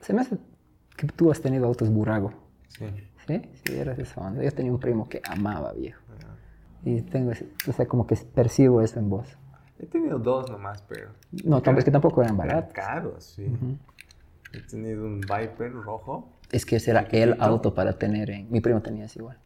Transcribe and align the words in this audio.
Se 0.00 0.12
me 0.12 0.22
hace 0.22 0.38
que 0.96 1.06
tú 1.06 1.30
has 1.30 1.40
tenido 1.40 1.66
autos 1.66 1.88
Burago. 1.90 2.32
Sí. 2.68 2.86
¿Sí? 3.26 3.42
Sí, 3.64 3.76
eras 3.78 3.98
esa 3.98 4.20
onda. 4.20 4.42
Yo 4.42 4.50
tenía 4.52 4.72
un 4.72 4.80
primo 4.80 5.08
que 5.08 5.20
amaba, 5.28 5.72
viejo. 5.72 6.00
Y 6.84 7.02
tengo, 7.02 7.32
o 7.68 7.72
sea, 7.72 7.86
como 7.86 8.06
que 8.06 8.16
percibo 8.16 8.80
eso 8.80 8.98
en 8.98 9.10
vos. 9.10 9.28
He 9.78 9.86
tenido 9.86 10.18
dos 10.18 10.50
nomás, 10.50 10.82
pero. 10.88 11.10
No, 11.44 11.58
es 11.58 11.84
que 11.84 11.90
tampoco 11.90 12.22
eran 12.22 12.34
eran 12.36 12.48
baratos. 12.48 12.72
caros, 12.72 13.24
sí. 13.24 13.46
He 14.52 14.60
tenido 14.62 15.04
un 15.04 15.20
Viper 15.20 15.72
rojo 15.72 16.28
Es 16.50 16.66
que 16.66 16.76
ese 16.76 16.90
era 16.90 17.02
el 17.12 17.36
auto 17.40 17.72
para 17.74 17.92
tener 17.98 18.30
en... 18.30 18.50
Mi 18.50 18.60
primo 18.60 18.80
tenía 18.82 19.04
ese 19.04 19.20
igual. 19.20 19.38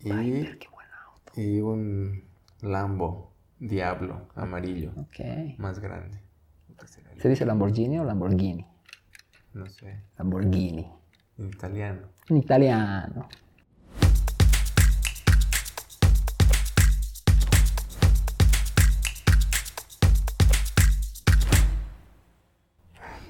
y, 0.00 0.10
Qué 0.58 0.68
buen 0.72 0.86
auto. 1.06 1.32
y 1.40 1.60
un 1.60 2.22
Lambo 2.60 3.32
Diablo 3.58 4.28
amarillo, 4.34 4.92
Ok. 4.96 5.58
más 5.58 5.80
grande. 5.80 6.18
¿Se 7.18 7.28
dice 7.28 7.44
Lamborghini 7.46 7.98
o 7.98 8.04
Lamborghini? 8.04 8.66
No 9.54 9.68
sé, 9.68 10.00
Lamborghini. 10.18 10.84
en 11.38 11.46
italiano. 11.46 12.08
En 12.28 12.38
italiano. 12.38 13.28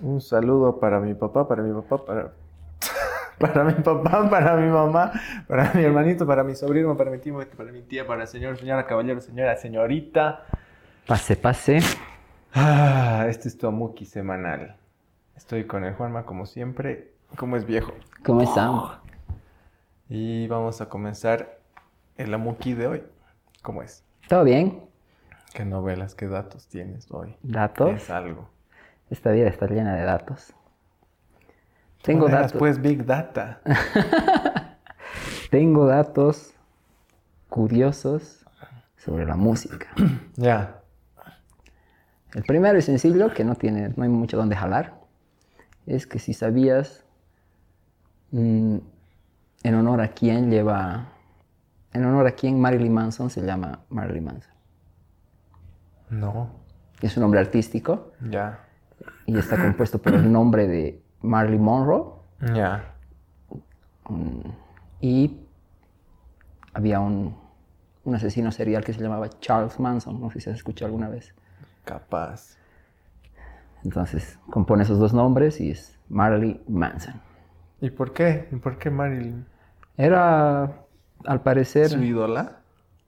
Un 0.01 0.23
saludo 0.23 0.81
para 0.81 0.99
mi 0.99 1.13
papá, 1.13 1.47
para 1.47 1.63
mi 1.63 1.79
papá, 1.83 2.07
para, 2.07 2.33
para 3.39 3.65
mi 3.65 3.75
papá, 3.75 4.31
para 4.31 4.57
mi 4.57 4.71
mamá, 4.71 5.13
para 5.47 5.75
mi 5.75 5.83
hermanito, 5.85 6.27
para 6.27 6.43
mi 6.43 6.55
sobrino, 6.55 6.97
para 6.97 7.11
mi 7.11 7.19
tío, 7.19 7.39
para 7.55 7.71
mi 7.71 7.83
tía, 7.83 8.07
para 8.07 8.23
el 8.23 8.29
señor, 8.29 8.57
señora, 8.57 8.87
caballero, 8.87 9.21
señora, 9.21 9.59
señorita. 9.59 10.47
Pase, 11.07 11.37
pase. 11.37 11.81
Ah, 12.55 13.27
este 13.29 13.49
es 13.49 13.59
tu 13.59 13.67
Amuki 13.67 14.07
semanal. 14.07 14.79
Estoy 15.37 15.67
con 15.67 15.85
el 15.85 15.95
Juanma 15.95 16.25
como 16.25 16.47
siempre, 16.47 17.13
como 17.37 17.57
es 17.57 17.67
viejo. 17.67 17.93
¿Cómo 18.25 18.43
están? 18.43 19.01
Y 20.09 20.47
vamos 20.47 20.81
a 20.81 20.89
comenzar 20.89 21.59
el 22.17 22.33
Amuki 22.33 22.75
de 22.75 22.87
hoy. 22.87 23.03
¿Cómo 23.63 23.83
es? 23.83 24.05
¿Todo 24.29 24.45
bien? 24.45 24.85
¿Qué 25.53 25.65
novelas, 25.65 26.15
qué 26.15 26.29
datos 26.29 26.69
tienes 26.69 27.11
hoy? 27.11 27.37
¿Datos? 27.43 27.95
Es 27.95 28.11
algo. 28.11 28.49
Esta 29.11 29.33
vida 29.33 29.49
está 29.49 29.67
llena 29.67 29.95
de 29.95 30.05
datos. 30.05 30.55
Tengo 32.03 32.29
datos. 32.29 32.53
Pues 32.53 32.81
Big 32.81 33.05
Data. 33.05 33.61
Tengo 35.51 35.87
datos 35.87 36.55
curiosos 37.49 38.45
sobre 38.97 39.27
la 39.27 39.37
música. 39.37 39.89
Ya. 40.37 40.81
El 42.35 42.43
primero 42.43 42.79
es 42.79 42.85
sencillo, 42.85 43.33
que 43.33 43.45
no 43.45 43.55
tiene, 43.55 43.91
no 43.97 44.03
hay 44.03 44.09
mucho 44.09 44.37
donde 44.37 44.57
jalar. 44.57 45.04
Es 45.87 46.07
que 46.07 46.19
si 46.19 46.33
sabías 46.35 47.05
mm, 48.31 48.77
en 49.65 49.75
honor 49.75 50.01
a 50.01 50.09
quién 50.09 50.51
lleva, 50.51 51.09
en 51.93 52.05
honor 52.05 52.27
a 52.27 52.33
quién 52.33 52.61
Marilyn 52.61 52.93
Manson 52.93 53.31
se 53.31 53.43
llama 53.45 53.81
Marilyn 53.91 54.25
Manson. 54.25 54.55
No. 56.11 56.51
Es 57.01 57.17
un 57.17 57.23
nombre 57.23 57.41
artístico 57.41 58.13
Ya. 58.31 58.61
y 59.27 59.37
está 59.39 59.57
compuesto 59.61 60.01
por 60.01 60.15
el 60.15 60.31
nombre 60.31 60.67
de 60.67 61.03
Marilyn 61.23 61.63
Monroe 61.63 62.13
Ya. 62.55 62.95
y 65.01 65.41
había 66.73 67.01
un, 67.01 67.37
un 68.05 68.15
asesino 68.15 68.51
serial 68.53 68.85
que 68.85 68.93
se 68.93 69.01
llamaba 69.01 69.29
Charles 69.41 69.79
Manson, 69.79 70.21
no 70.21 70.31
sé 70.31 70.41
si 70.41 70.51
has 70.51 70.57
escuchado 70.57 70.87
alguna 70.87 71.09
vez. 71.09 71.35
Capaz. 71.85 72.57
Entonces 73.85 74.39
compone 74.51 74.83
esos 74.85 74.99
dos 74.99 75.13
nombres 75.13 75.61
y 75.61 75.71
es 75.71 75.99
Marilyn 76.09 76.61
Manson. 76.69 77.21
¿Y 77.81 77.91
por 77.91 78.13
qué? 78.13 78.49
¿Y 78.51 78.57
por 78.57 78.79
qué 78.79 78.91
Marilyn? 78.91 79.45
Era, 79.97 80.73
al 81.25 81.41
parecer, 81.43 81.89
¿Su 81.91 82.03
ídola? 82.03 82.61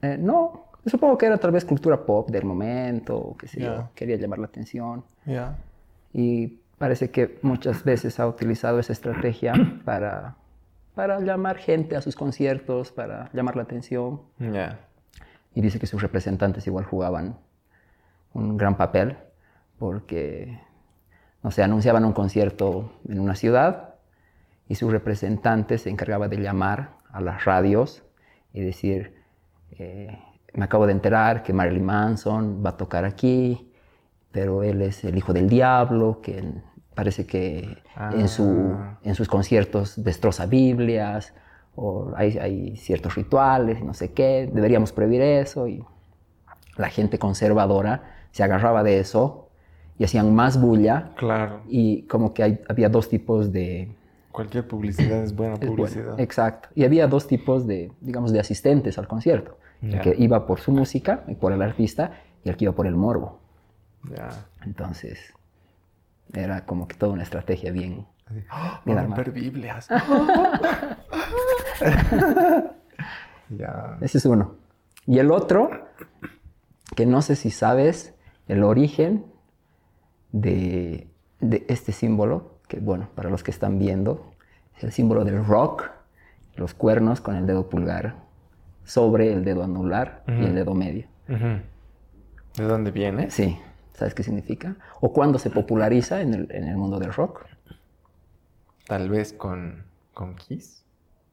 eh, 0.02 0.16
no, 0.20 0.66
supongo 0.84 1.16
que 1.18 1.26
era 1.26 1.38
tal 1.38 1.50
vez 1.50 1.64
cultura 1.64 2.04
pop 2.04 2.30
del 2.30 2.44
momento, 2.44 3.16
o 3.16 3.36
qué 3.36 3.48
sé 3.48 3.60
yo, 3.60 3.66
Ya. 3.74 3.90
quería 3.94 4.16
llamar 4.16 4.38
la 4.38 4.46
atención. 4.46 5.02
Ya. 5.24 5.56
Y 6.12 6.60
parece 6.78 7.10
que 7.10 7.38
muchas 7.42 7.82
veces 7.84 8.20
ha 8.20 8.26
utilizado 8.28 8.78
esa 8.78 8.92
estrategia 8.92 9.54
para, 9.84 10.36
para 10.94 11.18
llamar 11.20 11.56
gente 11.56 11.96
a 11.96 12.02
sus 12.02 12.14
conciertos, 12.14 12.92
para 12.92 13.30
llamar 13.32 13.56
la 13.56 13.62
atención. 13.62 14.20
Ya. 14.38 14.78
Y 15.54 15.62
dice 15.62 15.78
que 15.80 15.86
sus 15.86 16.02
representantes 16.02 16.66
igual 16.66 16.84
jugaban 16.84 17.38
un 18.34 18.58
gran 18.58 18.76
papel 18.76 19.16
porque, 19.78 20.60
no 21.46 21.52
sé, 21.52 21.62
anunciaban 21.62 22.04
un 22.04 22.12
concierto 22.12 22.90
en 23.08 23.20
una 23.20 23.36
ciudad 23.36 23.94
y 24.68 24.74
su 24.74 24.90
representante 24.90 25.78
se 25.78 25.90
encargaba 25.90 26.26
de 26.26 26.38
llamar 26.38 26.96
a 27.12 27.20
las 27.20 27.44
radios 27.44 28.02
y 28.52 28.62
decir, 28.62 29.14
eh, 29.78 30.18
me 30.54 30.64
acabo 30.64 30.88
de 30.88 30.92
enterar 30.92 31.44
que 31.44 31.52
Marilyn 31.52 31.84
Manson 31.84 32.64
va 32.66 32.70
a 32.70 32.76
tocar 32.76 33.04
aquí, 33.04 33.72
pero 34.32 34.64
él 34.64 34.82
es 34.82 35.04
el 35.04 35.16
hijo 35.16 35.32
del 35.32 35.48
diablo, 35.48 36.20
que 36.20 36.42
parece 36.96 37.28
que 37.28 37.78
en, 38.12 38.26
su, 38.26 38.76
en 39.04 39.14
sus 39.14 39.28
conciertos 39.28 40.02
destroza 40.02 40.46
Biblias, 40.46 41.32
o 41.76 42.12
hay, 42.16 42.38
hay 42.38 42.76
ciertos 42.76 43.14
rituales, 43.14 43.84
no 43.84 43.94
sé 43.94 44.12
qué, 44.12 44.50
deberíamos 44.52 44.90
prohibir 44.90 45.22
eso. 45.22 45.68
Y 45.68 45.84
la 46.76 46.88
gente 46.88 47.20
conservadora 47.20 48.02
se 48.32 48.42
agarraba 48.42 48.82
de 48.82 48.98
eso 48.98 49.45
y 49.98 50.04
hacían 50.04 50.34
más 50.34 50.60
bulla 50.60 51.10
Claro. 51.16 51.60
y 51.68 52.02
como 52.02 52.32
que 52.34 52.42
hay- 52.42 52.60
había 52.68 52.88
dos 52.88 53.08
tipos 53.08 53.52
de... 53.52 53.94
Cualquier 54.32 54.68
publicidad 54.68 55.22
es 55.22 55.34
buena 55.34 55.54
es 55.54 55.60
bueno, 55.60 55.76
publicidad. 55.76 56.20
exacto. 56.20 56.68
Y 56.74 56.84
había 56.84 57.06
dos 57.06 57.26
tipos 57.26 57.66
de, 57.66 57.90
digamos, 58.02 58.32
de 58.32 58.40
asistentes 58.40 58.98
al 58.98 59.08
concierto. 59.08 59.56
Ya. 59.80 59.96
El 59.96 60.00
que 60.02 60.14
iba 60.22 60.46
por 60.46 60.60
su 60.60 60.72
música 60.72 61.24
y 61.28 61.34
por 61.34 61.52
el 61.52 61.62
artista 61.62 62.12
y 62.44 62.50
el 62.50 62.56
que 62.56 62.64
iba 62.64 62.74
por 62.74 62.86
el 62.86 62.94
morbo. 62.96 63.38
Ya. 64.14 64.28
Entonces, 64.64 65.32
era 66.34 66.66
como 66.66 66.86
que 66.86 66.94
toda 66.96 67.12
una 67.12 67.22
estrategia 67.22 67.72
bien... 67.72 68.06
Así, 68.26 68.40
¡Ah! 68.50 68.82
Bien 68.84 68.96
Van 68.96 68.98
a 68.98 69.00
armado. 69.06 69.22
romper 69.24 69.32
Biblias. 69.42 69.88
ya. 73.50 73.98
Ese 74.00 74.18
es 74.18 74.24
uno. 74.26 74.56
Y 75.06 75.18
el 75.18 75.30
otro, 75.30 75.70
que 76.94 77.06
no 77.06 77.22
sé 77.22 77.36
si 77.36 77.50
sabes 77.50 78.14
el 78.48 78.62
origen 78.64 79.24
de, 80.40 81.08
de 81.40 81.64
este 81.68 81.92
símbolo, 81.92 82.58
que 82.68 82.78
bueno, 82.78 83.08
para 83.14 83.30
los 83.30 83.42
que 83.42 83.50
están 83.50 83.78
viendo, 83.78 84.32
es 84.76 84.84
el 84.84 84.92
símbolo 84.92 85.24
del 85.24 85.44
rock, 85.44 85.90
los 86.56 86.74
cuernos 86.74 87.20
con 87.20 87.36
el 87.36 87.46
dedo 87.46 87.68
pulgar 87.68 88.16
sobre 88.84 89.32
el 89.32 89.44
dedo 89.44 89.62
anular 89.62 90.22
y 90.28 90.44
el 90.44 90.54
dedo 90.54 90.74
medio. 90.74 91.06
¿De 91.26 92.64
dónde 92.64 92.90
viene? 92.90 93.30
Sí, 93.30 93.58
¿sabes 93.92 94.14
qué 94.14 94.22
significa? 94.22 94.76
O 95.00 95.12
cuándo 95.12 95.38
se 95.38 95.50
populariza 95.50 96.20
en 96.22 96.34
el, 96.34 96.52
en 96.52 96.64
el 96.64 96.76
mundo 96.76 96.98
del 96.98 97.12
rock. 97.12 97.44
Tal 98.86 99.10
vez 99.10 99.32
con, 99.32 99.84
con 100.14 100.36
Kiss. 100.36 100.84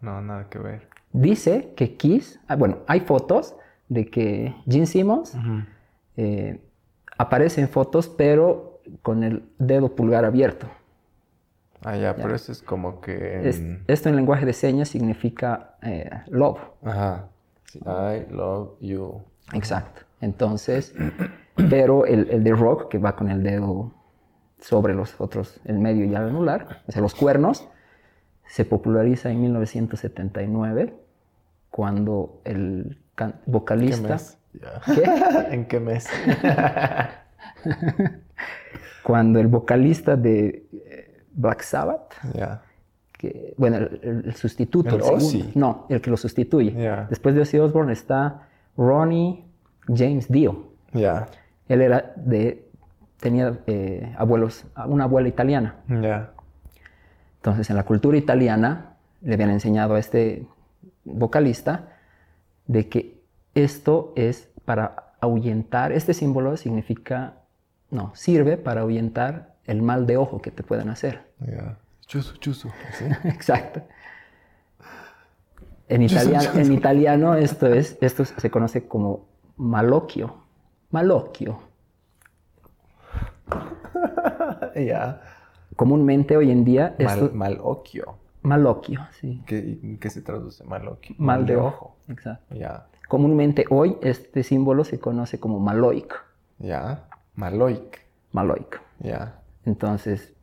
No, 0.02 0.22
nada 0.22 0.50
que 0.50 0.60
ver. 0.60 0.90
Dice 1.12 1.74
que 1.76 1.96
Kiss, 1.96 2.40
ah, 2.48 2.56
bueno, 2.56 2.80
hay 2.88 3.02
fotos 3.02 3.56
de 3.88 4.08
que 4.10 4.56
Gene 4.68 4.88
Simmons 4.88 5.38
eh, 6.18 6.60
aparece 7.18 7.62
en 7.62 7.70
fotos, 7.70 8.10
pero 8.10 8.73
con 9.02 9.24
el 9.24 9.44
dedo 9.60 9.96
pulgar 9.96 10.26
abierto. 10.26 10.68
Ah, 11.86 11.98
ya, 11.98 12.16
pero 12.16 12.34
eso 12.34 12.52
es 12.52 12.62
como 12.62 13.02
que. 13.02 13.48
Es- 13.50 13.62
esto 13.88 14.10
en 14.10 14.16
lenguaje 14.16 14.46
de 14.46 14.54
señas 14.54 14.88
significa 14.90 15.76
eh, 15.82 16.10
love. 16.28 16.60
Ajá. 16.84 17.28
I 17.86 18.26
love 18.32 18.72
you. 18.80 19.22
Exacto. 19.54 20.02
Entonces, 20.22 20.94
pero 21.70 22.06
el, 22.06 22.30
el 22.30 22.44
de 22.44 22.52
rock, 22.54 22.88
que 22.90 22.98
va 23.00 23.16
con 23.16 23.30
el 23.30 23.44
dedo 23.44 23.92
sobre 24.62 24.94
los 24.94 25.20
otros, 25.20 25.60
el 25.66 25.80
medio 25.80 26.06
y 26.06 26.10
el 26.10 26.16
anular, 26.16 26.84
o 26.88 26.92
sea, 26.92 27.02
los 27.02 27.16
cuernos, 27.16 27.68
se 28.46 28.64
populariza 28.64 29.30
en 29.30 29.42
1979, 29.42 30.94
cuando 31.70 32.40
el 32.46 33.02
can- 33.16 33.34
¿Qué 33.34 33.52
vocalista... 33.52 34.08
mes? 34.10 34.38
Ya. 34.54 34.82
¿Qué? 34.94 35.04
¿En 35.54 35.66
qué 35.66 35.80
mes? 35.82 36.08
Cuando 39.04 39.40
el 39.40 39.48
vocalista 39.48 40.16
de 40.16 40.66
eh, 40.74 41.24
Black 41.34 41.62
Sabbath, 41.62 42.14
que, 43.12 43.54
bueno, 43.58 43.78
el, 43.78 44.34
sustituto, 44.36 44.96
El 44.96 45.02
segundo- 45.04 45.52
no, 45.56 45.86
el 45.90 46.02
que 46.02 46.10
lo 46.10 46.18
sustituye. 46.18 46.72
Después 47.10 47.36
de 47.36 47.42
Ozzy 47.42 47.58
Osbourne 47.60 47.92
está 47.94 48.48
Ronnie 48.78 49.46
James 49.88 50.30
Dio. 50.30 50.68
Él 51.68 51.82
era 51.82 52.14
de, 52.16 52.68
tenía 53.20 53.60
eh, 53.68 54.14
abuelos, 54.18 54.66
una 54.88 55.06
abuela 55.06 55.28
italiana. 55.28 55.76
Entonces, 57.38 57.70
en 57.70 57.76
la 57.76 57.84
cultura 57.84 58.18
italiana 58.18 58.96
le 59.22 59.34
habían 59.34 59.50
enseñado 59.50 59.96
a 59.96 60.00
este 60.00 60.46
vocalista 61.06 61.90
de 62.68 62.88
que 62.88 63.22
esto 63.56 64.14
es 64.16 64.50
para 64.66 65.14
ahuyentar, 65.20 65.92
este 65.92 66.14
símbolo 66.14 66.56
significa, 66.58 67.34
no, 67.94 68.12
sirve 68.16 68.58
para 68.58 68.82
ahuyentar 68.82 69.56
el 69.66 69.82
mal 69.82 70.06
de 70.06 70.18
ojo 70.18 70.42
que 70.42 70.52
te 70.52 70.64
pueden 70.64 70.90
hacer. 70.90 71.22
Ya. 71.40 71.78
Chuzo, 72.06 72.36
chuzo. 72.38 72.70
¿sí? 72.98 73.06
Exacto. 73.28 73.82
En, 75.88 76.02
italiano, 76.02 76.50
en 76.56 76.74
italiano 76.74 77.36
esto, 77.36 77.68
es, 77.68 77.98
esto 78.02 78.26
se 78.26 78.50
conoce 78.50 78.88
como 78.88 79.26
malocchio. 79.58 80.36
Malocchio. 80.92 81.60
ya. 84.76 85.22
Comúnmente 85.76 86.38
hoy 86.38 86.52
en 86.52 86.64
día 86.66 86.96
esto, 86.98 87.26
Mal, 87.26 87.34
malocchio. 87.34 88.18
malocchio, 88.44 89.00
sí. 89.20 89.44
¿Qué, 89.46 89.98
¿Qué 90.00 90.10
se 90.10 90.22
traduce 90.22 90.64
malocchio? 90.64 91.16
Mal 91.18 91.46
de 91.46 91.58
ojo. 91.58 91.98
Exacto. 92.08 92.56
Ya. 92.56 92.88
Comúnmente 93.08 93.66
hoy 93.70 93.98
este 94.02 94.44
símbolo 94.44 94.84
se 94.84 95.00
conoce 95.00 95.40
como 95.40 95.60
maloic. 95.60 96.14
Ya. 96.60 97.06
Maloic. 97.36 98.02
Maloic. 98.32 98.82
Ya. 99.00 99.40
Entonces, 99.66 100.34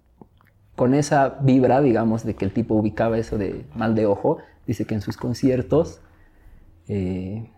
con 0.76 0.94
esa 0.94 1.28
vibra, 1.40 1.80
digamos, 1.80 2.24
de 2.24 2.34
que 2.34 2.44
el 2.44 2.52
tipo 2.52 2.74
ubicaba 2.74 3.18
eso 3.18 3.38
de 3.38 3.66
mal 3.74 3.94
de 3.94 4.06
ojo, 4.06 4.38
dice 4.66 4.84
que 4.86 4.94
en 4.94 5.00
sus 5.00 5.16
conciertos, 5.16 6.00
eh, 6.88 7.50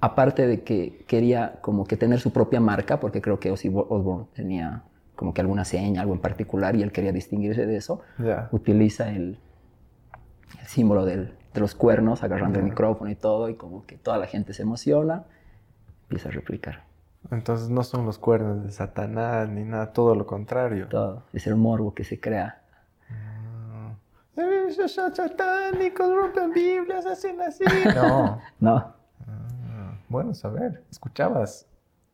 aparte 0.00 0.46
de 0.46 0.62
que 0.62 1.04
quería 1.06 1.58
como 1.60 1.84
que 1.86 1.96
tener 1.96 2.20
su 2.20 2.32
propia 2.32 2.60
marca, 2.60 3.00
porque 3.00 3.20
creo 3.22 3.40
que 3.40 3.50
Ozzy 3.50 3.68
Osbourne 3.68 4.26
tenía 4.34 4.82
como 5.16 5.34
que 5.34 5.40
alguna 5.40 5.64
seña, 5.64 6.02
algo 6.02 6.14
en 6.14 6.20
particular, 6.20 6.76
y 6.76 6.82
él 6.82 6.92
quería 6.92 7.10
distinguirse 7.12 7.66
de 7.66 7.76
eso, 7.76 8.02
Ya. 8.18 8.48
utiliza 8.52 9.10
el, 9.10 9.38
el 10.60 10.66
símbolo 10.66 11.04
del- 11.04 11.34
de 11.54 11.60
los 11.60 11.74
cuernos, 11.74 12.22
agarrando 12.22 12.58
el 12.60 12.64
micrófono 12.66 13.10
y 13.10 13.16
todo, 13.16 13.48
y 13.48 13.54
como 13.54 13.84
que 13.86 13.96
toda 13.96 14.18
la 14.18 14.26
gente 14.26 14.52
se 14.52 14.62
emociona, 14.62 15.24
empieza 16.02 16.28
a 16.28 16.32
replicar. 16.32 16.84
Entonces 17.30 17.68
no 17.68 17.82
son 17.84 18.06
los 18.06 18.18
cuernos 18.18 18.64
de 18.64 18.70
Satanás 18.72 19.48
ni 19.48 19.62
nada, 19.64 19.92
todo 19.92 20.14
lo 20.14 20.26
contrario. 20.26 20.88
Todo 20.88 21.24
es 21.32 21.46
el 21.46 21.56
morbo 21.56 21.92
que 21.94 22.04
se 22.04 22.18
crea. 22.18 22.62
Son 24.86 25.14
satánicos, 25.14 26.14
rompen 26.14 26.52
Biblias, 26.52 27.04
hacen 27.06 27.40
así. 27.40 27.64
No. 27.94 28.40
No, 28.60 28.94
Ah, 29.26 29.98
Bueno, 30.08 30.32
saber. 30.34 30.84
¿Escuchabas 30.90 31.66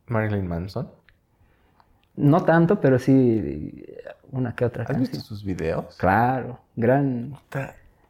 Marilyn 0.06 0.46
Manson? 0.46 0.88
no 2.16 2.44
tanto, 2.44 2.80
pero 2.80 2.98
sí 3.00 3.84
una 4.30 4.54
que 4.54 4.64
otra 4.64 4.84
¿Has 4.84 4.98
visto 4.98 5.18
sus 5.18 5.44
videos? 5.44 5.96
Claro, 5.96 6.60
gran. 6.76 7.34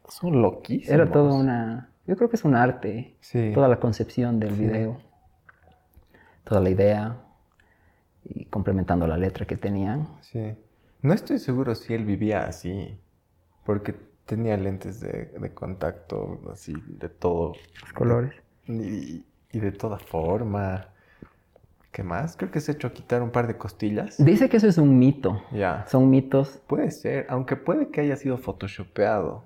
Son 0.07 0.41
loquísimos. 0.41 0.89
Era 0.93 1.11
todo 1.11 1.33
una. 1.35 1.89
Yo 2.05 2.15
creo 2.15 2.29
que 2.29 2.35
es 2.35 2.45
un 2.45 2.55
arte. 2.55 3.15
Sí. 3.19 3.51
Toda 3.53 3.67
la 3.67 3.79
concepción 3.79 4.39
del 4.39 4.53
video, 4.53 4.99
toda 6.45 6.61
la 6.61 6.69
idea 6.69 7.17
y 8.23 8.45
complementando 8.45 9.05
la 9.07 9.17
letra 9.17 9.45
que 9.45 9.57
tenían. 9.57 10.07
Sí. 10.21 10.55
No 11.01 11.13
estoy 11.13 11.37
seguro 11.39 11.75
si 11.75 11.93
él 11.93 12.05
vivía 12.05 12.45
así, 12.45 12.97
porque 13.65 13.93
tenía 14.25 14.55
lentes 14.57 14.99
de, 15.01 15.25
de 15.37 15.53
contacto, 15.53 16.39
así, 16.51 16.73
de 16.87 17.09
todo. 17.09 17.53
Los 17.81 17.93
colores. 17.93 18.33
Y, 18.67 19.23
y 19.51 19.59
de 19.59 19.71
toda 19.71 19.99
forma. 19.99 20.87
¿Qué 21.91 22.03
más? 22.03 22.35
Creo 22.35 22.51
que 22.51 22.59
se 22.59 22.71
ha 22.71 22.75
hecho 22.75 22.91
quitar 22.91 23.21
un 23.21 23.29
par 23.31 23.47
de 23.47 23.57
costillas. 23.57 24.17
Dice 24.17 24.49
que 24.49 24.57
eso 24.57 24.67
es 24.67 24.77
un 24.77 24.97
mito. 24.99 25.41
Ya. 25.53 25.85
Son 25.87 26.09
mitos, 26.09 26.59
Puede 26.67 26.91
ser, 26.91 27.25
aunque 27.29 27.55
puede 27.55 27.89
que 27.89 28.01
haya 28.01 28.15
sido 28.17 28.37
photoshopeado. 28.37 29.43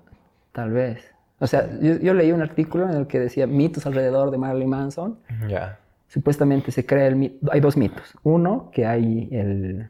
tal 0.52 0.70
vez. 0.72 1.04
O 1.38 1.46
sea, 1.46 1.70
yo, 1.80 1.94
yo 1.98 2.12
leí 2.12 2.32
un 2.32 2.42
artículo 2.42 2.84
en 2.90 2.96
el 2.96 3.06
que 3.06 3.20
decía 3.20 3.46
mitos 3.46 3.86
alrededor 3.86 4.30
de 4.30 4.38
Marilyn 4.38 4.68
Manson. 4.68 5.18
Ya. 5.48 5.78
Supuestamente 6.10 6.72
se 6.72 6.84
crea 6.84 7.06
el 7.06 7.14
mito. 7.14 7.48
Hay 7.52 7.60
dos 7.60 7.76
mitos. 7.76 8.14
Uno, 8.24 8.68
que 8.72 8.84
hay 8.84 9.28
el. 9.30 9.88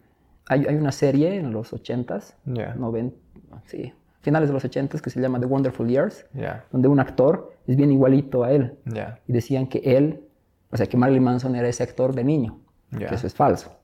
Hay, 0.49 0.67
hay 0.67 0.77
una 0.77 0.93
serie 0.93 1.37
en 1.37 1.51
los 1.51 1.73
80s, 1.73 2.35
Ya. 2.45 2.75
90, 2.75 3.17
sí, 3.65 3.93
finales 4.21 4.51
de 4.51 4.53
los 4.53 4.65
80s, 4.65 5.01
que 5.01 5.09
se 5.09 5.19
llama 5.21 5.41
The 5.41 5.47
Wonderful 5.47 5.89
Years, 5.89 6.27
donde 6.73 6.89
un 6.89 7.01
actor 7.01 7.55
es 7.67 7.77
bien 7.77 7.91
igualito 7.91 8.45
a 8.45 8.53
él. 8.53 8.77
Y 9.27 9.33
decían 9.33 9.67
que 9.67 9.79
él, 9.79 10.21
o 10.71 10.77
sea, 10.77 10.87
que 10.87 10.97
Marilyn 10.99 11.23
Manson 11.25 11.55
era 11.57 11.69
ese 11.69 11.83
actor 11.85 12.15
de 12.15 12.23
niño, 12.25 12.59
que 12.99 13.15
eso 13.15 13.27
es 13.27 13.35
falso. 13.35 13.79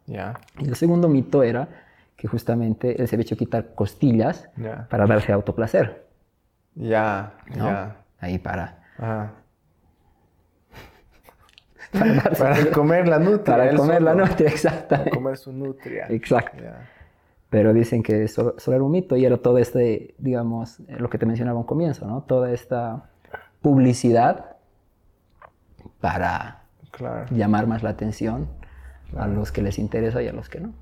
Y 0.58 0.68
el 0.68 0.76
segundo 0.76 1.08
mito 1.08 1.42
era 1.42 1.68
que 2.16 2.28
justamente 2.28 3.00
él 3.00 3.08
se 3.08 3.16
había 3.16 3.22
hecho 3.22 3.36
quitar 3.36 3.74
costillas 3.74 4.48
para 4.90 5.06
darse 5.06 5.32
autoplacer, 5.32 6.04
Ya. 6.74 7.32
¿no? 7.56 7.68
Ahí 8.18 8.38
para, 8.38 8.82
Ajá. 8.98 9.32
Para, 11.92 12.22
Para 12.38 12.70
comer 12.70 13.08
la 13.08 13.18
nutria. 13.18 13.56
para 13.56 13.74
comer 13.76 14.02
la 14.02 14.12
solo. 14.12 14.26
noche, 14.26 14.46
Para 14.88 15.10
comer 15.10 15.36
su 15.36 15.52
nutria. 15.52 16.06
Exacto. 16.08 16.62
Ya. 16.62 16.88
Pero 17.48 17.72
dicen 17.72 18.02
que 18.02 18.24
eso 18.24 18.54
solo 18.58 18.76
era 18.76 18.84
un 18.84 18.90
mito 18.90 19.16
y 19.16 19.24
era 19.24 19.36
todo 19.36 19.58
este, 19.58 20.14
digamos, 20.18 20.80
eh, 20.80 20.96
lo 20.98 21.08
que 21.08 21.18
te 21.18 21.26
mencionaba 21.26 21.58
un 21.58 21.64
comienzo, 21.64 22.06
¿no? 22.06 22.22
Toda 22.22 22.50
esta 22.52 23.08
publicidad 23.62 24.56
para 26.00 26.62
Claro. 26.90 27.26
llamar 27.30 27.66
más 27.66 27.82
la 27.82 27.90
atención 27.90 28.48
a 29.16 29.26
los 29.28 29.52
que 29.52 29.62
les 29.62 29.78
interesa 29.78 30.22
y 30.22 30.28
a 30.28 30.32
los 30.32 30.48
que 30.48 30.60
no. 30.60 30.72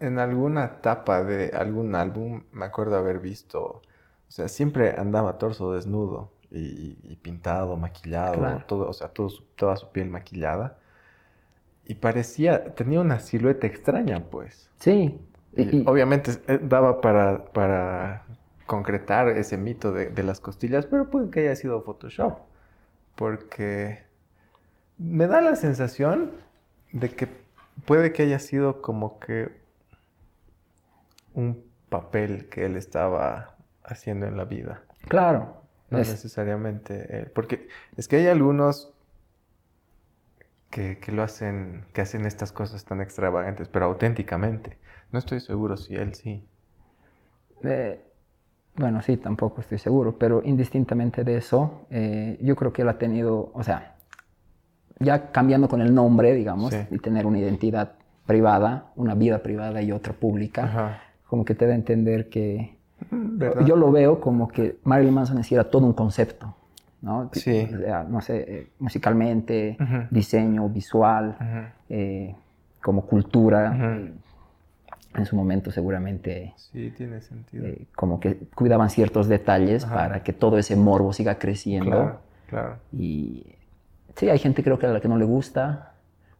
En 0.00 0.18
alguna 0.18 0.80
tapa 0.82 1.24
de 1.24 1.50
algún 1.56 1.94
álbum 1.94 2.42
me 2.52 2.66
acuerdo 2.66 2.96
haber 2.96 3.18
visto, 3.18 3.62
o 3.64 3.82
sea, 4.30 4.48
siempre 4.48 4.94
andaba 4.98 5.38
torso 5.38 5.72
desnudo 5.72 6.30
y, 6.50 6.96
y 7.02 7.16
pintado, 7.16 7.76
maquillado, 7.76 8.34
Claro. 8.38 8.64
todo, 8.66 8.88
o 8.88 8.92
sea, 8.92 9.08
todo 9.08 9.28
toda 9.56 9.76
su 9.76 9.90
piel 9.90 10.08
maquillada. 10.10 10.78
Y 11.84 11.94
parecía, 11.94 12.74
tenía 12.74 13.00
una 13.00 13.20
silueta 13.20 13.66
extraña, 13.66 14.24
pues. 14.30 14.68
Sí. 14.80 15.20
y- 15.56 15.62
Y 15.62 15.76
y- 15.82 15.84
obviamente 15.86 16.32
eh, 16.48 16.58
daba 16.62 17.00
para, 17.00 17.44
para 17.46 18.24
concretar 18.66 19.28
ese 19.28 19.56
mito 19.56 19.92
de, 19.92 20.10
de 20.10 20.22
las 20.22 20.40
costillas, 20.40 20.86
pero 20.86 21.08
puede 21.10 21.30
que 21.30 21.40
haya 21.40 21.54
sido 21.56 21.82
Photoshop. 21.82 22.38
Porque 23.14 24.04
me 24.98 25.26
da 25.26 25.40
la 25.40 25.56
sensación 25.56 26.32
de 26.92 27.08
que 27.10 27.28
puede 27.84 28.12
que 28.12 28.24
haya 28.24 28.38
sido 28.38 28.82
como 28.82 29.18
que 29.20 29.50
un 31.34 31.62
papel 31.88 32.48
que 32.48 32.64
él 32.66 32.76
estaba 32.76 33.54
haciendo 33.84 34.26
en 34.26 34.36
la 34.36 34.44
vida. 34.44 34.82
claro. 35.08 35.62
No 35.90 35.98
es- 35.98 36.08
necesariamente 36.08 37.18
él. 37.20 37.30
Porque 37.34 37.68
es 37.96 38.08
que 38.08 38.16
hay 38.16 38.26
algunos 38.28 38.92
que, 40.70 40.98
que 40.98 41.12
lo 41.12 41.22
hacen, 41.22 41.84
que 41.92 42.00
hacen 42.00 42.26
estas 42.26 42.52
cosas 42.52 42.84
tan 42.84 43.00
extravagantes, 43.00 43.68
pero 43.68 43.86
auténticamente. 43.86 44.78
No 45.12 45.18
estoy 45.18 45.40
seguro 45.40 45.76
si 45.76 45.94
él 45.94 46.14
sí. 46.14 46.44
Eh, 47.62 48.00
bueno, 48.76 49.00
sí, 49.00 49.16
tampoco 49.16 49.60
estoy 49.60 49.78
seguro, 49.78 50.18
pero 50.18 50.42
indistintamente 50.44 51.24
de 51.24 51.36
eso, 51.38 51.86
eh, 51.90 52.38
yo 52.42 52.56
creo 52.56 52.72
que 52.72 52.82
él 52.82 52.88
ha 52.88 52.98
tenido, 52.98 53.50
o 53.54 53.62
sea, 53.62 53.94
ya 54.98 55.30
cambiando 55.30 55.68
con 55.68 55.80
el 55.80 55.94
nombre, 55.94 56.34
digamos, 56.34 56.74
Sí. 56.74 56.80
y 56.90 56.98
tener 56.98 57.26
una 57.26 57.38
identidad 57.38 57.92
privada, 58.26 58.90
una 58.96 59.14
vida 59.14 59.42
privada 59.42 59.80
y 59.82 59.92
otra 59.92 60.12
pública, 60.12 60.64
Ajá. 60.64 61.02
como 61.26 61.44
que 61.44 61.54
te 61.54 61.66
da 61.66 61.72
a 61.72 61.76
entender 61.76 62.28
que 62.28 62.75
¿Verdad? 63.10 63.64
yo 63.66 63.76
lo 63.76 63.92
veo 63.92 64.20
como 64.20 64.48
que 64.48 64.78
Marilyn 64.84 65.14
Manson 65.14 65.40
era 65.50 65.64
todo 65.70 65.86
un 65.86 65.92
concepto, 65.92 66.54
¿no? 67.02 67.28
Sí. 67.32 67.68
O 67.74 67.78
sea, 67.78 68.04
no 68.04 68.20
sé, 68.20 68.44
eh, 68.48 68.70
musicalmente, 68.78 69.76
diseño, 70.10 70.68
visual, 70.68 71.36
eh, 71.88 72.34
como 72.82 73.02
cultura, 73.06 73.72
Ujú. 73.74 75.18
en 75.20 75.26
su 75.26 75.36
momento 75.36 75.70
seguramente 75.70 76.52
Sí, 76.56 76.92
tiene 76.96 77.20
sentido. 77.20 77.66
eh, 77.66 77.86
como 77.94 78.18
que 78.20 78.36
cuidaban 78.54 78.90
ciertos 78.90 79.28
detalles 79.28 79.84
para 79.84 80.22
que 80.22 80.32
todo 80.32 80.58
ese 80.58 80.76
morbo 80.76 81.12
siga 81.12 81.38
creciendo. 81.38 81.90
Claro, 81.90 82.20
claro. 82.48 82.76
Y 82.92 83.46
sí, 84.16 84.28
hay 84.30 84.38
gente 84.38 84.62
creo 84.62 84.78
que 84.78 84.86
a 84.86 84.90
la 84.90 85.00
que 85.00 85.08
no 85.08 85.16
le 85.18 85.24
gusta 85.24 85.92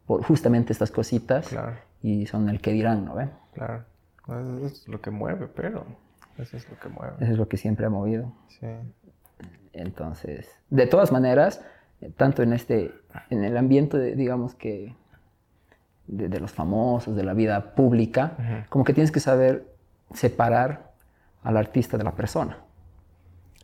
por 0.06 0.22
justamente 0.24 0.72
estas 0.72 0.90
cositas 0.90 1.48
Claro, 1.48 1.72
y 2.02 2.26
son 2.26 2.48
el 2.48 2.60
que 2.60 2.72
dirán, 2.72 3.04
¿no? 3.04 3.14
ve? 3.14 3.28
claro. 3.54 3.84
Es 4.64 4.88
lo 4.88 5.00
que 5.00 5.10
mueve, 5.12 5.46
pero 5.54 5.84
eso 6.38 6.56
es 6.56 6.68
lo 6.70 6.78
que 6.78 6.88
mueve. 6.88 7.16
Eso 7.20 7.32
es 7.32 7.38
lo 7.38 7.48
que 7.48 7.56
siempre 7.56 7.86
ha 7.86 7.90
movido. 7.90 8.32
Sí. 8.48 8.66
Entonces, 9.72 10.48
de 10.70 10.86
todas 10.86 11.12
maneras, 11.12 11.64
eh, 12.00 12.10
tanto 12.16 12.42
en 12.42 12.52
este, 12.52 12.92
en 13.30 13.44
el 13.44 13.56
ambiente, 13.56 13.98
de, 13.98 14.14
digamos 14.16 14.54
que, 14.54 14.94
de, 16.06 16.28
de 16.28 16.40
los 16.40 16.52
famosos, 16.52 17.16
de 17.16 17.24
la 17.24 17.34
vida 17.34 17.74
pública, 17.74 18.66
como 18.68 18.84
que 18.84 18.92
tienes 18.92 19.10
que 19.10 19.20
saber 19.20 19.66
separar 20.14 20.92
al 21.42 21.56
artista 21.56 21.98
de 21.98 22.04
la 22.04 22.12
persona. 22.12 22.58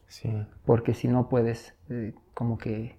Sí. 0.09 0.31
porque 0.67 0.93
si 0.93 1.09
no 1.09 1.31
puedes 1.31 1.75
eh, 1.89 2.13
como 2.35 2.59
que 2.59 2.97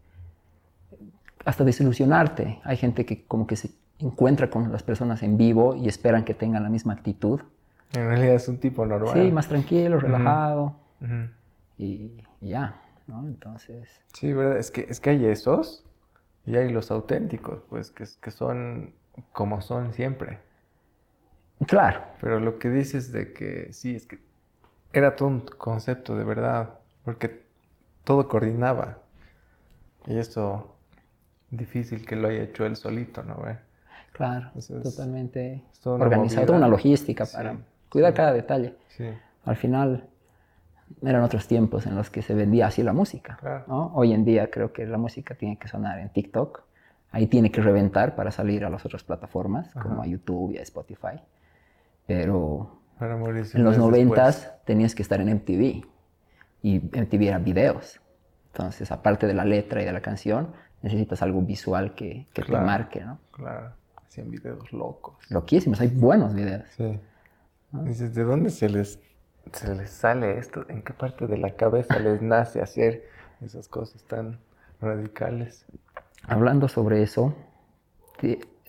hasta 1.45 1.63
desilusionarte. 1.63 2.59
Hay 2.63 2.77
gente 2.77 3.05
que 3.05 3.25
como 3.25 3.47
que 3.47 3.55
se 3.55 3.71
encuentra 3.99 4.49
con 4.49 4.71
las 4.71 4.83
personas 4.83 5.23
en 5.23 5.37
vivo 5.37 5.75
y 5.75 5.87
esperan 5.87 6.23
que 6.23 6.33
tengan 6.33 6.63
la 6.63 6.69
misma 6.69 6.93
actitud. 6.93 7.41
En 7.93 8.07
realidad 8.07 8.35
es 8.35 8.47
un 8.47 8.57
tipo 8.57 8.85
normal. 8.85 9.13
Sí, 9.13 9.31
más 9.31 9.47
tranquilo, 9.47 9.99
relajado 9.99 10.75
y, 11.77 12.11
y 12.41 12.49
ya, 12.49 12.81
¿no? 13.07 13.27
Entonces, 13.27 13.89
Sí, 14.13 14.33
¿verdad? 14.33 14.57
Es 14.57 14.71
que, 14.71 14.85
es 14.89 14.99
que 14.99 15.11
hay 15.11 15.25
esos 15.25 15.83
y 16.45 16.55
hay 16.55 16.69
los 16.71 16.91
auténticos, 16.91 17.61
pues, 17.69 17.91
que, 17.91 18.05
que 18.21 18.31
son 18.31 18.93
como 19.31 19.61
son 19.61 19.93
siempre. 19.93 20.39
claro, 21.67 22.01
Pero 22.21 22.39
lo 22.39 22.59
que 22.59 22.69
dices 22.69 23.11
de 23.11 23.33
que 23.33 23.71
sí, 23.73 23.95
es 23.95 24.05
que 24.05 24.19
era 24.93 25.15
todo 25.15 25.29
un 25.29 25.41
concepto 25.41 26.15
de 26.15 26.23
verdad, 26.23 26.79
porque 27.03 27.43
todo 28.03 28.27
coordinaba. 28.27 28.99
Y 30.07 30.17
eso, 30.17 30.75
difícil 31.51 32.05
que 32.05 32.15
lo 32.15 32.27
haya 32.27 32.43
hecho 32.43 32.65
él 32.65 32.75
solito, 32.75 33.23
¿no? 33.23 33.37
Claro, 34.13 34.51
totalmente 34.83 35.63
organizado, 35.85 36.45
toda 36.45 36.57
una 36.59 36.67
logística 36.67 37.25
para 37.25 37.57
cuidar 37.93 38.15
cada 38.15 38.33
detalle. 38.33 38.75
Sí. 38.87 39.05
Al 39.45 39.55
final 39.55 40.07
eran 41.03 41.21
otros 41.21 41.47
tiempos 41.47 41.85
en 41.85 41.95
los 41.95 42.09
que 42.09 42.23
se 42.23 42.33
vendía 42.33 42.65
así 42.67 42.81
la 42.81 42.91
música. 42.91 43.63
¿no? 43.67 43.91
Hoy 43.93 44.13
en 44.13 44.25
día 44.25 44.49
creo 44.49 44.73
que 44.73 44.87
la 44.87 44.97
música 44.97 45.35
tiene 45.35 45.57
que 45.57 45.67
sonar 45.67 45.99
en 45.99 46.09
TikTok, 46.09 46.63
ahí 47.11 47.27
tiene 47.27 47.51
que 47.51 47.61
reventar 47.61 48.15
para 48.15 48.31
salir 48.31 48.65
a 48.65 48.71
las 48.71 48.83
otras 48.83 49.03
plataformas, 49.03 49.71
como 49.73 50.01
a 50.01 50.07
YouTube 50.07 50.53
y 50.53 50.57
a 50.57 50.63
Spotify. 50.63 51.21
Pero 52.07 52.79
en 52.99 53.63
los 53.63 53.77
noventas 53.77 54.55
tenías 54.65 54.95
que 54.95 55.03
estar 55.03 55.21
en 55.21 55.29
MTV 55.35 55.85
y 56.63 56.79
MTV 56.79 57.21
era 57.27 57.37
videos. 57.37 58.01
Entonces, 58.47 58.91
aparte 58.91 59.27
de 59.27 59.35
la 59.35 59.45
letra 59.45 59.83
y 59.83 59.85
de 59.85 59.93
la 59.93 60.01
canción, 60.01 60.51
necesitas 60.81 61.21
algo 61.21 61.41
visual 61.41 61.93
que, 61.93 62.27
que 62.33 62.41
te 62.41 62.51
marque, 62.51 63.01
¿no? 63.01 63.19
Claro, 63.31 63.71
hacían 64.03 64.31
videos 64.31 64.71
locos. 64.73 65.15
Loquísimos, 65.29 65.79
hay 65.79 65.89
buenos 65.89 66.33
videos. 66.33 66.67
Sí. 66.75 66.99
Dices, 67.81 68.13
¿de 68.13 68.23
dónde 68.23 68.51
se 68.51 68.69
les, 68.69 68.99
se 69.51 69.73
les 69.73 69.89
sale 69.89 70.37
esto? 70.37 70.63
¿En 70.69 70.83
qué 70.83 70.93
parte 70.93 71.25
de 71.25 71.37
la 71.37 71.55
cabeza 71.55 71.97
les 71.97 72.21
nace 72.21 72.61
hacer 72.61 73.09
esas 73.41 73.67
cosas 73.67 74.03
tan 74.03 74.39
radicales? 74.79 75.65
Hablando 76.27 76.67
sobre 76.67 77.01
eso, 77.01 77.35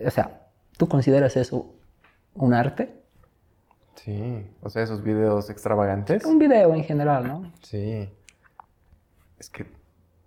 o 0.05 0.11
sea, 0.11 0.49
¿tú 0.79 0.89
consideras 0.89 1.37
eso 1.37 1.75
un 2.35 2.55
arte? 2.55 2.95
Sí, 3.97 4.47
o 4.63 4.71
sea, 4.71 4.83
esos 4.83 5.03
videos 5.03 5.51
extravagantes. 5.51 6.25
Un 6.25 6.39
video 6.39 6.75
en 6.75 6.85
general, 6.85 7.29
¿no? 7.29 7.53
Sí. 7.63 8.11
Es 9.39 9.51
que, 9.51 9.67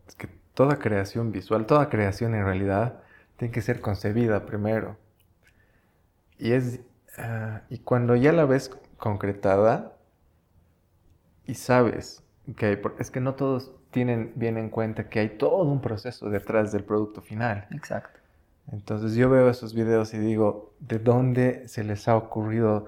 es 0.08 0.16
que 0.16 0.28
toda 0.54 0.78
creación 0.78 1.32
visual, 1.32 1.66
toda 1.66 1.90
creación 1.90 2.36
en 2.36 2.46
realidad 2.46 3.02
tiene 3.38 3.52
que 3.52 3.62
ser 3.62 3.82
concebida 3.82 4.46
primero. 4.46 4.98
Y 6.38 6.52
es 6.52 6.80
ah, 7.18 7.62
y 7.70 7.80
cuando 7.80 8.16
ya 8.16 8.32
la 8.32 8.46
ves 8.46 8.72
concretada 8.98 9.94
y 11.46 11.56
sabes 11.56 12.24
que 12.56 12.66
hay, 12.66 12.82
es 13.00 13.12
que 13.12 13.20
no 13.20 13.36
todos 13.36 13.74
tienen 13.92 14.34
bien 14.36 14.58
en 14.58 14.70
cuenta 14.70 15.10
que 15.10 15.20
hay 15.20 15.30
todo 15.38 15.64
un 15.64 15.82
proceso 15.82 16.30
detrás 16.30 16.72
del 16.72 16.84
producto 16.84 17.22
final. 17.22 17.68
Exacto. 17.72 18.20
Entonces 18.72 19.16
yo 19.16 19.30
veo 19.30 19.50
esos 19.50 19.74
videos 19.74 20.14
y 20.14 20.18
digo, 20.18 20.74
¿de 20.80 21.00
dónde 21.00 21.68
se 21.68 21.84
les 21.84 22.08
ha 22.08 22.18
ocurrido 22.18 22.88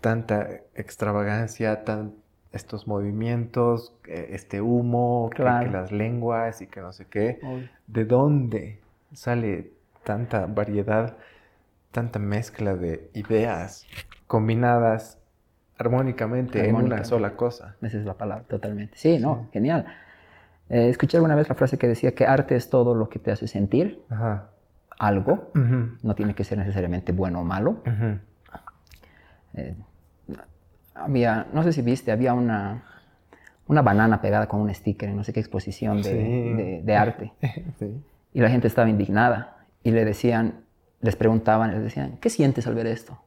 tanta 0.00 0.48
extravagancia, 0.74 1.84
tan, 1.84 2.12
estos 2.52 2.86
movimientos, 2.86 3.94
eh, 4.06 4.28
este 4.30 4.60
humo, 4.60 5.30
que, 5.34 5.42
las 5.42 5.90
lenguas 5.90 6.62
y 6.62 6.66
que 6.66 6.80
no 6.80 6.92
sé 6.92 7.06
qué. 7.06 7.40
¿De 7.86 8.04
dónde 8.04 8.80
sale 9.12 9.72
tanta 10.04 10.46
variedad, 10.46 11.16
tanta 11.94 12.18
mezcla 12.18 12.74
de 12.74 13.08
ideas 13.14 13.86
combinadas 14.26 15.20
armónicamente, 15.78 16.68
en 16.68 16.74
una 16.74 17.04
sola 17.04 17.36
cosa? 17.36 17.76
Esa 17.82 17.98
es 17.98 18.04
la 18.04 18.14
palabra, 18.14 18.44
totalmente. 18.48 18.98
Sí, 18.98 19.18
no, 19.18 19.48
genial. 19.52 19.86
Eh, 20.68 20.88
escuché 20.88 21.16
alguna 21.16 21.36
vez 21.36 21.48
la 21.48 21.54
frase 21.54 21.78
que 21.78 21.86
decía 21.86 22.12
que 22.14 22.26
arte 22.26 22.56
es 22.56 22.68
todo 22.68 22.96
lo 22.96 23.08
que 23.08 23.20
te 23.20 23.30
hace 23.30 23.46
sentir 23.46 24.02
algo, 24.98 25.52
no 25.54 26.14
tiene 26.14 26.34
que 26.34 26.42
ser 26.42 26.58
necesariamente 26.58 27.12
bueno 27.12 27.40
o 27.40 27.44
malo. 27.44 27.82
Había, 30.94 31.46
no 31.52 31.62
sé 31.62 31.72
si 31.72 31.82
viste, 31.82 32.10
había 32.10 32.34
una, 32.34 32.82
una 33.68 33.82
banana 33.82 34.20
pegada 34.20 34.48
con 34.48 34.60
un 34.60 34.74
sticker 34.74 35.08
en 35.08 35.16
no 35.16 35.22
sé 35.22 35.32
qué 35.32 35.40
exposición 35.40 36.02
de, 36.02 36.82
de, 36.84 36.96
arte. 36.96 37.32
Y 38.36 38.40
la 38.40 38.50
gente 38.50 38.66
estaba 38.66 38.90
indignada 38.90 39.58
y 39.84 39.92
le 39.92 40.04
decían, 40.04 40.63
les 41.04 41.16
preguntaban, 41.16 41.70
les 41.70 41.82
decían, 41.82 42.16
¿qué 42.20 42.30
sientes 42.30 42.66
al 42.66 42.74
ver 42.74 42.86
esto? 42.86 43.18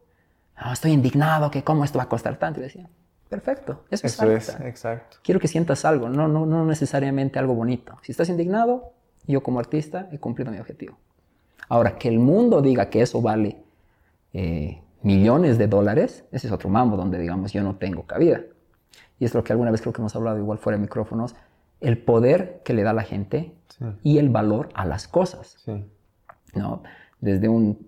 estoy 0.73 0.91
indignado, 0.91 1.51
que 1.51 1.63
cómo 1.63 1.83
esto 1.83 1.99
va 1.99 2.05
a 2.05 2.09
costar 2.09 2.37
tanto. 2.39 2.59
Y 2.59 2.63
decían, 2.63 2.89
perfecto, 3.29 3.85
eso, 3.91 4.07
eso 4.07 4.31
es, 4.31 4.49
exacto. 4.61 5.17
Quiero 5.23 5.39
que 5.39 5.47
sientas 5.47 5.85
algo, 5.85 6.09
no, 6.09 6.27
no, 6.27 6.47
no 6.47 6.65
necesariamente 6.65 7.37
algo 7.37 7.53
bonito. 7.53 7.99
Si 8.01 8.11
estás 8.11 8.29
indignado, 8.29 8.93
yo 9.27 9.43
como 9.43 9.59
artista 9.59 10.09
he 10.11 10.17
cumplido 10.17 10.51
mi 10.51 10.57
objetivo. 10.57 10.97
Ahora, 11.69 11.99
que 11.99 12.07
el 12.07 12.17
mundo 12.17 12.61
diga 12.63 12.89
que 12.89 13.01
eso 13.01 13.21
vale 13.21 13.57
eh, 14.33 14.81
millones 15.03 15.59
de 15.59 15.67
dólares, 15.67 16.25
ese 16.31 16.47
es 16.47 16.53
otro 16.53 16.69
mambo 16.69 16.97
donde, 16.97 17.19
digamos, 17.19 17.53
yo 17.53 17.61
no 17.61 17.75
tengo 17.75 18.07
cabida. 18.07 18.41
Y 19.19 19.25
es 19.25 19.35
lo 19.35 19.43
que 19.43 19.53
alguna 19.53 19.69
vez 19.69 19.81
creo 19.81 19.93
que 19.93 20.01
hemos 20.01 20.15
hablado 20.15 20.39
igual 20.39 20.57
fuera 20.57 20.77
de 20.77 20.81
micrófonos, 20.81 21.35
el 21.79 21.99
poder 21.99 22.61
que 22.65 22.73
le 22.73 22.81
da 22.81 22.93
la 22.93 23.03
gente 23.03 23.53
y 24.01 24.17
el 24.17 24.29
valor 24.29 24.69
a 24.73 24.85
las 24.85 25.07
cosas. 25.07 25.63
¿no? 26.55 26.81
Desde, 27.19 27.49
un, 27.49 27.87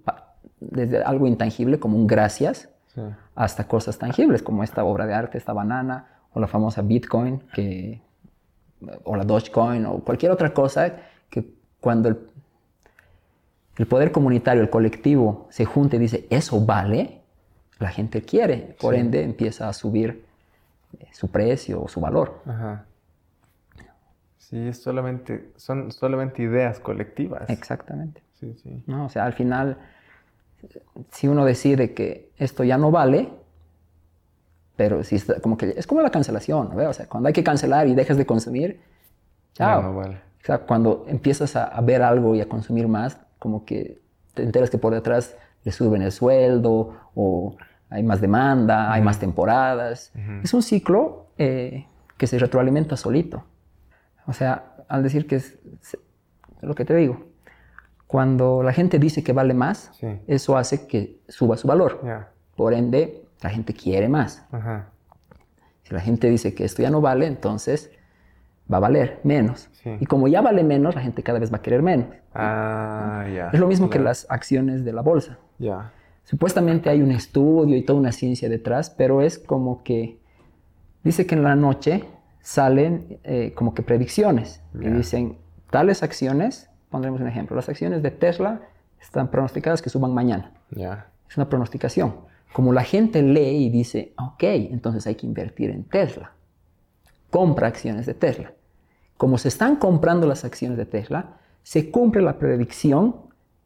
desde 0.59 1.03
algo 1.03 1.27
intangible 1.27 1.79
como 1.79 1.97
un 1.97 2.07
gracias 2.07 2.69
hasta 3.35 3.65
cosas 3.65 3.97
tangibles 3.97 4.43
como 4.43 4.63
esta 4.63 4.83
obra 4.83 5.05
de 5.05 5.13
arte, 5.13 5.37
esta 5.37 5.53
banana 5.53 6.07
o 6.33 6.39
la 6.39 6.47
famosa 6.47 6.81
Bitcoin 6.81 7.39
que, 7.53 8.01
o 9.03 9.15
la 9.15 9.23
Dogecoin 9.23 9.85
o 9.85 9.99
cualquier 9.99 10.31
otra 10.31 10.53
cosa 10.53 10.93
que 11.29 11.53
cuando 11.79 12.09
el 12.09 12.17
el 13.79 13.87
poder 13.87 14.11
comunitario, 14.11 14.61
el 14.61 14.69
colectivo, 14.69 15.47
se 15.51 15.63
junta 15.63 15.95
y 15.95 15.99
dice, 15.99 16.27
eso 16.29 16.59
vale, 16.59 17.21
la 17.79 17.89
gente 17.89 18.21
quiere, 18.23 18.75
por 18.79 18.93
ende 18.93 19.23
empieza 19.23 19.69
a 19.69 19.73
subir 19.73 20.25
eh, 20.99 21.07
su 21.13 21.31
precio 21.31 21.81
o 21.81 21.87
su 21.87 22.01
valor. 22.01 22.41
Ajá. 22.45 22.85
Sí, 24.37 24.67
es 24.67 24.81
solamente, 24.81 25.53
son 25.55 25.93
solamente 25.93 26.43
ideas 26.43 26.81
colectivas. 26.81 27.49
Exactamente. 27.49 28.21
Sí, 28.39 28.53
sí. 28.61 28.83
¿No? 28.87 29.05
O 29.05 29.09
sea, 29.09 29.25
al 29.25 29.33
final, 29.33 29.77
si 31.11 31.27
uno 31.27 31.45
decide 31.45 31.93
que 31.93 32.31
esto 32.37 32.63
ya 32.63 32.77
no 32.77 32.91
vale, 32.91 33.29
pero 34.75 35.03
si 35.03 35.15
está, 35.15 35.41
como 35.41 35.57
que 35.57 35.73
es 35.75 35.85
como 35.85 36.01
la 36.01 36.09
cancelación, 36.09 36.69
¿no? 36.73 36.89
O 36.89 36.93
sea, 36.93 37.07
cuando 37.07 37.27
hay 37.27 37.33
que 37.33 37.43
cancelar 37.43 37.87
y 37.87 37.95
dejas 37.95 38.17
de 38.17 38.25
consumir, 38.25 38.79
chao. 39.53 39.81
no 39.81 39.95
vale. 39.95 40.15
O 40.41 40.45
sea, 40.45 40.59
cuando 40.59 41.05
empiezas 41.07 41.55
a, 41.55 41.65
a 41.65 41.81
ver 41.81 42.01
algo 42.01 42.33
y 42.33 42.41
a 42.41 42.47
consumir 42.47 42.87
más, 42.87 43.19
como 43.39 43.65
que 43.65 43.99
te 44.33 44.43
enteras 44.43 44.69
que 44.69 44.77
por 44.77 44.93
detrás 44.93 45.35
le 45.63 45.71
suben 45.71 46.01
el 46.01 46.11
sueldo 46.11 46.95
o 47.15 47.57
hay 47.89 48.03
más 48.03 48.21
demanda, 48.21 48.91
hay 48.93 49.01
más 49.01 49.19
temporadas. 49.19 50.11
Es 50.43 50.53
un 50.53 50.61
ciclo 50.61 51.27
eh, 51.37 51.87
que 52.17 52.27
se 52.27 52.37
retroalimenta 52.37 52.95
solito. 52.95 53.43
O 54.27 54.33
sea, 54.33 54.75
al 54.87 55.01
decir 55.01 55.25
que 55.25 55.37
es, 55.37 55.57
lo 56.61 56.75
que 56.75 56.85
te 56.85 56.95
digo, 56.95 57.25
cuando 58.09 58.63
la 58.63 58.73
gente 58.73 58.97
dice 58.97 59.23
que 59.23 59.33
vale 59.33 59.53
más, 59.53 59.91
eso 60.25 60.57
hace 60.57 60.87
que 60.87 61.19
suba 61.27 61.57
su 61.57 61.67
valor. 61.67 62.01
Por 62.55 62.73
ende, 62.73 63.23
la 63.39 63.51
gente 63.51 63.75
quiere 63.75 64.09
más. 64.09 64.47
Si 65.83 65.93
la 65.93 65.99
gente 65.99 66.27
dice 66.27 66.55
que 66.55 66.65
esto 66.65 66.81
ya 66.81 66.89
no 66.89 67.01
vale, 67.01 67.27
entonces 67.27 67.91
va 68.65 68.77
a 68.77 68.79
valer 68.79 69.19
menos. 69.23 69.69
Y 69.99 70.07
como 70.07 70.27
ya 70.27 70.41
vale 70.41 70.63
menos, 70.63 70.95
la 70.95 71.01
gente 71.01 71.21
cada 71.21 71.37
vez 71.37 71.53
va 71.53 71.57
a 71.57 71.61
querer 71.61 71.83
menos. 71.83 72.07
Ah. 72.33 73.49
Es 73.53 73.59
lo 73.59 73.67
mismo 73.67 73.91
que 73.91 73.99
las 73.99 74.25
acciones 74.31 74.83
de 74.83 74.91
la 74.91 75.03
bolsa. 75.03 75.37
Supuestamente 76.23 76.89
hay 76.89 77.03
un 77.03 77.11
estudio 77.11 77.77
y 77.77 77.83
toda 77.83 77.99
una 77.99 78.11
ciencia 78.11 78.49
detrás, 78.49 78.89
pero 78.89 79.21
es 79.21 79.37
como 79.37 79.83
que 79.83 80.17
dice 81.03 81.27
que 81.27 81.35
en 81.35 81.43
la 81.43 81.55
noche 81.55 82.05
salen 82.41 83.19
eh, 83.23 83.53
como 83.53 83.75
que 83.75 83.83
predicciones 83.83 84.63
y 84.73 84.89
dicen 84.89 85.37
tales 85.69 86.01
acciones, 86.01 86.68
pondremos 86.89 87.21
un 87.21 87.27
ejemplo, 87.27 87.55
las 87.55 87.69
acciones 87.69 88.03
de 88.03 88.11
Tesla 88.11 88.61
están 89.01 89.29
pronosticadas 89.29 89.81
que 89.81 89.89
suban 89.89 90.13
mañana. 90.13 90.51
Es 91.29 91.37
una 91.37 91.47
pronosticación. 91.49 92.15
Como 92.53 92.73
la 92.73 92.83
gente 92.83 93.21
lee 93.21 93.65
y 93.65 93.69
dice, 93.69 94.13
ok, 94.17 94.43
entonces 94.43 95.05
hay 95.07 95.15
que 95.15 95.27
invertir 95.27 95.69
en 95.69 95.83
Tesla. 95.83 96.31
Compra 97.29 97.67
acciones 97.67 98.05
de 98.05 98.15
Tesla 98.15 98.53
como 99.19 99.37
se 99.37 99.49
están 99.49 99.75
comprando 99.75 100.27
las 100.27 100.45
acciones 100.45 100.77
de 100.77 100.85
Tesla, 100.85 101.35
se 101.61 101.91
cumple 101.91 102.21
la 102.21 102.39
predicción 102.39 103.17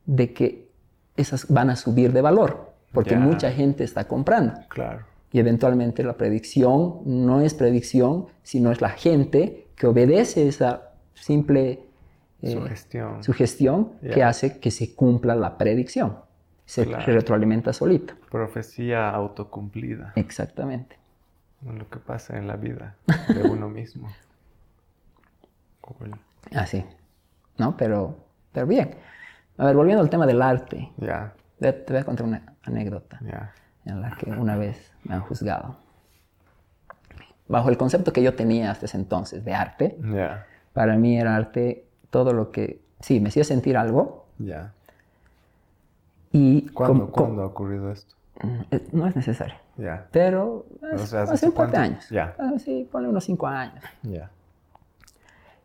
de 0.08 0.34
que 0.34 0.68
esas 1.16 1.48
van 1.48 1.70
a 1.70 1.76
subir 1.76 2.12
de 2.12 2.22
valor, 2.22 2.74
porque 2.92 3.16
mucha 3.16 3.52
gente 3.52 3.84
está 3.84 4.08
comprando. 4.08 4.54
Claro. 4.70 5.06
Y 5.32 5.38
eventualmente 5.38 6.04
la 6.04 6.18
predicción 6.18 7.02
no 7.06 7.42
es 7.42 7.54
predicción, 7.54 8.26
sino 8.42 8.72
es 8.72 8.82
la 8.82 8.90
gente 8.90 9.68
que 9.76 9.86
obedece 9.86 10.48
esa 10.48 10.90
simple 11.14 11.84
eh, 12.44 12.52
sugestión, 13.22 13.94
que 14.02 14.24
hace 14.24 14.60
que 14.60 14.70
se 14.72 14.94
cumpla 14.96 15.36
la 15.36 15.58
predicción. 15.58 16.18
Se 16.66 16.86
retroalimenta 16.86 17.74
solito. 17.74 18.14
Profecía 18.32 19.10
autocumplida. 19.10 20.14
Exactamente. 20.16 20.98
Lo 21.66 21.90
que 21.90 21.98
pasa 22.00 22.38
en 22.38 22.48
la 22.48 22.56
vida 22.56 22.96
de 23.30 23.42
uno 23.50 23.70
mismo. 23.70 24.10
Así. 26.56 26.84
Ah, 26.88 26.94
¿No? 27.58 27.78
Pero, 27.78 28.18
pero 28.52 28.66
bien. 28.68 28.96
A 29.58 29.66
ver, 29.66 29.76
volviendo 29.76 30.02
al 30.02 30.10
tema 30.10 30.26
del 30.26 30.42
arte. 30.42 30.92
Ya. 30.98 31.34
Te 31.60 31.72
voy 31.88 31.98
a 31.98 32.04
contar 32.04 32.26
una 32.26 32.42
anécdota 32.64 33.20
Ya. 33.22 33.54
en 33.86 34.02
la 34.02 34.16
que 34.18 34.30
una 34.32 34.58
vez 34.58 34.92
me 35.04 35.16
han 35.16 35.22
juzgado. 35.22 35.78
bajo 37.48 37.70
el 37.70 37.78
concepto 37.78 38.12
que 38.12 38.24
yo 38.24 38.34
tenía 38.36 38.72
hasta 38.72 38.86
ese 38.86 38.98
entonces 38.98 39.46
de 39.46 39.54
arte, 39.54 39.98
Ya, 40.02 40.46
para 40.74 40.96
mí 40.98 41.20
era 41.20 41.36
arte 41.36 41.86
todo 42.14 42.32
lo 42.32 42.52
que, 42.52 42.80
sí, 43.00 43.20
me 43.20 43.30
hacía 43.30 43.44
sentir 43.44 43.76
algo 43.76 44.26
ya. 44.38 44.72
y 46.32 46.68
¿Cuándo, 46.70 46.94
como- 47.06 47.12
como- 47.12 47.26
¿cuándo 47.28 47.42
ha 47.42 47.46
ocurrido 47.48 47.92
esto? 47.92 48.14
eh, 48.72 48.88
no 48.92 49.08
es 49.08 49.16
necesario, 49.16 49.56
Ya, 49.78 50.08
pero 50.12 50.66
es- 50.94 51.02
O 51.02 51.06
sea, 51.08 51.24
¿hace 51.24 51.34
hace 51.34 51.46
un 51.48 51.54
par 51.54 51.72
de 51.72 51.78
años. 51.78 52.08
Ya. 52.10 52.36
Ah, 52.38 52.54
sí, 52.60 52.88
ponle 52.92 53.10
unos 53.10 53.24
cinco 53.26 53.48
años. 53.48 53.84
ya. 54.04 54.30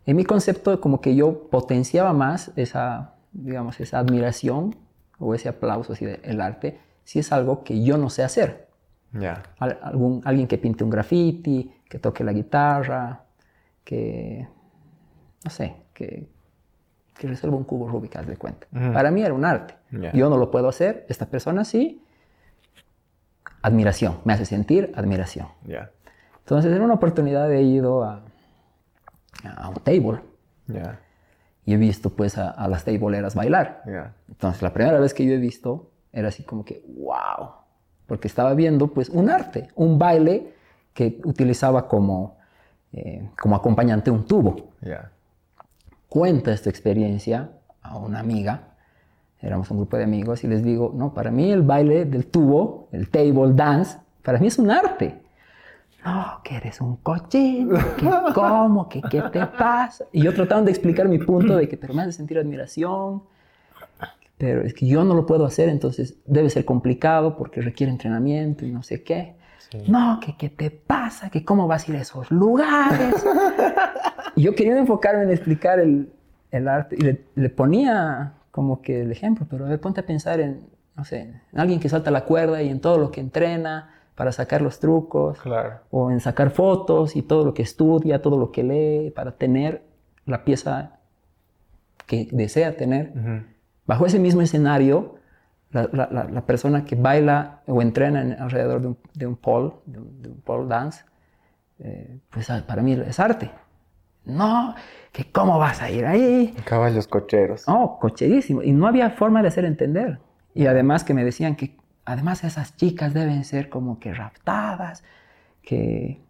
En 0.07 0.17
mi 0.17 0.25
concepto, 0.25 0.81
como 0.81 1.03
que 1.03 1.15
yo 1.15 1.49
potenciaba 1.51 2.15
más 2.15 2.51
esa, 2.57 3.13
digamos, 3.33 3.79
esa 3.81 3.99
admiración 3.99 4.75
o 5.19 5.35
ese 5.35 5.51
aplauso 5.51 5.93
así 5.93 6.07
del 6.07 6.41
arte, 6.41 6.79
si 7.05 7.19
es 7.19 7.31
algo 7.31 7.63
que 7.63 7.85
yo 7.85 7.99
no 7.99 8.09
sé 8.09 8.23
hacer. 8.25 8.69
Ya, 9.13 9.43
Al- 9.59 9.79
algún, 9.83 10.23
alguien 10.25 10.47
que 10.49 10.57
pinte 10.57 10.83
un 10.85 10.89
graffiti, 10.91 11.71
que 11.91 11.99
toque 11.99 12.25
la 12.25 12.33
guitarra, 12.33 13.23
que, 13.85 14.47
no 15.45 15.51
sé, 15.51 15.75
que, 15.95 16.27
que 17.19 17.27
resuelva 17.27 17.57
un 17.59 17.65
cubo 17.65 17.89
Rubik, 17.89 18.17
haz 18.17 18.27
de 18.27 18.37
cuenta. 18.37 18.67
Ujú. 18.75 18.93
Para 18.93 19.11
mí 19.11 19.23
era 19.23 19.35
un 19.35 19.45
arte. 19.45 19.75
Ya. 19.91 20.13
Yo 20.13 20.31
no 20.31 20.37
lo 20.39 20.51
puedo 20.51 20.69
hacer, 20.69 21.05
esta 21.09 21.27
persona 21.27 21.65
sí. 21.65 22.03
Admiración, 23.61 24.19
me 24.25 24.33
hace 24.33 24.45
sentir 24.45 24.93
admiración. 24.95 25.49
ya, 25.67 25.91
Entonces, 26.39 26.73
en 26.75 26.81
una 26.81 26.95
oportunidad 26.95 27.53
he 27.53 27.63
ido 27.63 28.05
a, 28.05 28.23
a 29.57 29.69
un 29.69 29.75
table 29.77 30.21
ya, 30.69 31.01
y 31.65 31.75
he 31.75 31.77
visto 31.77 32.11
pues 32.11 32.39
a, 32.39 32.51
a 32.51 32.69
las 32.69 32.85
tableeras 32.85 33.35
bailar. 33.35 33.83
Entonces, 34.29 34.63
la 34.63 34.73
primera 34.73 35.01
vez 35.01 35.13
que 35.13 35.27
yo 35.27 35.33
he 35.35 35.39
visto 35.39 35.91
era 36.13 36.29
así 36.29 36.45
como 36.45 36.65
que, 36.65 36.85
wow, 36.87 37.51
porque 38.07 38.29
estaba 38.29 38.55
viendo 38.55 38.89
pues 38.89 39.09
un 39.09 39.29
arte, 39.29 39.69
un 39.75 39.99
baile 39.99 40.55
que 40.95 41.21
utilizaba 41.25 41.89
como, 41.89 42.39
eh, 42.93 43.29
como 43.41 43.57
acompañante 43.57 44.11
un 44.11 44.25
tubo. 44.25 44.69
Cuenta 46.09 46.53
esta 46.53 46.71
experiencia 46.71 47.51
a 47.83 47.97
una 47.99 48.21
amiga, 48.21 48.75
éramos 49.41 49.71
un 49.71 49.79
grupo 49.79 49.97
de 49.97 50.05
amigos, 50.05 50.43
y 50.45 50.49
les 50.49 50.63
digo, 50.63 50.93
no, 50.95 51.13
para 51.13 51.31
mí 51.31 51.51
el 51.51 51.63
baile 51.63 52.05
del 52.05 52.27
tubo, 52.27 52.89
el 52.93 53.11
table 53.11 53.53
dance, 53.53 53.99
para 54.23 54.39
mí 54.39 54.47
es 54.47 54.59
un 54.59 54.71
arte. 54.71 55.21
No, 56.05 56.41
que 56.45 56.57
eres 56.57 56.81
un 56.81 56.97
cochino, 56.97 57.79
que 57.97 58.09
cómo, 58.35 58.89
que 58.89 59.03
qué 59.03 59.21
te 59.23 59.45
pasa. 59.47 60.05
Y 60.13 60.23
yo 60.23 60.33
tratando 60.33 60.67
de 60.67 60.71
explicar 60.71 61.09
mi 61.09 61.19
punto 61.19 61.57
de 61.57 61.69
que 61.69 61.77
pero 61.77 61.93
me 61.93 62.03
hace 62.03 62.13
sentir 62.13 62.39
admiración, 62.39 63.23
pero 64.39 64.63
es 64.63 64.73
que 64.73 64.87
yo 64.87 65.05
no 65.05 65.15
lo 65.15 65.27
puedo 65.27 65.45
hacer, 65.45 65.69
entonces 65.69 66.17
debe 66.25 66.49
ser 66.49 66.65
complicado 66.65 67.37
porque 67.37 67.61
requiere 67.61 67.91
entrenamiento 67.91 68.65
y 68.65 68.71
no 68.71 68.83
sé 68.83 69.03
qué. 69.03 69.35
Sí. 69.71 69.85
No, 69.89 70.19
que 70.21 70.37
qué 70.37 70.49
te 70.49 70.71
pasa, 70.71 71.31
que 71.31 71.45
cómo 71.45 71.67
vas 71.67 71.89
a 71.89 71.93
ir 71.93 71.99
a 71.99 72.01
esos 72.01 72.31
lugares. 72.31 73.15
y 74.35 74.43
yo 74.43 74.55
quería 74.55 74.79
enfocarme 74.79 75.25
en 75.25 75.31
explicar 75.31 75.79
el, 75.79 76.11
el 76.51 76.69
arte 76.69 76.97
y 76.99 77.03
le, 77.03 77.25
le 77.35 77.51
ponía 77.51 78.35
como 78.51 78.81
que 78.83 79.03
el 79.03 79.13
ejemplo, 79.13 79.47
pero 79.49 79.67
a 79.67 79.69
ver, 79.69 79.81
ponte 79.81 80.01
a 80.01 80.07
pensar 80.07 80.41
en, 80.41 80.69
no 80.97 81.05
sé, 81.05 81.21
en 81.53 81.61
alguien 81.61 81.81
que 81.81 81.89
salta 81.89 82.11
la 82.11 82.25
cuerda 82.25 82.63
y 82.63 82.69
en 82.69 82.81
todo 82.81 82.99
lo 82.99 83.11
que 83.11 83.21
entrena 83.21 83.91
para 84.19 84.33
sacar 84.33 84.63
los 84.63 84.81
trucos 84.81 85.39
claro. 85.41 85.79
o 85.93 86.11
en 86.11 86.19
sacar 86.19 86.51
fotos 86.51 87.15
y 87.15 87.23
todo 87.23 87.45
lo 87.45 87.55
que 87.55 87.63
estudia, 87.63 88.21
todo 88.21 88.37
lo 88.37 88.51
que 88.51 88.65
lee 88.65 89.11
para 89.13 89.37
tener 89.37 89.83
la 90.27 90.45
pieza 90.45 90.99
que 92.05 92.29
desea 92.33 92.77
tener. 92.77 93.13
Bajo 93.87 94.07
ese 94.07 94.19
mismo 94.19 94.43
escenario, 94.43 95.15
la, 95.71 95.89
la- 95.93 96.25
la- 96.25 96.41
persona 96.47 96.85
que 96.85 96.97
baila 96.97 97.61
o 97.67 97.83
entrena 97.83 98.23
en- 98.23 98.33
alrededor 98.41 98.81
de 98.81 98.87
un, 98.89 98.99
de 99.15 99.27
un 99.27 99.37
pole, 99.37 99.73
de 99.87 99.99
un, 99.99 100.23
de 100.23 100.29
un 100.31 100.41
pole 100.41 100.67
dance, 100.69 101.05
eh, 101.81 102.19
pues 102.31 102.49
ah, 102.51 102.65
para 102.67 102.83
mí 102.83 102.93
es 102.93 103.21
arte. 103.21 103.51
No, 104.25 104.75
que 105.13 105.31
cómo 105.31 105.59
vas 105.59 105.81
a 105.81 105.91
ir 105.91 106.05
ahí. 106.05 106.55
Caballos 106.65 107.07
cocheros. 107.07 107.67
No, 107.67 107.99
cocherísimo. 108.01 108.63
Y 108.63 108.73
no 108.73 108.87
había 108.87 109.11
forma 109.11 109.41
de 109.43 109.49
hacer 109.49 109.65
entender. 109.65 110.19
Y 110.55 110.67
además 110.67 111.05
que 111.05 111.15
me 111.15 111.25
decían 111.25 111.57
que 111.57 111.77
además 112.05 112.45
esas 112.45 112.77
chicas 112.77 113.15
deben 113.15 113.45
ser 113.45 113.69
como 113.71 113.99
que 114.01 114.13
raptadas, 114.13 115.03
que 115.63 116.21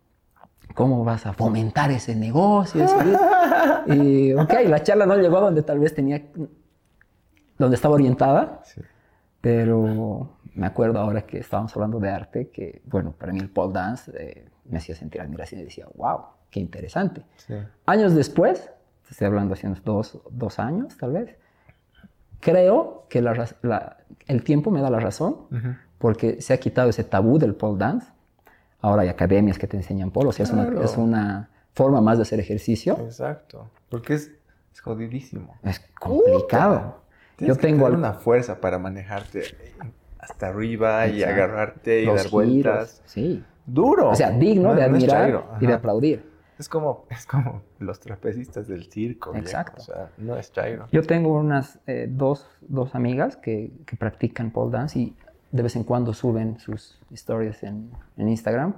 cómo 0.74 1.02
vas 1.04 1.26
a 1.26 1.32
fomentar 1.32 1.90
ese 1.90 2.14
negocio. 2.14 2.84
y 3.86 4.32
ok, 4.34 4.52
la 4.66 4.82
charla 4.82 5.06
no 5.06 5.16
llegó 5.16 5.38
a 5.38 5.40
donde 5.40 5.62
tal 5.62 5.78
vez 5.80 5.94
tenía, 5.94 6.22
donde 7.58 7.74
estaba 7.74 7.94
orientada, 7.94 8.60
Sí. 8.64 8.80
Pero 9.40 10.30
me 10.54 10.66
acuerdo 10.66 10.98
ahora 10.98 11.22
que 11.22 11.38
estábamos 11.38 11.74
hablando 11.76 12.00
de 12.00 12.10
arte, 12.10 12.48
que 12.50 12.82
bueno, 12.86 13.12
para 13.12 13.32
mí 13.32 13.38
el 13.38 13.50
pole 13.50 13.72
dance 13.72 14.10
eh, 14.14 14.48
me 14.64 14.78
hacía 14.78 14.94
sentir 14.94 15.20
admiración 15.20 15.60
y 15.60 15.64
decía, 15.64 15.86
wow, 15.94 16.20
qué 16.50 16.60
interesante. 16.60 17.22
Sí. 17.36 17.54
Años 17.86 18.14
después, 18.14 18.70
estoy 19.10 19.26
hablando 19.26 19.54
hace 19.54 19.66
unos 19.66 19.82
dos, 19.84 20.18
dos 20.30 20.58
años 20.58 20.96
tal 20.96 21.12
vez, 21.12 21.36
creo 22.40 23.06
que 23.08 23.20
la 23.22 23.46
la- 23.62 23.96
el 24.26 24.42
tiempo 24.44 24.70
me 24.70 24.80
da 24.80 24.90
la 24.90 25.00
razón 25.00 25.46
Ujú. 25.50 25.74
porque 25.98 26.40
se 26.40 26.52
ha 26.54 26.58
quitado 26.58 26.90
ese 26.90 27.04
tabú 27.04 27.38
del 27.38 27.54
pole 27.54 27.78
dance. 27.78 28.08
Ahora 28.80 29.02
hay 29.02 29.08
academias 29.08 29.58
que 29.58 29.66
te 29.66 29.76
enseñan 29.76 30.10
pole, 30.10 30.28
o 30.28 30.32
sea, 30.32 30.44
es, 30.44 30.52
una, 30.52 30.66
Claro. 30.66 30.84
es 30.84 30.96
una 30.96 31.50
forma 31.74 32.00
más 32.00 32.18
de 32.18 32.22
hacer 32.22 32.38
ejercicio. 32.40 32.96
Exacto. 33.00 33.68
Porque 33.88 34.14
es, 34.14 34.30
es 34.72 34.80
jodidísimo. 34.80 35.56
Es 35.64 35.80
complicado. 35.98 37.02
Tienes 37.38 37.56
Yo 37.56 37.60
que 37.60 37.66
tengo 37.68 37.84
tener 37.86 37.98
una 37.98 38.12
fuerza 38.12 38.60
para 38.60 38.78
manejarte 38.78 39.42
hasta 40.18 40.48
arriba 40.48 41.06
y 41.06 41.22
agarrarte 41.22 42.02
y 42.02 42.06
los 42.06 42.16
dar 42.24 42.30
vueltas. 42.30 43.00
sí. 43.06 43.42
Duro. 43.64 44.10
O 44.10 44.14
sea, 44.14 44.30
digno 44.30 44.70
No- 44.70 44.74
de 44.74 44.82
admirar 44.82 45.44
y 45.60 45.66
de 45.66 45.72
aplaudir. 45.74 46.24
Es 46.58 46.68
como, 46.70 47.04
es 47.10 47.26
como 47.26 47.62
los 47.78 48.00
trapecistas 48.00 48.66
del 48.66 48.86
circo. 48.90 49.34
Exacto. 49.36 49.82
O 49.82 49.84
sea, 49.84 50.10
no 50.18 50.36
es 50.36 50.50
chairo. 50.52 50.86
Yo 50.90 51.02
tengo 51.02 51.34
unas 51.38 51.78
eh, 51.86 52.06
dos, 52.10 52.46
dos 52.62 52.94
amigas 52.94 53.36
que, 53.36 53.70
que 53.86 53.96
practican 53.96 54.50
pole 54.50 54.72
dance 54.72 54.98
y 54.98 55.14
de 55.52 55.62
vez 55.62 55.76
en 55.76 55.84
cuando 55.84 56.14
suben 56.14 56.58
sus 56.58 56.98
historias 57.10 57.62
en, 57.62 57.90
en 58.16 58.28
Instagram. 58.28 58.74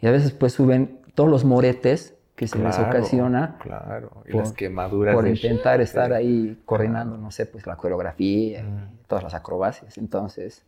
Y 0.00 0.06
a 0.06 0.10
veces 0.12 0.32
pues 0.32 0.52
suben 0.52 1.00
todos 1.14 1.28
los 1.30 1.44
moretes 1.44 2.14
que 2.40 2.46
se 2.48 2.58
les 2.58 2.74
Claro, 2.74 2.88
ocasiona 2.88 3.56
Claro. 3.60 4.10
Y 4.26 4.32
por- 4.32 4.40
las 4.40 4.52
quemaduras. 4.54 5.14
por 5.14 5.24
de- 5.24 5.30
intentar 5.32 5.82
estar 5.82 6.10
ahí 6.14 6.58
coordinando, 6.64 7.18
no 7.18 7.30
sé, 7.30 7.44
pues 7.44 7.66
la 7.66 7.76
coreografía, 7.76 8.60
y 8.60 8.62
Mm. 8.62 8.96
todas 9.06 9.22
las 9.24 9.34
acrobacias. 9.34 9.98
Entonces, 9.98 10.64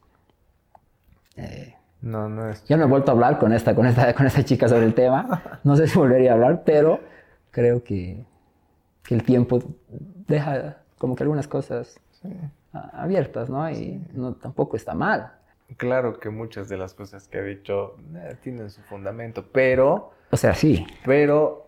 eh, 1.36 1.74
No, 2.02 2.28
no 2.28 2.50
es. 2.50 2.62
ya 2.66 2.76
no 2.76 2.84
he 2.84 2.86
vuelto 2.86 3.10
a 3.10 3.14
hablar 3.14 3.38
con 3.38 3.54
esta, 3.54 3.74
con, 3.74 3.86
esta, 3.86 4.12
con 4.12 4.26
esta 4.26 4.44
chica 4.44 4.68
sobre 4.68 4.84
el 4.84 4.92
tema. 4.92 5.42
No 5.64 5.74
sé 5.76 5.86
si 5.86 5.98
volvería 5.98 6.32
a 6.32 6.34
hablar, 6.34 6.62
pero 6.66 7.00
creo 7.50 7.82
que, 7.82 8.22
que 9.02 9.14
el 9.14 9.22
tiempo 9.22 9.60
deja 10.28 10.76
como 10.98 11.16
que 11.16 11.22
algunas 11.22 11.48
cosas 11.48 11.98
Sí. 12.20 12.28
abiertas, 12.92 13.48
¿no? 13.48 13.70
Y 13.70 13.98
no, 14.12 14.34
tampoco 14.34 14.76
está 14.76 14.92
mal. 14.94 15.32
Claro 15.76 16.18
que 16.20 16.28
muchas 16.30 16.68
de 16.68 16.76
las 16.76 16.94
cosas 16.94 17.28
que 17.28 17.38
ha 17.38 17.42
dicho 17.42 17.96
eh, 18.14 18.36
tienen 18.42 18.68
su 18.70 18.82
fundamento, 18.82 19.44
pero, 19.52 20.12
O 20.30 20.36
sea, 20.36 20.54
sí. 20.54 20.86
pero 21.04 21.66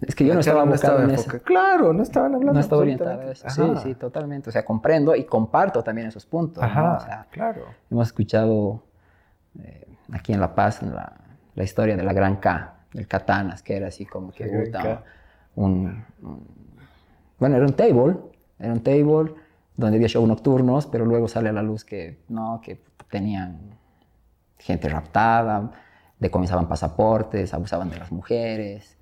Es 0.00 0.14
que 0.14 0.24
yo 0.24 0.34
no 0.34 0.40
estaba 0.40 0.62
enfocado 0.62 1.02
en 1.02 1.10
eso. 1.10 1.30
Claro, 1.44 1.92
no 1.92 2.02
estaban 2.02 2.34
hablando. 2.34 2.54
No 2.54 2.60
estaba 2.60 2.82
orientada 2.82 3.22
a 3.22 3.32
eso. 3.32 3.48
Sí, 3.50 3.60
Ajá. 3.62 3.80
sí, 3.82 3.94
totalmente. 3.96 4.48
O 4.48 4.52
sea, 4.52 4.64
comprendo 4.64 5.14
y 5.16 5.24
comparto 5.24 5.82
también 5.82 6.06
esos 6.08 6.24
puntos. 6.26 6.62
¿no? 6.62 6.68
Ajá, 6.68 6.96
O 6.96 7.00
sea, 7.00 7.26
claro. 7.30 7.64
hemos 7.90 8.06
escuchado 8.08 8.82
eh, 9.62 9.86
aquí 10.12 10.32
en 10.32 10.40
La 10.40 10.54
Paz 10.54 10.82
la, 10.82 11.12
la 11.54 11.64
historia 11.64 11.96
de 11.96 12.02
la 12.04 12.12
Gran 12.12 12.36
K, 12.36 12.74
el 12.94 13.06
Katanas, 13.08 13.62
que 13.62 13.76
era 13.76 13.88
así 13.88 14.06
como 14.06 14.30
que 14.32 14.70
K. 14.70 15.02
un, 15.56 16.04
un- 16.22 16.46
Bueno, 17.38 17.56
era 17.56 17.66
un 17.66 17.72
table, 17.74 18.16
era 18.60 18.72
un 18.72 18.80
table 18.82 19.34
donde 19.76 19.96
había 19.96 20.08
show 20.08 20.24
nocturnos, 20.26 20.86
pero 20.86 21.04
luego 21.04 21.26
sale 21.26 21.48
a 21.48 21.52
la 21.52 21.62
luz 21.62 21.84
que 21.84 22.18
no, 22.28 22.60
que 22.62 22.80
tenían 23.10 23.58
gente 24.58 24.88
raptada, 24.88 25.70
decomisaban 26.18 26.68
pasaportes, 26.68 27.52
abusaban 27.54 27.90
de 27.90 27.98
las 27.98 28.12
mujeres. 28.12 28.96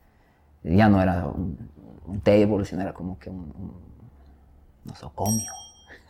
Ya 0.63 0.89
no 0.89 1.01
era 1.03 1.27
un, 1.27 1.71
un 2.07 2.21
table, 2.21 2.65
sino 2.65 2.83
era 2.83 2.93
como 2.93 3.19
que 3.19 3.31
un, 3.31 3.53
un 3.57 3.75
nosocomio. 4.85 5.53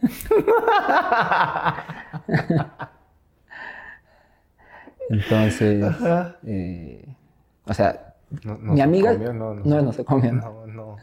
Entonces, 5.11 5.95
eh, 6.47 7.05
o 7.65 7.75
sea, 7.75 8.15
No- 8.45 8.59
no 8.59 8.75
mi 8.75 8.81
amiga 8.83 9.13
comió, 9.13 9.33
no, 9.33 9.55
no, 9.55 9.65
no, 9.65 9.77
se- 9.79 9.83
no 9.83 9.93
se 9.93 10.05
comió, 10.05 10.33
no. 10.33 10.67
No, 10.67 10.67
no. 10.67 10.97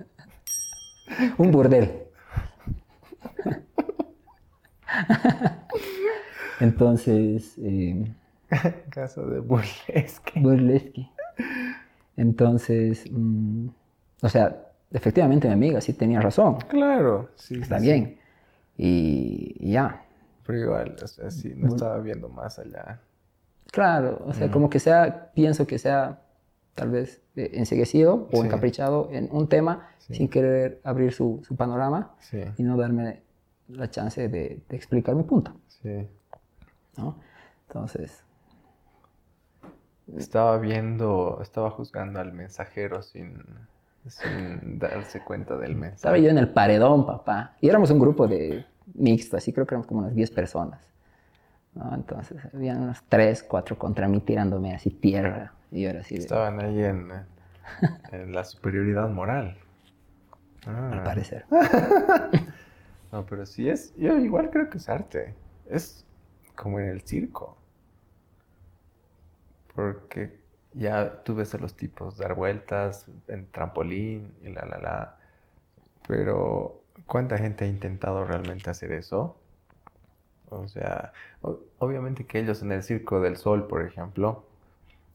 un 1.38 1.52
burdel. 1.52 2.04
Entonces, 6.60 7.56
eh, 7.60 8.12
Caso 8.90 9.26
de 9.28 9.40
burlesque. 9.40 10.40
burlesque. 10.40 11.10
Entonces, 12.18 13.06
mm, 13.12 13.68
o 14.22 14.30
sea, 14.30 14.62
efectivamente 14.92 15.48
mi 15.48 15.54
amiga 15.54 15.82
sí 15.82 15.94
tenía 15.94 16.22
razón, 16.22 16.58
Claro, 16.70 17.30
sí. 17.36 17.56
está 17.62 17.80
sí, 17.80 17.86
bien. 17.86 18.06
sí. 18.06 18.20
Y, 18.78 19.72
ya, 19.72 20.02
Pero 20.46 20.60
igual, 20.60 20.96
o 21.02 21.08
sea, 21.08 21.32
sí, 21.32 21.54
no 21.56 21.68
estaba 21.70 21.98
viendo 22.00 22.30
más 22.30 22.60
allá. 22.60 23.00
claro, 23.72 24.22
o 24.26 24.34
sea, 24.34 24.52
como 24.52 24.70
que 24.70 24.80
sea, 24.80 25.32
pienso 25.34 25.66
que 25.66 25.78
sea 25.80 26.22
tal 26.76 26.92
vez 26.92 27.22
eh, 27.36 27.52
enseguecido 27.54 28.28
o 28.32 28.42
Sí. 28.42 28.46
encaprichado 28.48 29.10
en 29.12 29.30
un 29.32 29.48
tema 29.48 29.90
sin 30.00 30.28
querer 30.28 30.82
abrir 30.84 31.14
su, 31.14 31.42
su 31.48 31.56
panorama 31.56 32.16
y 32.58 32.64
no 32.64 32.78
darme 32.78 33.22
la 33.70 33.90
chance 33.90 34.28
de, 34.30 34.62
de 34.70 34.76
explicar 34.76 35.16
mi 35.16 35.24
punto, 35.24 35.54
sí. 35.68 36.08
¿No? 36.98 37.16
Entonces, 37.68 38.24
Estaba 40.18 40.58
viendo, 40.60 41.40
estaba 41.42 41.72
juzgando 41.72 42.20
al 42.20 42.32
mensajero 42.32 43.02
sin, 43.02 43.44
sin 44.08 44.78
darse 44.78 45.24
cuenta 45.24 45.58
del 45.58 45.72
estaba 45.72 45.82
mensaje. 45.82 46.22
yo 46.22 46.30
en 46.30 46.38
el 46.38 46.50
paredón, 46.50 47.08
papá, 47.08 47.56
y 47.60 47.70
éramos 47.70 47.90
un 47.90 48.00
grupo 48.00 48.28
de 48.28 48.66
mixto, 48.94 49.36
así 49.36 49.52
creo 49.52 49.66
que 49.66 49.74
éramos 49.74 49.88
como 49.88 50.02
unas 50.02 50.14
10 50.14 50.30
personas, 50.30 50.80
¿no? 51.74 51.92
Entonces, 51.96 52.38
habían 52.54 52.84
unos 52.84 53.02
3, 53.10 53.44
4 53.44 53.80
contra 53.80 54.08
mí 54.08 54.20
tirándome 54.20 54.76
así 54.76 54.92
tierra, 54.92 55.54
y 55.72 55.82
yo 55.82 55.90
era 55.90 56.02
así 56.02 56.16
de, 56.16 56.22
Estaban 56.22 56.60
ahí 56.60 56.84
en, 56.84 57.12
en 58.12 58.32
la 58.32 58.44
superioridad 58.44 59.10
moral. 59.10 59.58
Ah. 60.68 60.90
al 60.94 61.04
parecer. 61.04 61.46
No, 63.12 63.26
pero 63.26 63.46
sí 63.46 63.70
es, 63.70 63.96
yo 63.96 64.18
igual 64.18 64.50
creo 64.50 64.70
que 64.70 64.78
es 64.78 64.90
arte. 64.90 65.36
Es 65.70 66.05
como 66.56 66.80
en 66.80 66.90
el 66.90 67.02
circo. 67.02 67.58
Porque 69.76 70.40
ya 70.74 71.24
tú 71.24 71.36
ves 71.36 71.54
a 71.56 71.58
los 71.58 71.76
tipos 71.76 72.18
dar 72.18 72.36
vueltas 72.36 73.08
en 73.28 73.48
trampolín 73.52 74.34
y 74.44 74.50
la, 74.50 74.66
la, 74.66 74.78
la. 74.80 75.18
Pero, 76.08 76.82
¿cuánta 77.08 77.38
gente 77.38 77.66
ha 77.66 77.68
intentado 77.68 78.26
realmente 78.26 78.70
hacer 78.70 78.92
eso? 78.92 79.38
O 80.50 80.68
sea, 80.68 81.14
obviamente 81.80 82.26
que 82.26 82.40
ellos 82.40 82.62
en 82.62 82.72
el 82.72 82.84
Circo 82.84 83.20
del 83.22 83.38
Sol, 83.38 83.68
por 83.68 83.82
ejemplo, 83.84 84.46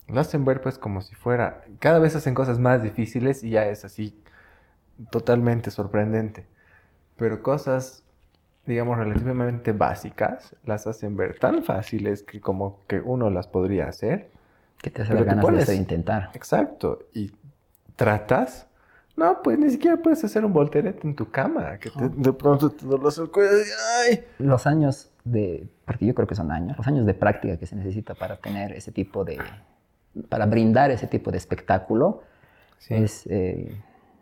lo 0.08 0.20
hacen 0.20 0.44
ver 0.44 0.60
pues 0.62 0.78
como 0.78 1.02
si 1.02 1.14
fuera, 1.14 1.64
cada 1.80 1.98
vez 2.00 2.16
hacen 2.16 2.34
cosas 2.34 2.58
más 2.58 2.82
difíciles 2.82 3.44
y 3.44 3.50
ya 3.50 3.66
es 3.66 3.84
así 3.84 4.20
totalmente 5.10 5.70
sorprendente. 5.70 6.46
Pero 7.16 7.42
cosas, 7.42 8.04
digamos, 8.66 8.98
relativamente 8.98 9.72
básicas, 9.72 10.54
las 10.64 10.86
hacen 10.86 11.16
ver 11.16 11.38
tan 11.38 11.62
fáciles 11.62 12.22
que 12.22 12.40
como 12.40 12.80
que 12.86 13.00
uno 13.00 13.30
las 13.30 13.46
podría 13.48 13.88
hacer. 13.88 14.30
Que 14.78 14.90
te 14.90 15.02
hace 15.02 15.14
te 15.14 15.24
ganas 15.24 15.44
pones- 15.44 15.66
de 15.66 15.74
intentar. 15.76 16.30
Exacto. 16.34 17.00
Y 17.12 17.32
tratas. 17.96 18.66
No, 19.16 19.42
pues 19.42 19.58
ni 19.58 19.68
siquiera 19.70 19.96
puedes 19.98 20.24
hacer 20.24 20.44
un 20.44 20.52
volterete 20.52 21.06
en 21.06 21.14
tu 21.14 21.30
cama. 21.30 21.78
Que 21.78 21.90
te- 21.90 22.08
de 22.08 22.32
pronto 22.32 22.70
te 22.70 22.86
duele 22.86 23.08
el 23.18 23.30
cuello 23.30 23.58
y 23.58 24.08
¡ay! 24.12 24.24
Los 24.38 24.66
años 24.66 25.10
de, 25.24 25.68
porque 25.84 26.06
yo 26.06 26.14
creo 26.14 26.26
que 26.26 26.34
son 26.34 26.50
años, 26.50 26.78
los 26.78 26.86
años 26.86 27.04
de 27.04 27.12
práctica 27.12 27.58
que 27.58 27.66
se 27.66 27.76
necesita 27.76 28.14
para 28.14 28.36
tener 28.36 28.72
ese 28.72 28.90
tipo 28.92 29.24
de, 29.24 29.38
para 30.30 30.46
brindar 30.46 30.90
ese 30.90 31.06
tipo 31.06 31.30
de 31.30 31.36
espectáculo 31.38 32.22
Sí. 32.78 32.94
es 32.94 33.26
eh, 33.26 33.78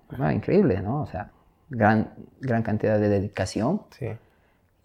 bueno, 0.08 0.32
increíble, 0.32 0.80
¿no? 0.80 1.02
O 1.02 1.06
sea, 1.06 1.30
gran, 1.70 2.14
gran 2.40 2.64
cantidad 2.64 2.98
de 2.98 3.08
dedicación 3.08 3.82
Sí. 3.90 4.08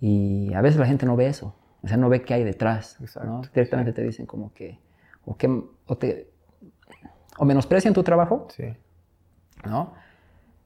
Y 0.06 0.54
a 0.54 0.60
veces 0.62 0.78
la 0.82 0.86
gente 0.86 1.06
no 1.06 1.16
ve 1.16 1.28
eso, 1.28 1.56
o 1.82 1.88
sea, 1.88 1.96
no 1.96 2.10
ve 2.10 2.24
qué 2.24 2.34
hay 2.34 2.44
detrás, 2.44 2.98
Exacto, 3.00 3.30
¿no? 3.30 3.42
Directamente 3.42 3.94
te 3.94 4.04
dicen 4.04 4.26
como 4.26 4.54
que, 4.54 4.78
o 5.26 5.38
que, 5.38 5.48
o 5.88 5.98
te, 5.98 6.30
o 7.38 7.46
menosprecian 7.46 7.94
tu 7.94 8.04
trabajo, 8.04 8.48
Sí. 8.52 8.66
¿no? 9.66 9.94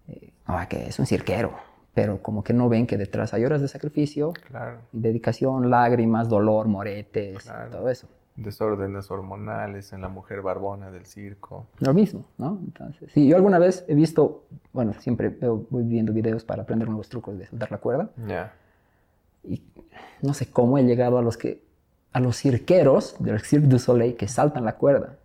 Eh, 0.07 0.31
no, 0.47 0.55
que 0.67 0.87
es 0.87 0.97
un 0.97 1.05
cirquero, 1.05 1.51
pero 1.93 2.19
como 2.23 2.43
que 2.43 2.51
no 2.53 2.67
ven 2.67 2.87
que 2.87 2.97
detrás 2.97 3.31
hay 3.35 3.45
horas 3.45 3.61
de 3.61 3.67
sacrificio, 3.67 4.33
Claro. 4.33 4.79
dedicación, 4.91 5.69
lágrimas, 5.69 6.29
dolor, 6.29 6.67
moretes, 6.67 7.43
Claro. 7.43 7.69
todo 7.69 7.89
eso. 7.89 8.07
Desórdenes 8.37 9.11
hormonales 9.11 9.93
en 9.93 10.01
la 10.01 10.09
mujer 10.09 10.41
barbona 10.41 10.89
del 10.89 11.05
circo. 11.05 11.67
Lo 11.79 11.93
mismo, 11.93 12.25
¿no? 12.39 12.59
Entonces, 12.63 13.11
sí, 13.11 13.27
yo 13.27 13.35
alguna 13.35 13.59
vez 13.59 13.85
he 13.87 13.93
visto, 13.93 14.45
bueno, 14.73 14.93
siempre 14.93 15.29
voy 15.29 15.83
viendo 15.83 16.11
videos 16.11 16.43
para 16.43 16.63
aprender 16.63 16.87
nuevos 16.87 17.07
trucos 17.09 17.37
de 17.37 17.45
soltar 17.45 17.71
la 17.71 17.77
cuerda 17.77 18.09
Ya. 18.27 18.51
Y 19.47 19.63
no 20.21 20.33
sé 20.33 20.49
cómo 20.51 20.77
he 20.77 20.83
llegado 20.83 21.17
a 21.17 21.21
los 21.21 21.37
que, 21.37 21.63
a 22.13 22.19
los 22.19 22.37
cirqueros 22.37 23.15
del 23.19 23.39
Cirque 23.41 23.67
du 23.67 23.79
Soleil 23.79 24.15
que 24.15 24.27
saltan 24.27 24.65
la 24.65 24.75
cuerda. 24.75 25.17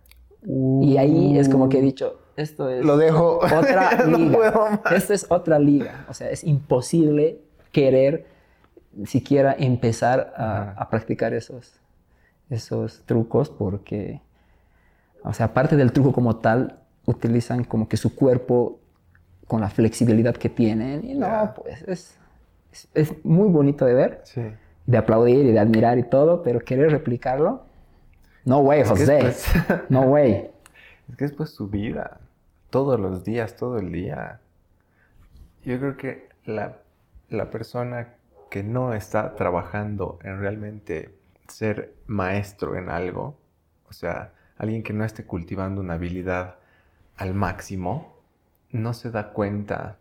Y 0.81 0.97
ahí 0.97 1.37
es 1.37 1.47
como 1.49 1.69
que 1.69 1.79
he 1.79 1.81
dicho, 1.81 2.19
esto 2.35 2.69
es 2.69 2.83
Lo 2.85 2.97
dejo. 2.97 3.37
otra 3.39 4.05
No 4.07 4.17
liga. 4.17 4.79
más. 4.83 4.91
Esto 4.93 5.13
es 5.13 5.25
otra 5.29 5.57
liga. 5.59 6.05
O 6.09 6.13
sea, 6.13 6.29
es 6.29 6.43
imposible 6.43 7.39
querer 7.71 8.25
siquiera 9.05 9.55
empezar 9.57 10.33
a, 10.37 10.71
a 10.73 10.89
practicar 10.89 11.33
esos, 11.33 11.79
esos 12.49 13.01
trucos 13.05 13.49
porque, 13.49 14.21
o 15.23 15.33
sea, 15.33 15.47
aparte 15.47 15.75
del 15.77 15.91
truco 15.91 16.11
como 16.13 16.35
tal, 16.37 16.79
utilizan 17.05 17.63
como 17.63 17.87
que 17.89 17.97
su 17.97 18.13
cuerpo 18.15 18.79
con 19.47 19.61
la 19.61 19.69
flexibilidad 19.69 20.35
que 20.35 20.49
tienen. 20.49 21.03
Y 21.09 21.15
no, 21.15 21.25
Ya. 21.25 21.53
pues 21.55 21.81
es, 21.87 22.17
es, 22.73 22.89
es 22.93 23.25
muy 23.25 23.47
bonito 23.49 23.85
de 23.85 23.93
ver, 23.93 24.21
Sí. 24.25 24.41
de 24.85 24.97
aplaudir 24.97 25.45
y 25.45 25.51
de 25.51 25.59
admirar 25.59 25.97
y 25.97 26.03
todo, 26.03 26.43
pero 26.43 26.59
querer 26.59 26.91
replicarlo, 26.91 27.63
no 28.45 28.59
way, 28.59 28.83
José. 28.83 29.19
es, 29.19 29.47
pues, 29.67 29.81
No 29.89 30.01
way. 30.01 30.49
es 31.09 31.15
que 31.15 31.25
es 31.25 31.31
pues 31.31 31.51
su 31.51 31.69
vida. 31.69 32.19
Todos 32.69 32.99
los 32.99 33.23
días, 33.23 33.55
todo 33.55 33.77
el 33.77 33.91
día. 33.91 34.41
Yo 35.63 35.79
creo 35.79 35.95
que 35.95 36.29
la, 36.45 36.79
la 37.29 37.49
persona 37.49 38.15
que 38.49 38.63
no 38.63 38.93
está 38.93 39.35
trabajando 39.35 40.19
en 40.23 40.39
realmente 40.39 41.15
ser 41.47 41.93
maestro 42.07 42.75
en 42.75 42.89
algo, 42.89 43.37
o 43.89 43.93
sea, 43.93 44.33
alguien 44.57 44.83
que 44.83 44.93
no 44.93 45.05
esté 45.05 45.23
cultivando 45.25 45.81
una 45.81 45.93
habilidad 45.95 46.55
al 47.15 47.33
máximo, 47.33 48.17
no 48.71 48.93
se 48.93 49.11
da 49.11 49.31
cuenta 49.33 49.97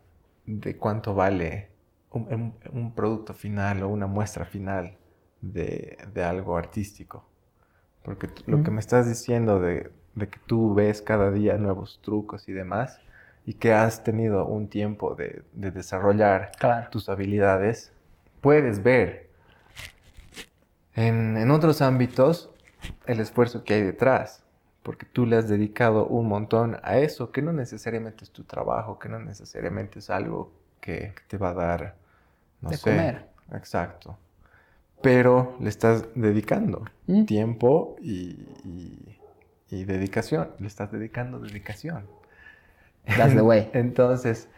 de 0.47 0.77
cuánto 0.77 1.15
vale 1.15 1.69
un, 2.13 2.93
producto 2.95 3.35
final 3.35 3.83
o 3.83 3.89
una 3.89 4.07
muestra 4.07 4.45
final 4.45 4.97
de, 5.41 5.99
de 6.13 6.25
algo 6.25 6.57
artístico. 6.57 7.25
Porque 8.03 8.29
lo 8.47 8.63
que 8.63 8.71
me 8.71 8.81
estás 8.81 9.09
diciendo 9.09 9.61
de, 9.61 9.91
de 10.15 10.29
que 10.29 10.39
tú 10.47 10.75
ves 10.75 11.03
cada 11.03 11.31
día 11.31 11.57
nuevos 11.59 12.01
trucos 12.03 12.49
y 12.49 12.53
demás, 12.53 13.01
y 13.47 13.55
que 13.55 13.73
has 13.73 14.05
tenido 14.05 14.47
un 14.47 14.69
tiempo 14.69 15.15
de, 15.15 15.43
de 15.53 15.71
desarrollar 15.71 16.53
Claro. 16.59 16.89
tus 16.91 17.09
habilidades, 17.09 17.93
puedes 18.41 18.83
ver 18.83 19.31
en, 20.95 21.37
en 21.37 21.51
otros 21.51 21.81
ámbitos 21.83 22.51
el 23.07 23.21
esfuerzo 23.21 23.65
que 23.65 23.75
hay 23.75 23.83
detrás, 23.83 24.45
porque 24.83 25.07
tú 25.07 25.27
le 25.27 25.37
has 25.37 25.49
dedicado 25.49 26.07
un 26.07 26.29
montón 26.29 26.79
a 26.83 26.99
eso, 26.99 27.31
que 27.33 27.43
no 27.43 27.53
necesariamente 27.53 28.25
es 28.25 28.31
tu 28.31 28.45
trabajo, 28.45 28.99
que 28.99 29.09
no 29.09 29.19
necesariamente 29.19 30.01
es 30.01 30.11
algo 30.11 30.53
que, 30.81 31.13
que 31.15 31.23
te 31.29 31.39
va 31.39 31.51
a 31.51 31.55
dar, 31.55 31.97
no 32.63 32.71
De 32.71 32.77
sé, 32.77 32.91
comer. 32.91 33.29
exacto, 33.53 34.19
pero 35.03 35.57
le 35.61 35.69
estás 35.69 36.07
dedicando 36.15 36.85
Mm. 37.07 37.25
tiempo 37.27 37.97
y, 38.01 38.47
y- 38.65 39.19
y 39.71 39.85
dedicación, 39.85 40.51
le 40.59 40.67
estás 40.69 40.93
dedicando 40.93 41.39
dedicación. 41.41 42.07
That's 43.07 43.35
the 43.35 43.43
way. 43.43 43.71
Entonces, 43.75 44.49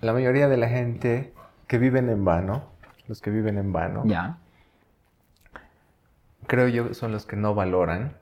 la 0.00 0.12
mayoría 0.12 0.48
de 0.48 0.56
la 0.56 0.68
gente 0.68 1.32
que 1.68 1.78
viven 1.78 2.10
en 2.10 2.24
vano, 2.24 2.64
los 3.08 3.20
que 3.20 3.30
viven 3.30 3.58
en 3.58 3.72
vano, 3.72 4.04
creo 6.46 6.68
yo 6.68 6.94
son 6.94 7.12
los 7.12 7.26
que 7.26 7.36
no 7.36 7.54
valoran 7.54 8.16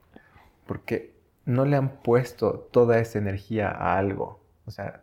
porque 0.66 1.14
no 1.46 1.64
le 1.64 1.76
han 1.76 1.90
puesto 2.02 2.52
toda 2.72 2.98
esa 3.00 3.18
energía 3.18 3.70
a 3.70 3.98
algo. 3.98 4.40
O 4.66 4.70
sea, 4.70 5.02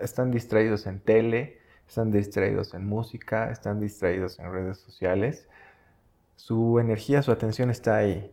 están 0.00 0.30
distraídos 0.30 0.86
en 0.86 1.00
tele, 1.00 1.58
están 1.88 2.10
distraídos 2.10 2.74
en 2.74 2.86
música, 2.86 3.50
están 3.50 3.80
distraídos 3.80 4.38
en 4.38 4.52
redes 4.52 4.78
sociales. 4.78 5.48
Su 6.36 6.78
energía, 6.78 7.22
su 7.22 7.32
atención 7.32 7.70
está 7.70 7.96
ahí. 7.96 8.32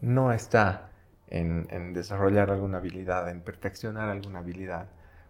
No 0.00 0.32
está 0.32 0.90
en, 1.28 1.66
en 1.70 1.92
desarrollar 1.92 2.50
alguna 2.50 2.78
habilidad, 2.78 3.28
en 3.28 3.40
perfeccionar 3.40 4.08
alguna 4.08 4.40
habilidad. 4.40 4.86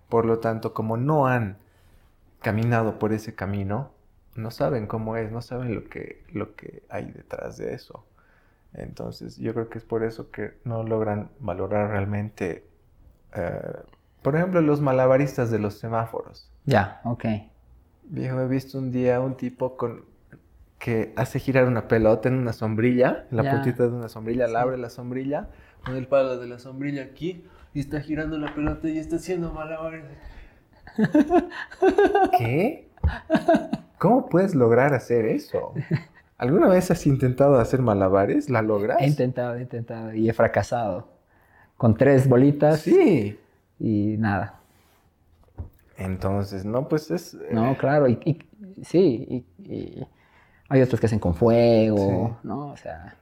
Por 0.08 0.26
lo 0.26 0.38
tanto, 0.38 0.74
como 0.74 0.96
no 0.96 1.26
han 1.26 1.58
caminado 2.40 2.98
por 2.98 3.12
ese 3.12 3.34
camino, 3.34 3.90
no 4.36 4.50
saben 4.50 4.86
cómo 4.86 5.16
es, 5.16 5.30
no 5.30 5.42
saben 5.42 5.74
lo 5.74 5.84
que, 5.84 6.24
lo 6.32 6.54
que 6.54 6.82
hay 6.88 7.10
detrás 7.10 7.56
de 7.56 7.74
eso. 7.74 8.04
Entonces, 8.74 9.36
yo 9.36 9.54
creo 9.54 9.68
que 9.68 9.78
es 9.78 9.84
por 9.84 10.02
eso 10.02 10.30
que 10.30 10.58
no 10.64 10.82
logran 10.82 11.30
valorar 11.38 11.90
realmente, 11.90 12.66
eh, 13.34 13.82
por 14.22 14.36
ejemplo, 14.36 14.60
los 14.60 14.80
malabaristas 14.80 15.50
de 15.50 15.58
los 15.58 15.78
semáforos. 15.78 16.50
Ya, 16.64 17.00
ok. 17.04 17.24
Viejo, 18.04 18.40
he 18.40 18.48
visto 18.48 18.78
un 18.78 18.90
día 18.92 19.20
un 19.20 19.36
tipo 19.36 19.76
con 19.76 20.04
que 20.78 21.12
hace 21.16 21.38
girar 21.38 21.66
una 21.66 21.88
pelota 21.88 22.28
en 22.28 22.34
una 22.34 22.52
sombrilla, 22.52 23.26
en 23.30 23.38
la 23.38 23.50
puntita 23.50 23.84
de 23.84 23.88
una 23.92 24.08
sombrilla, 24.08 24.46
la 24.46 24.60
Sí. 24.60 24.64
abre 24.64 24.76
la 24.76 24.90
sombrilla, 24.90 25.48
pone 25.84 25.96
el 25.98 26.06
palo 26.06 26.38
de 26.38 26.46
la 26.46 26.58
sombrilla 26.58 27.02
aquí 27.04 27.44
y 27.72 27.80
está 27.80 28.00
girando 28.00 28.36
la 28.38 28.54
pelota 28.54 28.88
y 28.88 28.98
está 28.98 29.16
haciendo 29.16 29.50
malabares. 29.52 30.04
¿Qué? 32.38 32.88
¿Cómo 33.98 34.28
puedes 34.28 34.54
lograr 34.54 34.92
hacer 34.94 35.24
eso? 35.26 35.72
¿Alguna 36.36 36.68
vez 36.68 36.90
has 36.90 37.06
intentado 37.06 37.58
hacer 37.58 37.80
malabares? 37.80 38.50
¿La 38.50 38.60
logras? 38.60 39.00
He 39.00 39.06
intentado, 39.06 39.54
he 39.56 39.62
intentado 39.62 40.12
y 40.12 40.28
he 40.28 40.32
fracasado. 40.32 41.08
Con 41.76 41.96
tres 41.96 42.28
bolitas. 42.28 42.80
Sí. 42.80 43.38
y 43.80 44.16
nada. 44.18 44.60
Entonces, 45.96 46.64
no, 46.64 46.88
pues 46.88 47.10
es... 47.10 47.34
eh, 47.34 47.48
No, 47.52 47.76
claro, 47.76 48.08
y, 48.08 48.18
y- 48.24 48.84
sí, 48.84 49.46
y, 49.58 49.72
y 49.72 50.06
hay 50.68 50.82
otros 50.82 51.00
que 51.00 51.06
hacen 51.06 51.18
con 51.18 51.34
fuego, 51.34 52.38
¿no? 52.42 52.68
O 52.68 52.76
sea, 52.76 53.16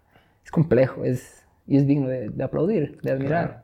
es 0.45 0.51
complejo, 0.51 1.05
es, 1.05 1.45
y 1.67 1.77
es 1.77 1.87
digno 1.87 2.09
de, 2.09 2.31
de 2.31 2.45
aplaudir, 2.45 2.99
de 3.03 3.11
admirar. 3.13 3.47
Claro. 3.49 3.63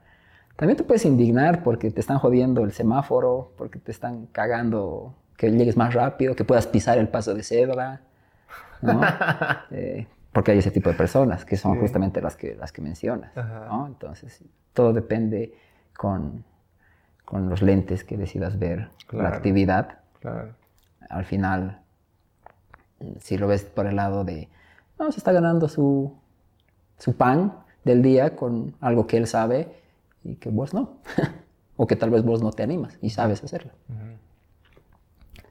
También 0.57 0.77
te 0.77 0.83
puedes 0.85 1.05
indignar 1.05 1.62
porque 1.62 1.90
te 1.90 2.01
están 2.01 2.18
jodiendo 2.18 2.64
el 2.64 2.73
semáforo, 2.73 3.53
porque 3.57 3.79
te 3.79 3.92
están 3.92 4.27
cagando 4.27 5.14
que 5.37 5.51
llegues 5.53 5.77
más 5.77 5.94
rápido, 5.94 6.35
que 6.35 6.44
puedas 6.44 6.66
pisar 6.66 6.99
el 6.99 7.09
paso 7.09 7.33
de 7.35 7.42
cebra, 7.44 8.01
¿no? 8.83 9.01
Eh, 9.71 10.07
porque 10.33 10.53
hay 10.53 10.59
ese 10.59 10.71
tipo 10.71 10.90
de 10.90 10.97
personas 10.97 11.44
que 11.44 11.57
son 11.57 11.75
Sí. 11.75 11.81
justamente 11.81 12.21
las 12.21 12.37
que, 12.37 12.55
las 12.55 12.71
que 12.73 12.83
mencionas. 12.83 13.35
¿no? 13.35 13.87
Entonces, 13.87 14.42
todo 14.73 14.92
depende 14.92 15.53
con, 15.97 16.44
con 17.28 17.50
los 17.50 17.60
lentes 17.60 18.04
que 18.04 18.16
decidas 18.16 18.58
ver 18.58 18.88
la 19.12 19.28
actividad 19.28 19.98
Claro. 20.18 20.54
al 21.10 21.26
final, 21.26 21.82
si 23.20 23.36
lo 23.36 23.46
ves 23.46 23.64
por 23.64 23.86
el 23.86 23.96
lado 23.96 24.24
de, 24.24 24.48
no, 24.98 25.12
se 25.12 25.18
está 25.18 25.32
ganando 25.32 25.68
su, 25.68 26.16
su 26.96 27.18
pan 27.18 27.52
del 27.84 28.00
día 28.00 28.34
con 28.34 28.74
algo 28.80 29.06
que 29.06 29.18
él 29.18 29.26
sabe 29.26 29.68
y 30.24 30.36
que 30.36 30.48
vos 30.48 30.72
no. 30.72 31.00
o 31.76 31.86
que 31.86 31.96
tal 31.96 32.08
vez 32.08 32.24
vos 32.24 32.42
no 32.42 32.50
te 32.50 32.62
animas 32.62 32.96
y 33.02 33.10
sabes 33.10 33.44
hacerlo. 33.44 33.72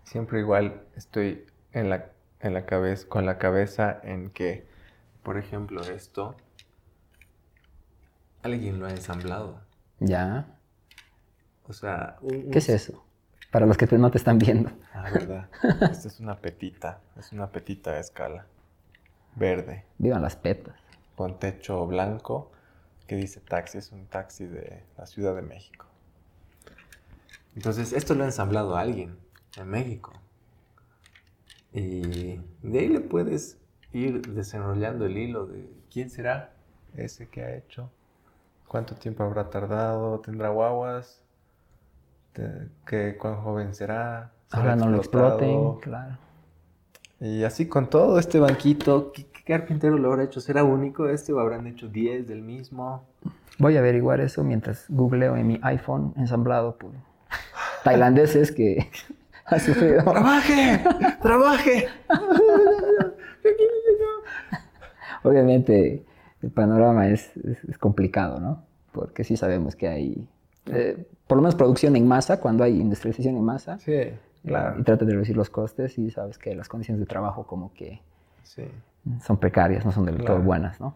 Siempre 0.04 0.40
igual 0.40 0.82
estoy 0.96 1.46
en 1.74 1.92
la, 1.92 2.10
en 2.40 2.56
la 2.56 2.66
cabeza, 2.66 3.08
con 3.08 3.28
la 3.28 3.38
cabeza 3.38 4.00
en 4.02 4.32
que, 4.32 4.66
por 5.22 5.38
ejemplo, 5.38 5.82
esto, 5.84 6.36
alguien 8.42 8.80
lo 8.80 8.88
ha 8.88 8.90
ensamblado. 8.90 9.62
Ya. 10.00 10.57
O 11.68 11.74
sea, 11.74 12.18
un- 12.22 12.50
¿Qué 12.52 12.60
es 12.60 12.70
eso? 12.70 13.04
Para 13.52 13.66
los 13.66 13.78
que 13.78 13.86
no 13.98 14.12
te 14.12 14.18
están 14.18 14.38
viendo. 14.40 14.72
Ah, 14.94 15.10
verdad. 15.12 15.50
Esta 15.92 16.08
es 16.08 16.20
una 16.20 16.38
petita, 16.40 17.02
es 17.18 17.32
una 17.32 17.48
petita 17.52 17.92
a 17.92 18.00
escala. 18.00 18.46
Verde, 19.36 19.86
Vivan 19.98 20.22
las 20.22 20.36
petas. 20.36 20.76
con 21.16 21.40
techo 21.40 21.86
blanco 21.88 22.52
que 23.08 23.16
dice 23.16 23.40
taxi, 23.40 23.78
es 23.78 23.92
un 23.92 24.06
taxi 24.08 24.46
de 24.46 24.84
la 24.98 25.06
Ciudad 25.06 25.34
de 25.36 25.42
México. 25.42 25.86
Entonces, 27.56 27.94
esto 27.94 28.14
lo 28.16 28.24
ha 28.24 28.28
ensamblado 28.28 28.76
alguien 28.76 29.18
en 29.56 29.68
México. 29.68 30.14
Y 31.74 32.38
de 32.64 32.80
ahí 32.80 32.88
le 32.90 33.00
puedes 33.00 33.58
ir 33.94 34.22
desenrollando 34.34 35.06
el 35.06 35.18
hilo 35.18 35.46
de 35.48 35.70
quién 35.92 36.10
será 36.10 36.54
ese 36.96 37.30
que 37.30 37.44
ha 37.44 37.56
hecho, 37.56 37.90
cuánto 38.68 38.96
tiempo 38.96 39.24
habrá 39.24 39.50
tardado, 39.50 40.20
tendrá 40.20 40.50
guaguas, 40.50 41.24
Te- 42.38 42.68
qué, 42.86 43.18
cuán 43.18 43.38
joven 43.42 43.74
será. 43.74 44.32
Ahora 44.52 44.76
no 44.76 44.90
lo 44.90 44.98
exploten, 44.98 45.80
claro. 45.82 46.18
Y 47.20 47.44
así 47.44 47.68
con 47.68 47.90
todo 47.90 48.20
este 48.20 48.40
banquito, 48.40 49.12
¿qué, 49.12 49.26
qué 49.26 49.44
carpintero 49.44 49.98
lo 49.98 50.12
habrá 50.12 50.24
hecho? 50.26 50.40
¿Será 50.40 50.64
único 50.64 51.10
este 51.10 51.34
o 51.34 51.40
habrán 51.40 51.66
hecho 51.66 51.88
10 51.90 52.28
del 52.28 52.44
mismo? 52.44 53.04
Voy 53.58 53.76
a 53.76 53.80
averiguar 53.80 54.22
eso 54.22 54.44
mientras 54.44 54.86
googleo 54.88 55.36
en 55.36 55.48
mi 55.48 55.60
iPhone 55.64 56.14
ensamblado 56.16 56.78
por 56.78 56.92
tailandeses 57.84 58.52
que 58.52 58.88
han 59.48 59.60
sufrido. 59.60 60.04
¡Trabaje! 60.04 60.84
¡Trabaje! 61.20 61.88
Obviamente 65.24 66.06
el 66.42 66.52
panorama 66.52 67.08
es, 67.10 67.36
es- 67.38 67.64
es 67.64 67.78
complicado, 67.78 68.40
¿no? 68.40 68.64
Porque 68.92 69.24
sí 69.24 69.38
sabemos 69.38 69.76
que 69.76 69.88
hay, 69.88 70.28
eh, 70.68 71.08
por 71.28 71.38
lo 71.38 71.42
menos 71.42 71.56
producción 71.56 71.96
en 71.96 72.08
masa, 72.08 72.40
cuando 72.40 72.64
hay 72.64 72.80
industrialización 72.80 73.36
en 73.36 73.44
masa, 73.44 73.78
Sí, 73.80 73.92
eh, 73.94 74.20
claro. 74.46 74.80
y 74.80 74.84
trata 74.84 75.06
de 75.06 75.14
reducir 75.14 75.36
los 75.38 75.50
costes 75.50 75.98
y 75.98 76.10
sabes 76.12 76.38
que 76.38 76.56
las 76.56 76.68
condiciones 76.70 77.00
de 77.00 77.06
trabajo 77.06 77.46
como 77.46 77.74
que 77.74 78.02
Sí. 78.44 78.64
son 79.22 79.38
precarias, 79.38 79.86
no 79.86 79.92
son 79.92 80.06
del 80.06 80.24
todo 80.24 80.40
buenas, 80.40 80.80
¿no? 80.80 80.94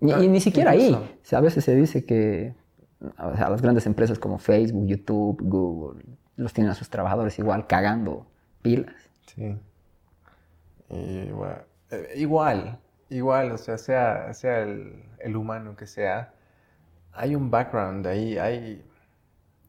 Y, 0.00 0.12
Ah, 0.12 0.22
y 0.22 0.28
ni 0.28 0.40
siquiera 0.40 0.72
ahí, 0.72 0.92
o 0.92 1.08
sea, 1.22 1.38
a 1.38 1.42
veces 1.42 1.64
se 1.64 1.74
dice 1.74 2.04
que 2.04 2.54
o 3.18 3.36
sea, 3.36 3.48
las 3.50 3.60
grandes 3.62 3.86
empresas 3.86 4.18
como 4.18 4.38
Facebook, 4.38 4.86
YouTube, 4.86 5.38
Google, 5.42 6.02
los 6.36 6.52
tienen 6.52 6.70
a 6.70 6.74
sus 6.74 6.88
trabajadores 6.90 7.38
igual 7.38 7.66
cagando 7.66 8.26
pilas. 8.62 8.94
Sí. 9.26 9.56
Igual, 10.88 11.62
eh, 11.90 12.12
igual, 12.16 12.78
igual, 13.10 13.52
o 13.52 13.58
sea, 13.58 13.76
sea, 13.78 14.32
sea 14.34 14.60
el, 14.60 15.02
el 15.18 15.36
humano 15.36 15.76
que 15.76 15.86
sea, 15.86 16.32
hay 17.12 17.34
un 17.34 17.50
background 17.50 18.06
ahí, 18.06 18.38
hay... 18.38 18.82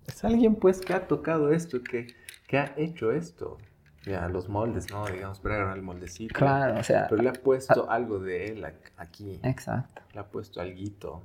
Es 0.08 0.24
alguien 0.24 0.56
pues 0.56 0.82
que 0.82 0.94
ha 0.94 1.08
tocado 1.08 1.52
esto, 1.52 1.84
que, 1.84 2.08
que 2.48 2.58
ha 2.58 2.74
hecho 2.78 3.12
esto. 3.12 3.58
Ya, 4.06 4.28
los 4.30 4.48
moldes, 4.48 4.90
¿no? 4.90 5.06
Digamos, 5.06 5.40
pero 5.42 5.56
era 5.56 5.74
el 5.74 5.82
moldecito. 5.82 6.34
Claro, 6.34 6.80
o 6.80 6.84
sea, 6.84 7.08
Pero 7.10 7.22
le 7.22 7.30
ha 7.30 7.34
puesto 7.34 7.90
algo 7.90 8.20
de 8.20 8.46
él 8.46 8.66
aquí. 8.96 9.40
exacto. 9.44 10.02
Le 10.14 10.20
ha 10.22 10.26
puesto 10.28 10.62
alguito. 10.62 11.24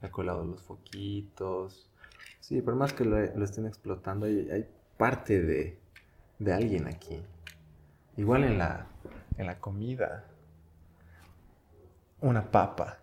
Le 0.00 0.08
ha 0.08 0.10
colado 0.12 0.44
los 0.44 0.62
foquitos. 0.62 1.90
Sí, 2.38 2.62
por 2.62 2.76
más 2.76 2.92
que 2.92 3.04
lo, 3.04 3.18
lo 3.18 3.44
estén 3.44 3.66
explotando, 3.66 4.26
hay, 4.26 4.48
hay 4.50 4.68
parte 4.96 5.42
de, 5.42 5.78
de 6.38 6.52
alguien 6.52 6.86
aquí. 6.86 7.20
Igual 8.16 8.44
en 8.44 8.58
la, 8.58 8.86
en 9.36 9.46
la 9.46 9.58
comida. 9.58 10.24
Una 12.20 12.48
papa. 12.48 12.98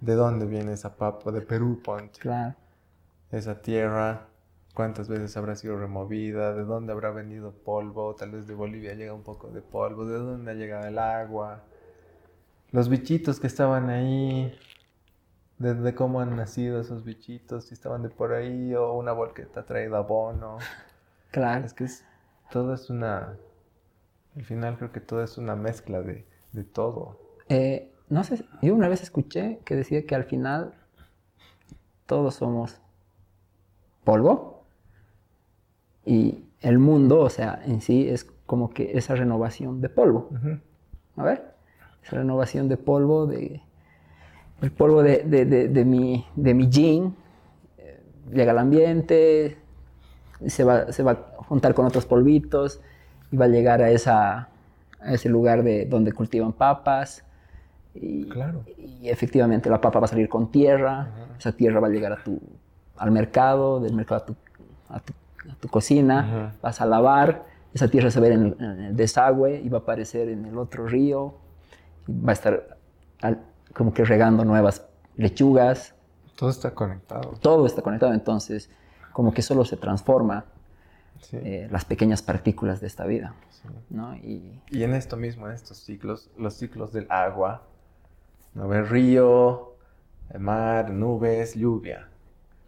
¿De 0.00 0.12
dónde 0.14 0.46
viene 0.46 0.74
esa 0.74 0.94
papa? 0.94 1.32
De 1.32 1.40
Perú, 1.40 1.80
ponte. 1.82 2.20
Claro. 2.20 2.54
Esa 3.30 3.60
tierra, 3.60 4.28
¿cuántas 4.74 5.08
veces 5.08 5.36
habrá 5.36 5.54
sido 5.54 5.78
removida? 5.78 6.54
¿De 6.54 6.64
dónde 6.64 6.92
habrá 6.92 7.10
venido 7.10 7.52
polvo? 7.52 8.14
Tal 8.14 8.30
vez 8.30 8.46
de 8.46 8.54
Bolivia 8.54 8.94
llega 8.94 9.12
un 9.12 9.22
poco 9.22 9.48
de 9.48 9.60
polvo. 9.60 10.06
¿De 10.06 10.16
dónde 10.16 10.50
ha 10.50 10.54
llegado 10.54 10.86
el 10.86 10.98
agua? 10.98 11.62
Los 12.70 12.88
bichitos 12.88 13.38
que 13.38 13.46
estaban 13.46 13.90
ahí, 13.90 14.54
desde 15.58 15.94
cómo 15.94 16.20
han 16.20 16.36
nacido 16.36 16.80
esos 16.80 17.04
bichitos, 17.04 17.64
si 17.66 17.74
estaban 17.74 18.02
de 18.02 18.10
por 18.10 18.32
ahí 18.32 18.74
o 18.74 18.92
una 18.94 19.12
volqueta 19.12 19.64
traída 19.64 19.98
abono. 19.98 20.58
Claro. 21.30 21.66
Es 21.66 21.74
que 21.74 21.84
es, 21.84 22.06
todo 22.50 22.72
es 22.72 22.88
una, 22.88 23.36
al 24.34 24.44
final 24.44 24.78
creo 24.78 24.92
que 24.92 25.00
todo 25.00 25.22
es 25.22 25.36
una 25.36 25.56
mezcla 25.56 26.00
de, 26.00 26.24
de 26.52 26.64
todo. 26.64 27.20
Eh, 27.50 27.92
no 28.08 28.24
sé, 28.24 28.46
yo 28.62 28.74
una 28.74 28.88
vez 28.88 29.02
escuché 29.02 29.60
que 29.66 29.76
decía 29.76 30.06
que 30.06 30.14
al 30.14 30.24
final 30.24 30.72
todos 32.06 32.36
somos 32.36 32.80
polvo 34.08 34.64
y 36.06 36.42
el 36.62 36.78
mundo, 36.78 37.20
o 37.20 37.28
sea, 37.28 37.60
en 37.66 37.82
sí 37.82 38.08
es 38.08 38.24
como 38.46 38.70
que 38.70 38.96
esa 38.96 39.14
renovación 39.14 39.82
de 39.82 39.90
polvo. 39.90 40.30
A 41.18 41.22
ver, 41.24 41.54
esa 42.02 42.16
renovación 42.16 42.68
de 42.70 42.78
polvo, 42.78 43.26
de, 43.26 43.60
el 44.62 44.70
polvo 44.70 45.02
de, 45.02 45.24
de- 45.24 45.44
de- 45.44 45.68
de 45.68 45.84
mi, 45.84 46.24
de 46.36 46.54
mi 46.54 46.68
yin, 46.70 47.14
eh, 47.76 48.00
llega 48.32 48.52
al 48.52 48.58
ambiente, 48.58 49.58
se 50.46 50.64
va, 50.64 50.90
se 50.90 51.02
va 51.02 51.10
a 51.12 51.42
juntar 51.44 51.74
con 51.74 51.84
otros 51.84 52.06
polvitos 52.06 52.80
y 53.30 53.36
va 53.36 53.44
a 53.44 53.48
llegar 53.48 53.82
a, 53.82 53.90
esa, 53.90 54.48
a 55.00 55.12
ese 55.12 55.28
lugar 55.28 55.62
de, 55.62 55.84
donde 55.84 56.12
cultivan 56.12 56.54
papas. 56.54 57.24
Y, 57.94 58.24
Claro. 58.30 58.64
y 58.78 59.10
efectivamente 59.10 59.68
la 59.68 59.80
papa 59.82 59.98
va 60.00 60.06
a 60.06 60.08
salir 60.08 60.28
con 60.30 60.50
tierra, 60.50 61.08
esa 61.38 61.52
tierra 61.52 61.78
va 61.80 61.88
a 61.88 61.90
llegar 61.90 62.12
a 62.12 62.22
tu, 62.24 62.40
al 62.98 63.10
mercado, 63.10 63.80
del 63.80 63.94
mercado 63.94 64.22
a 64.22 64.26
tu, 64.26 64.36
a 64.88 65.00
tu, 65.00 65.12
a 65.50 65.54
tu 65.56 65.68
cocina, 65.68 66.20
Ajá. 66.20 66.56
vas 66.62 66.80
a 66.80 66.86
lavar, 66.86 67.44
esa 67.74 67.88
tierra 67.88 68.10
se 68.10 68.20
va 68.20 68.26
a 68.26 68.28
ver 68.30 68.38
en 68.38 68.46
el, 68.46 68.56
en 68.64 68.80
el 68.86 68.96
desagüe 68.96 69.60
y 69.60 69.68
va 69.68 69.78
a 69.78 69.80
aparecer 69.82 70.28
en 70.28 70.44
el 70.46 70.58
otro 70.58 70.86
río, 70.86 71.34
y 72.06 72.12
va 72.20 72.30
a 72.30 72.32
estar 72.32 72.76
al- 73.22 73.42
como 73.74 73.92
que 73.94 74.04
regando 74.04 74.44
nuevas 74.44 74.86
lechugas, 75.16 75.94
Todo 76.36 76.50
está 76.50 76.72
conectado. 76.74 77.34
todo 77.40 77.66
está 77.66 77.82
conectado, 77.82 78.12
entonces 78.14 78.70
como 79.12 79.32
que 79.32 79.42
solo 79.42 79.64
se 79.64 79.76
transforma 79.76 80.44
Sí. 81.20 81.36
eh, 81.42 81.68
las 81.72 81.84
pequeñas 81.84 82.22
partículas 82.22 82.80
de 82.80 82.86
esta 82.86 83.04
vida, 83.04 83.34
sí. 83.50 83.68
¿no? 83.90 84.14
Y 84.16 84.60
Y 84.70 84.84
en 84.84 84.94
esto 84.94 85.16
mismo, 85.16 85.48
en 85.48 85.52
estos 85.54 85.78
ciclos, 85.78 86.30
los 86.38 86.54
ciclos 86.54 86.92
del 86.92 87.06
agua, 87.10 87.62
¿no 88.54 88.68
ves? 88.68 88.88
Río, 88.88 89.74
mar, 90.38 90.90
nubes, 90.90 91.54
lluvia. 91.56 92.07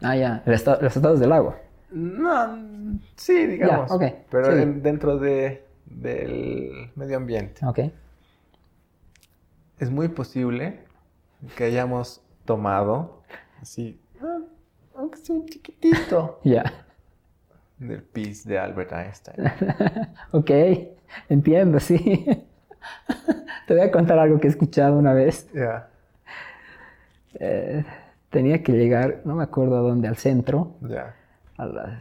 Ah, 0.01 0.15
ya, 0.15 0.43
esta- 0.45 0.79
los 0.81 0.95
estados 0.95 1.19
del 1.19 1.31
agua. 1.31 1.57
No, 1.91 2.57
sí, 3.15 3.45
digamos. 3.47 3.91
ok, 3.91 4.03
Pero 4.29 4.45
sí. 4.55 4.61
en- 4.61 4.81
dentro 4.81 5.17
de, 5.17 5.65
del 5.85 6.89
medio 6.95 7.17
ambiente. 7.17 7.65
Ok. 7.65 7.79
Es 9.79 9.89
muy 9.89 10.07
posible 10.09 10.79
que 11.57 11.65
hayamos 11.65 12.21
tomado, 12.45 13.21
así, 13.61 13.99
ah, 14.21 14.39
aunque 14.95 15.17
sea 15.17 15.35
un 15.35 15.45
chiquitito, 15.47 16.39
Ya. 16.43 16.63
del 17.77 18.03
pis 18.03 18.45
de 18.45 18.59
Albert 18.59 18.91
Einstein. 18.93 19.37
ok, 20.31 20.51
entiendo, 21.29 21.79
sí. 21.79 22.25
Te 23.67 23.73
voy 23.75 23.83
a 23.83 23.91
contar 23.91 24.17
algo 24.19 24.39
que 24.39 24.47
he 24.47 24.49
escuchado 24.49 24.97
una 24.97 25.13
vez. 25.13 25.47
Ya. 25.53 25.87
Eh, 27.35 27.83
tenía 28.31 28.63
que 28.63 28.71
llegar, 28.73 29.21
no 29.25 29.35
me 29.35 29.43
acuerdo 29.43 29.77
a 29.77 29.81
dónde, 29.81 30.07
al 30.07 30.15
centro, 30.17 30.75
Ya. 30.81 31.15
a 31.57 31.65
las 31.67 31.99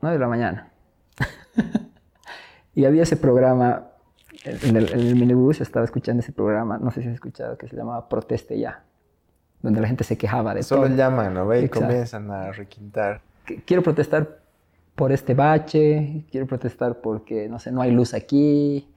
9 0.00 0.16
de 0.16 0.20
la 0.20 0.28
mañana. 0.28 0.70
y 2.74 2.84
había 2.84 3.02
ese 3.04 3.16
programa, 3.16 3.86
en 4.44 4.76
el, 4.76 4.92
en 4.92 5.00
el 5.00 5.14
minibús 5.16 5.60
estaba 5.60 5.84
escuchando 5.84 6.20
ese 6.20 6.32
programa, 6.32 6.78
no 6.78 6.90
sé 6.90 7.02
si 7.02 7.08
has 7.08 7.14
escuchado, 7.14 7.56
que 7.56 7.68
se 7.68 7.76
llamaba 7.76 8.08
Proteste 8.08 8.58
Ya, 8.58 8.82
donde 9.62 9.80
la 9.80 9.88
gente 9.88 10.04
se 10.04 10.16
quejaba 10.18 10.54
de 10.54 10.62
Solo 10.62 10.86
todo. 10.86 10.96
llaman, 10.96 11.34
¿no? 11.34 11.46
ve? 11.46 11.60
Y 11.60 11.64
Exacto. 11.66 11.86
comienzan 11.86 12.30
a 12.30 12.50
requintar. 12.52 13.20
quiero 13.66 13.82
protestar 13.82 14.38
por 14.94 15.12
este 15.12 15.34
bache, 15.34 16.24
quiero 16.30 16.46
protestar 16.46 17.00
porque, 17.00 17.48
no 17.48 17.58
sé, 17.58 17.70
no 17.72 17.82
hay 17.82 17.90
luz 17.92 18.14
aquí, 18.14 18.88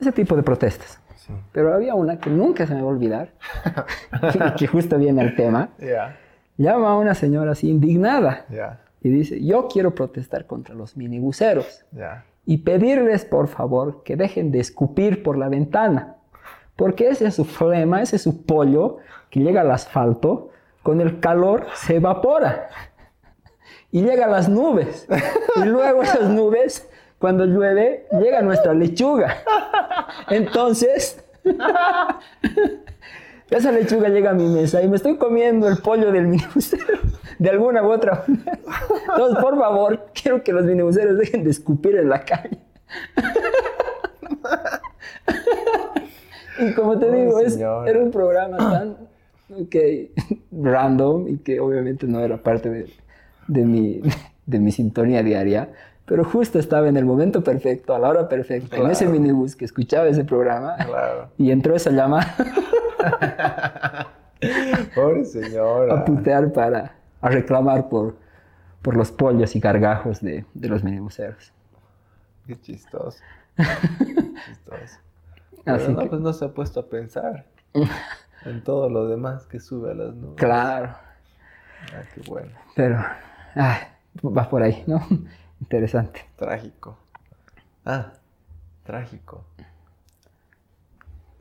ese 0.00 0.12
tipo 0.12 0.34
de 0.36 0.42
protestas. 0.42 0.98
Sí. 1.16 1.32
Pero 1.52 1.74
había 1.74 1.94
una 1.94 2.18
que 2.18 2.30
nunca 2.30 2.66
se 2.66 2.74
me 2.74 2.80
va 2.80 2.86
a 2.88 2.90
olvidar, 2.90 3.30
y 4.34 4.38
que 4.58 4.66
justo 4.66 4.98
viene 4.98 5.20
al 5.22 5.34
tema. 5.36 5.70
Ya. 5.78 6.16
Llama 6.56 6.92
a 6.92 6.96
una 6.96 7.14
señora 7.14 7.52
así 7.52 7.68
indignada 7.70 8.44
Ya. 8.50 8.80
y 9.02 9.08
dice, 9.10 9.42
yo 9.44 9.68
quiero 9.68 9.94
protestar 9.94 10.46
contra 10.46 10.74
los 10.74 10.96
minibuseros 10.96 11.84
Ya. 11.92 12.24
y 12.46 12.58
pedirles 12.58 13.24
por 13.24 13.48
favor 13.48 14.02
que 14.04 14.16
dejen 14.16 14.50
de 14.52 14.60
escupir 14.60 15.22
por 15.22 15.36
la 15.38 15.48
ventana, 15.48 16.16
porque 16.76 17.08
ese 17.08 17.26
es 17.26 17.34
su 17.34 17.44
flema, 17.44 18.02
ese 18.02 18.16
es 18.16 18.22
su 18.22 18.44
pollo 18.44 18.98
que 19.30 19.40
llega 19.40 19.62
al 19.62 19.70
asfalto, 19.70 20.50
con 20.82 21.00
el 21.00 21.20
calor 21.20 21.66
se 21.74 21.96
evapora 21.96 22.68
y 23.90 24.02
llega 24.02 24.24
a 24.26 24.28
las 24.28 24.48
nubes 24.48 25.06
y 25.56 25.64
luego 25.64 26.02
esas 26.02 26.28
nubes 26.30 26.88
cuando 27.22 27.46
llueve 27.46 28.04
llega 28.20 28.42
nuestra 28.42 28.74
lechuga. 28.74 29.36
Entonces 30.28 31.24
esa 33.50 33.72
lechuga 33.72 34.08
llega 34.10 34.30
a 34.30 34.34
mi 34.34 34.46
mesa 34.48 34.82
y 34.82 34.88
me 34.88 34.96
estoy 34.96 35.16
comiendo 35.16 35.68
el 35.68 35.78
pollo 35.78 36.10
del 36.12 36.26
minibusero 36.26 36.98
de 37.38 37.48
alguna 37.50 37.82
u 37.82 37.90
otra 37.92 38.24
manera. 38.26 38.58
Entonces, 39.08 39.42
por 39.42 39.58
favor, 39.58 40.06
quiero 40.20 40.42
que 40.42 40.52
los 40.52 40.64
minibuseros 40.64 41.16
dejen 41.16 41.44
de 41.44 41.50
escupir 41.50 41.96
en 41.96 42.08
la 42.10 42.24
calle. 42.24 42.58
Y 46.58 46.72
como 46.74 46.98
te 46.98 47.06
Ay, 47.10 47.20
digo, 47.22 47.38
es- 47.40 47.56
era 47.56 47.98
un 48.00 48.10
programa 48.10 48.56
tan 48.58 48.96
random 50.52 51.28
y 51.28 51.36
que 51.38 51.60
obviamente 51.60 52.06
no 52.06 52.20
era 52.20 52.36
parte 52.42 52.68
de, 52.70 52.86
de 53.48 53.64
mi, 53.64 54.00
de 54.46 54.58
mi 54.58 54.72
sintonía 54.72 55.22
diaria, 55.22 55.68
pero 56.12 56.24
justo 56.24 56.58
estaba 56.58 56.88
en 56.88 56.98
el 56.98 57.06
momento 57.06 57.42
perfecto, 57.42 57.94
a 57.94 57.98
la 57.98 58.10
hora 58.10 58.28
perfecta, 58.28 58.76
en 58.76 58.90
ese 58.90 59.06
minibús 59.06 59.56
que 59.56 59.64
escuchaba 59.64 60.08
ese 60.08 60.24
programa 60.24 60.76
Claro. 60.76 61.30
y 61.38 61.50
entró 61.50 61.74
esa 61.74 61.88
llamada 61.90 62.36
Pobre 64.94 65.24
señora. 65.24 65.94
a 65.94 66.04
putear 66.04 66.52
para 66.52 66.92
a 67.22 67.28
reclamar 67.30 67.88
por, 67.88 68.16
por 68.82 68.94
los 68.94 69.10
pollos 69.10 69.56
y 69.56 69.60
gargajos 69.60 70.20
de, 70.20 70.44
de 70.52 70.68
los 70.68 70.84
minibuseros. 70.84 71.50
Qué 72.46 72.60
chistoso. 72.60 73.18
chistoso. 73.56 74.98
Pero 75.64 75.76
Así 75.76 75.92
no, 75.92 75.98
que- 76.00 76.06
pues 76.08 76.20
no 76.20 76.32
se 76.34 76.44
ha 76.44 76.48
puesto 76.48 76.80
a 76.80 76.86
pensar 76.86 77.46
en 78.44 78.62
todo 78.64 78.90
lo 78.90 79.06
demás 79.06 79.46
que 79.46 79.60
sube 79.60 79.92
a 79.92 79.94
las 79.94 80.14
nubes. 80.14 80.36
Claro, 80.36 80.90
Ah, 81.94 82.02
qué 82.14 82.20
bueno. 82.28 82.50
pero 82.76 83.02
ay, 83.54 83.78
va 84.24 84.48
por 84.48 84.62
ahí, 84.62 84.84
¿no? 84.86 85.00
Interesante. 85.62 86.28
Trágico. 86.34 86.98
Ah, 87.84 88.14
trágico. 88.82 89.44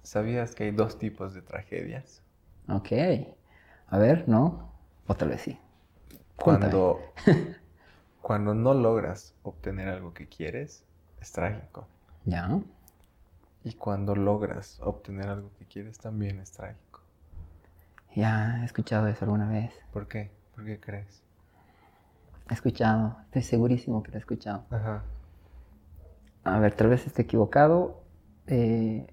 ¿Sabías 0.03 0.53
que 0.53 0.65
hay 0.65 0.71
dos 0.71 0.99
tipos 0.99 1.34
de 1.34 1.41
tragedias? 1.41 2.21
Ok. 2.69 2.91
A 3.88 3.97
ver, 3.97 4.29
¿no? 4.29 4.71
O 5.07 5.15
tal 5.15 5.29
vez 5.29 5.41
sí. 5.41 5.57
Cuando, 6.36 6.99
cuando 8.21 8.53
no 8.53 8.75
logras 8.75 9.34
obtener 9.41 9.89
algo 9.89 10.13
que 10.13 10.27
quieres, 10.27 10.84
es 11.19 11.31
trágico. 11.31 11.88
Ya. 12.25 12.60
Y 13.63 13.73
cuando 13.73 14.15
logras 14.15 14.79
obtener 14.81 15.29
algo 15.29 15.49
que 15.57 15.65
quieres, 15.65 15.97
también 15.97 16.39
es 16.39 16.51
trágico. 16.51 17.01
Ya 18.15 18.62
he 18.62 18.65
escuchado 18.65 19.07
eso 19.07 19.25
alguna 19.25 19.49
vez. 19.49 19.73
¿Por 19.91 20.07
qué? 20.07 20.29
¿Por 20.53 20.63
qué 20.63 20.79
crees? 20.79 21.23
He 22.52 22.54
escuchado. 22.54 23.16
Estoy 23.26 23.42
segurísimo 23.44 24.04
que 24.04 24.12
lo 24.12 24.18
he 24.18 24.20
escuchado. 24.20 24.66
Ajá. 24.70 25.04
A 26.44 26.60
ver, 26.60 26.74
tal 26.74 26.90
vez 26.90 27.08
esté 27.08 27.22
equivocado. 27.24 28.02
Eh, 28.48 29.08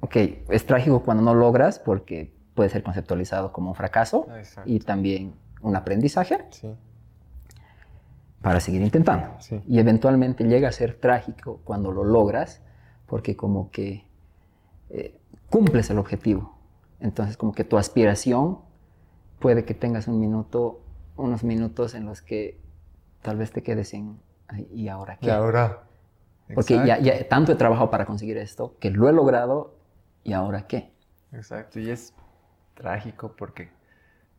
ok, 0.00 0.16
es 0.48 0.64
trágico 0.66 1.02
cuando 1.02 1.22
no 1.22 1.34
logras 1.34 1.78
porque 1.78 2.32
puede 2.54 2.70
ser 2.70 2.82
conceptualizado 2.82 3.52
como 3.52 3.68
un 3.70 3.74
fracaso 3.74 4.26
exacto. 4.36 4.68
y 4.70 4.80
también 4.80 5.34
un 5.62 5.76
aprendizaje 5.76 6.46
Sí, 6.50 6.74
para 8.40 8.60
seguir 8.60 8.80
intentando. 8.82 9.28
sí. 9.40 9.60
Y 9.68 9.78
eventualmente 9.78 10.44
llega 10.44 10.68
a 10.68 10.72
ser 10.72 10.94
trágico 10.94 11.60
cuando 11.64 11.92
lo 11.92 12.02
logras 12.04 12.62
porque 13.06 13.36
como 13.36 13.70
que 13.70 14.04
eh, 14.88 15.18
cumples 15.50 15.90
el 15.90 15.98
objetivo. 15.98 16.54
Entonces 17.00 17.36
como 17.36 17.52
que 17.52 17.64
tu 17.64 17.76
aspiración 17.76 18.58
puede 19.38 19.64
que 19.66 19.74
tengas 19.74 20.08
un 20.08 20.18
minuto, 20.20 20.80
unos 21.16 21.44
minutos 21.44 21.94
en 21.94 22.06
los 22.06 22.22
que 22.22 22.58
tal 23.22 23.36
vez 23.36 23.52
te 23.52 23.62
quedes 23.62 23.94
en, 23.94 24.20
"Ay, 24.48 24.68
¿y 24.72 24.88
ahora 24.88 25.16
qué? 25.18 25.26
Y 25.26 25.30
ahora. 25.30 25.84
Porque 26.54 26.74
ya, 26.84 26.98
ya 26.98 27.28
tanto 27.28 27.52
he 27.52 27.54
trabajado 27.54 27.90
para 27.90 28.06
conseguir 28.06 28.36
esto, 28.36 28.76
que 28.80 28.90
lo 28.90 29.08
he 29.08 29.12
logrado, 29.12 29.76
¿y 30.24 30.32
ahora 30.32 30.66
qué? 30.66 30.92
Exacto, 31.32 31.78
y 31.78 31.90
es 31.90 32.12
trágico 32.74 33.34
porque 33.36 33.70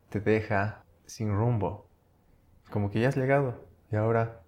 te 0.09 0.19
deja 0.19 0.83
sin 1.05 1.31
rumbo. 1.33 1.85
Como 2.69 2.89
que 2.91 2.99
ya 2.99 3.09
has 3.09 3.15
llegado 3.17 3.65
y 3.91 3.95
ahora 3.95 4.41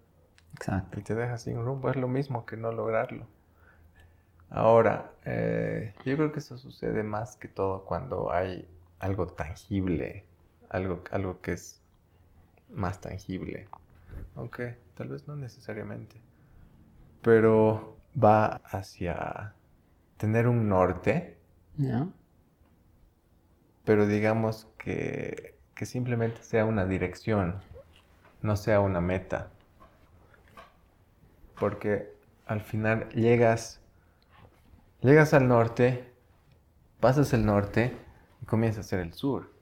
Exacto. 0.56 1.00
y 1.00 1.04
te 1.04 1.16
deja 1.16 1.38
sin 1.38 1.64
rumbo. 1.64 1.90
Es 1.90 1.96
lo 1.96 2.08
mismo 2.08 2.46
que 2.46 2.58
no 2.58 2.72
lograrlo. 2.72 3.28
Ahora, 4.50 5.12
eh, 5.26 5.94
yo 6.06 6.16
creo 6.16 6.32
que 6.32 6.40
eso 6.40 6.58
sucede 6.58 7.04
más 7.04 7.38
que 7.38 7.48
todo 7.48 7.86
cuando 7.86 8.32
hay 8.32 8.68
algo 9.00 9.28
tangible, 9.28 10.26
algo, 10.70 11.02
algo 11.12 11.42
que 11.42 11.54
es 11.54 11.82
más 12.70 13.02
tangible. 13.02 13.68
Aunque 14.36 14.78
tal 14.96 15.10
vez 15.10 15.28
no 15.28 15.36
necesariamente. 15.36 16.22
Pero 17.22 17.98
va 18.22 18.62
hacia 18.66 19.54
tener 20.18 20.48
un 20.48 20.70
norte 20.70 21.38
pero 23.86 24.08
digamos 24.08 24.68
que, 24.78 25.56
que 25.76 25.86
simplemente 25.86 26.42
sea 26.44 26.66
una 26.66 26.86
dirección, 26.86 27.56
no 28.42 28.56
sea 28.56 28.80
una 28.80 29.02
meta. 29.02 29.50
Porque 31.60 32.14
al 32.46 32.62
final 32.62 33.10
llegas, 33.10 33.82
llegas 35.02 35.34
al 35.34 35.48
norte, 35.48 36.12
pasas 37.00 37.34
el 37.34 37.46
norte 37.46 37.96
y 38.42 38.46
comienzas 38.46 38.86
a 38.86 38.88
hacer 38.88 39.00
el 39.00 39.14
sur. 39.14 39.53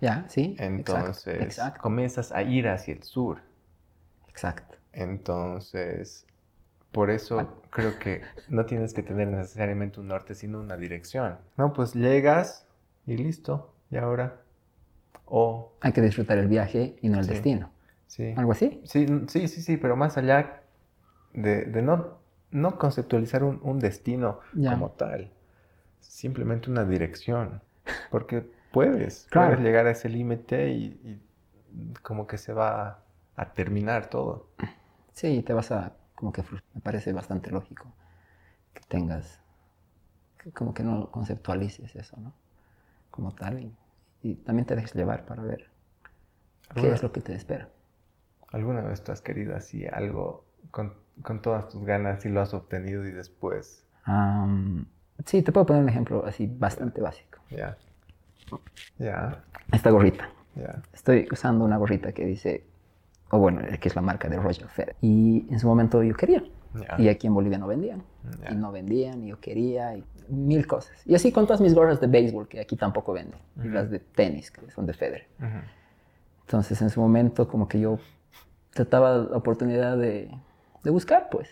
¿Ya? 0.00 0.24
¿Sí? 0.28 0.56
Exacto, 0.58 0.64
Entonces 0.64 1.42
Exacto. 1.42 1.80
comienzas 1.80 2.32
a 2.32 2.42
ir 2.42 2.68
hacia 2.68 2.94
el 2.94 3.02
sur. 3.02 3.38
Exacto. 4.28 4.76
Entonces, 4.92 6.26
por 6.92 7.10
eso 7.10 7.62
creo 7.70 7.98
que 7.98 8.22
no 8.48 8.64
tienes 8.66 8.94
que 8.94 9.02
tener 9.02 9.28
necesariamente 9.28 10.00
un 10.00 10.08
norte, 10.08 10.34
sino 10.34 10.60
una 10.60 10.76
dirección. 10.76 11.38
No, 11.56 11.72
pues 11.72 11.94
llegas 11.94 12.66
y 13.06 13.16
listo. 13.16 13.72
Y 13.90 13.96
ahora. 13.96 14.40
O, 15.26 15.72
Hay 15.80 15.92
que 15.92 16.00
disfrutar 16.02 16.38
el 16.38 16.48
viaje 16.48 16.96
y 17.02 17.08
no 17.08 17.18
el 17.18 17.24
Sí. 17.24 17.30
destino. 17.32 17.70
sí. 18.06 18.32
¿Algo 18.36 18.52
así? 18.52 18.80
Sí, 18.84 19.06
sí, 19.28 19.48
sí, 19.48 19.60
sí, 19.62 19.76
pero 19.76 19.96
más 19.96 20.16
allá 20.16 20.62
de, 21.32 21.64
de 21.64 21.82
no, 21.82 22.18
no 22.50 22.78
conceptualizar 22.78 23.42
un, 23.44 23.58
un 23.62 23.78
destino 23.80 24.38
Ya. 24.54 24.70
como 24.72 24.90
tal, 24.90 25.30
simplemente 26.00 26.70
una 26.70 26.84
dirección, 26.84 27.60
porque 28.10 28.48
puedes, 28.76 29.28
Claro. 29.30 29.56
puedes 29.56 29.60
llegar 29.60 29.86
a 29.86 29.92
ese 29.92 30.08
límite 30.08 30.70
y, 30.70 30.84
y 31.74 31.94
como 32.02 32.26
que 32.26 32.38
se 32.38 32.52
va 32.52 33.04
a 33.36 33.54
terminar 33.54 34.08
todo. 34.10 34.50
Sí, 35.12 35.42
te 35.42 35.52
vas 35.52 35.72
a 35.72 35.96
como 36.14 36.32
que. 36.32 36.44
Me 36.74 36.80
parece 36.80 37.12
bastante 37.12 37.50
lógico 37.50 37.92
que 38.74 38.82
tengas, 38.88 39.40
que 40.38 40.52
como 40.52 40.74
que 40.74 40.82
no 40.84 41.10
conceptualices 41.12 41.96
eso, 41.96 42.16
¿no? 42.18 42.34
Como 43.10 43.32
tal. 43.34 43.60
Y, 43.60 43.72
y 44.22 44.34
también 44.36 44.66
te 44.66 44.76
dejes 44.76 44.94
llevar 44.94 45.26
para 45.26 45.42
ver 45.42 45.70
qué 46.76 46.92
¿Alguna, 46.92 46.92
es 46.92 47.02
lo 47.02 47.10
que 47.10 47.20
te 47.20 47.34
espera. 47.34 47.68
alguna 48.48 48.80
vez 48.82 49.04
tú 49.04 49.12
has 49.12 49.22
querido 49.22 49.54
así 49.54 49.86
algo 49.86 50.44
con, 50.72 50.94
con 51.22 51.42
todas 51.42 51.68
tus 51.68 51.84
ganas 51.84 52.26
y 52.26 52.28
lo 52.28 52.40
has 52.40 52.54
obtenido 52.54 53.06
y 53.06 53.12
después, 53.12 53.84
Am, 54.06 54.86
sí, 55.26 55.42
te 55.42 55.52
puedo 55.52 55.66
poner 55.66 55.82
un 55.82 55.88
ejemplo 55.90 56.24
así 56.24 56.46
bastante 56.46 57.00
básico. 57.02 57.40
ya, 57.50 57.76
ya, 58.98 59.42
Esta 59.72 59.90
gorrita. 59.90 60.30
ya, 60.54 60.82
Estoy 60.92 61.28
usando 61.30 61.64
una 61.64 61.76
gorrita 61.76 62.12
que 62.12 62.24
dice 62.24 62.64
o 63.30 63.38
bueno, 63.38 63.60
que 63.80 63.88
es 63.88 63.96
la 63.96 64.02
marca 64.02 64.28
de 64.28 64.36
Roger 64.36 64.68
Federer. 64.68 64.96
Y 65.00 65.46
en 65.50 65.58
su 65.58 65.66
momento 65.66 66.02
yo 66.02 66.14
quería. 66.14 66.44
Ya. 66.74 66.94
Y 66.98 67.08
aquí 67.08 67.26
en 67.26 67.34
Bolivia 67.34 67.58
no 67.58 67.66
vendían. 67.66 68.02
Ya. 68.42 68.52
Y 68.52 68.54
no 68.56 68.70
vendían, 68.70 69.24
y 69.24 69.28
yo 69.28 69.40
quería, 69.40 69.96
y 69.96 70.04
mil 70.28 70.66
cosas. 70.66 70.96
Y 71.06 71.14
así 71.14 71.32
con 71.32 71.46
todas 71.46 71.60
mis 71.60 71.74
gorras 71.74 72.00
de 72.00 72.06
béisbol, 72.06 72.46
que 72.48 72.60
aquí 72.60 72.76
tampoco 72.76 73.12
venden. 73.12 73.40
Y 73.62 73.68
las 73.68 73.90
de 73.90 73.98
tenis, 73.98 74.50
que 74.50 74.70
son 74.70 74.86
de 74.86 74.92
Federer. 74.92 75.26
Ujú. 75.40 75.58
Entonces 76.42 76.80
en 76.82 76.90
su 76.90 77.00
momento 77.00 77.48
como 77.48 77.66
que 77.66 77.80
yo 77.80 77.98
trataba 78.70 79.16
la 79.16 79.36
oportunidad 79.36 79.96
de, 79.96 80.30
de 80.84 80.90
buscar, 80.90 81.28
pues. 81.30 81.48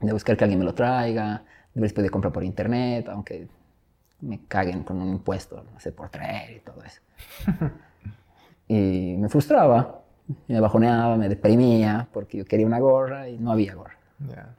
De 0.00 0.12
buscar 0.12 0.36
que 0.36 0.44
alguien 0.44 0.58
me 0.58 0.64
lo 0.64 0.74
traiga, 0.74 1.44
de 1.74 1.80
ver 1.80 1.90
si 1.90 1.94
podía 1.94 2.10
comprar 2.10 2.32
por 2.32 2.42
internet, 2.42 3.08
aunque 3.08 3.46
me 4.20 4.40
caguen 4.46 4.82
con 4.82 5.00
un 5.00 5.08
impuesto, 5.08 5.64
no 5.72 5.80
sé, 5.80 5.92
por 5.92 6.08
traer 6.08 6.56
y 6.56 6.60
todo 6.60 6.82
eso. 6.82 7.00
y 8.68 9.16
me 9.18 9.28
frustraba, 9.28 10.02
me 10.46 10.60
bajoneaba, 10.60 11.16
me 11.16 11.28
deprimía, 11.28 12.08
porque 12.12 12.38
yo 12.38 12.44
quería 12.44 12.66
una 12.66 12.80
gorra 12.80 13.28
y 13.28 13.38
no 13.38 13.52
había 13.52 13.74
gorra. 13.74 13.96
Ya. 14.28 14.54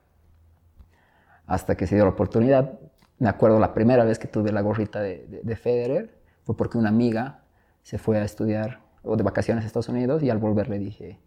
Hasta 1.48 1.76
que 1.76 1.88
se 1.88 1.96
dio 1.96 2.06
la 2.06 2.12
oportunidad, 2.12 2.80
me 3.18 3.30
acuerdo 3.30 3.60
la 3.60 3.74
primera 3.74 4.06
vez 4.06 4.20
que 4.20 4.28
tuve 4.28 4.52
la 4.52 4.62
gorrita 4.62 5.02
de, 5.02 5.26
de, 5.28 5.42
de 5.42 5.56
Federer, 5.56 6.16
fue 6.44 6.56
porque 6.56 6.78
una 6.78 6.90
amiga 6.90 7.42
se 7.84 7.98
fue 7.98 8.18
a 8.18 8.24
estudiar 8.24 8.80
o 9.04 9.16
de 9.16 9.24
vacaciones 9.24 9.64
a 9.64 9.68
Estados 9.68 9.90
Unidos 9.90 10.24
y 10.24 10.30
al 10.30 10.38
volver 10.38 10.70
le 10.70 10.80
dije, 10.80 11.20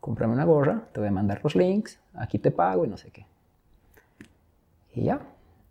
cómprame 0.00 0.32
una 0.32 0.44
gorra, 0.44 0.82
te 0.92 1.00
voy 1.00 1.08
a 1.08 1.12
mandar 1.12 1.40
los 1.42 1.54
links, 1.56 1.98
aquí 2.14 2.38
te 2.38 2.50
pago 2.50 2.84
y 2.84 2.88
no 2.88 2.96
sé 2.96 3.10
qué. 3.10 3.26
Y 4.94 5.04
ya, 5.04 5.20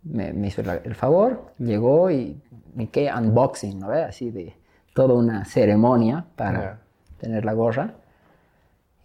me, 0.03 0.33
me 0.33 0.47
hizo 0.47 0.61
el, 0.61 0.69
el 0.83 0.95
favor, 0.95 1.53
llegó 1.59 2.09
y 2.11 2.41
me 2.75 2.89
quedé 2.89 3.13
unboxing, 3.13 3.79
¿no 3.79 3.87
ves? 3.89 4.05
Así 4.09 4.31
de 4.31 4.55
toda 4.93 5.13
una 5.15 5.45
ceremonia 5.45 6.25
para 6.35 6.59
Ya. 6.61 6.79
tener 7.19 7.45
la 7.45 7.53
gorra. 7.53 7.93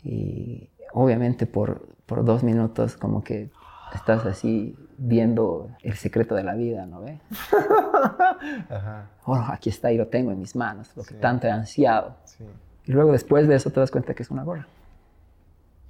Y 0.05 0.69
obviamente 0.93 1.47
por, 1.47 1.87
por 2.07 2.25
dos 2.25 2.43
minutos 2.43 2.97
como 2.97 3.23
que 3.23 3.51
estás 3.95 4.25
así 4.27 4.77
viendo 4.99 5.69
el 5.83 5.95
secreto 5.97 6.35
de 6.35 6.43
la 6.45 6.55
vida, 6.55 6.87
¿no 6.87 7.01
ves? 7.03 7.21
Ajá. 8.69 9.07
Oh, 9.25 9.35
aquí 9.49 9.71
está 9.71 9.93
y 9.93 9.97
lo 9.99 10.09
tengo 10.09 10.31
en 10.33 10.39
mis 10.39 10.57
manos, 10.57 10.91
lo 10.97 11.03
que 11.03 11.15
Sí. 11.15 11.21
tanto 11.21 11.47
he 11.47 11.51
ansiado. 11.51 12.17
Sí. 12.25 12.45
Y 12.87 12.93
luego 12.93 13.13
después 13.13 13.47
de 13.49 13.55
eso 13.55 13.71
te 13.71 13.81
das 13.81 13.91
cuenta 13.91 14.15
que 14.15 14.23
es 14.23 14.31
una 14.31 14.43
gorra. 14.45 14.67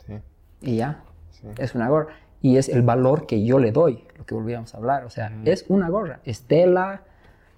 Sí. 0.07 0.15
Y 0.63 0.77
ya, 0.77 1.01
es 1.59 1.75
una 1.75 1.89
gorra. 1.89 2.13
Y 2.41 2.57
es 2.57 2.69
el 2.69 2.83
valor 2.83 3.27
que 3.27 3.45
yo 3.45 3.59
le 3.59 3.73
doy, 3.73 4.05
lo 4.17 4.25
que 4.25 4.35
volvíamos 4.35 4.75
a 4.75 4.79
hablar. 4.79 5.05
O 5.05 5.11
sea, 5.11 5.33
es 5.45 5.65
una 5.69 5.89
gorra. 5.89 6.21
Es 6.25 6.43
tela, 6.43 7.03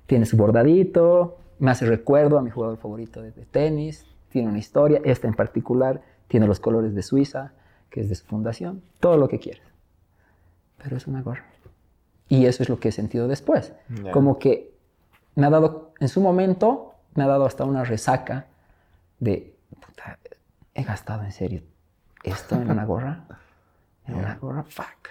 tiene 0.06 0.26
su 0.26 0.36
bordadito, 0.36 1.38
me 1.58 1.70
hace 1.70 1.86
recuerdo 1.86 2.38
a 2.38 2.42
mi 2.42 2.50
jugador 2.50 2.78
favorito 2.78 3.20
de, 3.20 3.32
de 3.32 3.44
tenis, 3.44 4.06
tiene 4.30 4.48
una 4.48 4.58
historia. 4.58 5.00
Esta 5.04 5.28
en 5.28 5.34
particular 5.34 6.00
tiene 6.28 6.46
los 6.46 6.60
colores 6.60 6.94
de 6.94 7.02
Suiza, 7.02 7.52
que 7.90 8.00
es 8.00 8.08
de 8.08 8.14
su 8.14 8.24
fundación. 8.24 8.82
Todo 9.00 9.16
lo 9.16 9.28
que 9.28 9.38
quieras. 9.38 9.66
Pero 10.82 10.96
es 10.96 11.06
una 11.06 11.22
gorra. 11.22 11.44
Y 12.28 12.46
eso 12.46 12.62
es 12.62 12.68
lo 12.68 12.78
que 12.78 12.88
he 12.88 12.92
sentido 12.92 13.28
después. 13.28 13.72
Como 14.12 14.38
que 14.38 14.72
me 15.34 15.46
ha 15.46 15.50
dado, 15.50 15.92
en 16.00 16.08
su 16.08 16.20
momento, 16.20 16.94
me 17.14 17.24
ha 17.24 17.26
dado 17.26 17.44
hasta 17.44 17.64
una 17.64 17.84
resaca 17.84 18.46
de, 19.18 19.54
puta, 19.80 20.18
he 20.74 20.84
gastado 20.84 21.24
en 21.24 21.32
serio 21.32 21.62
esto 22.22 22.54
en 22.54 22.70
una 22.70 22.84
gorra. 22.84 23.24
Fuck. 24.68 25.08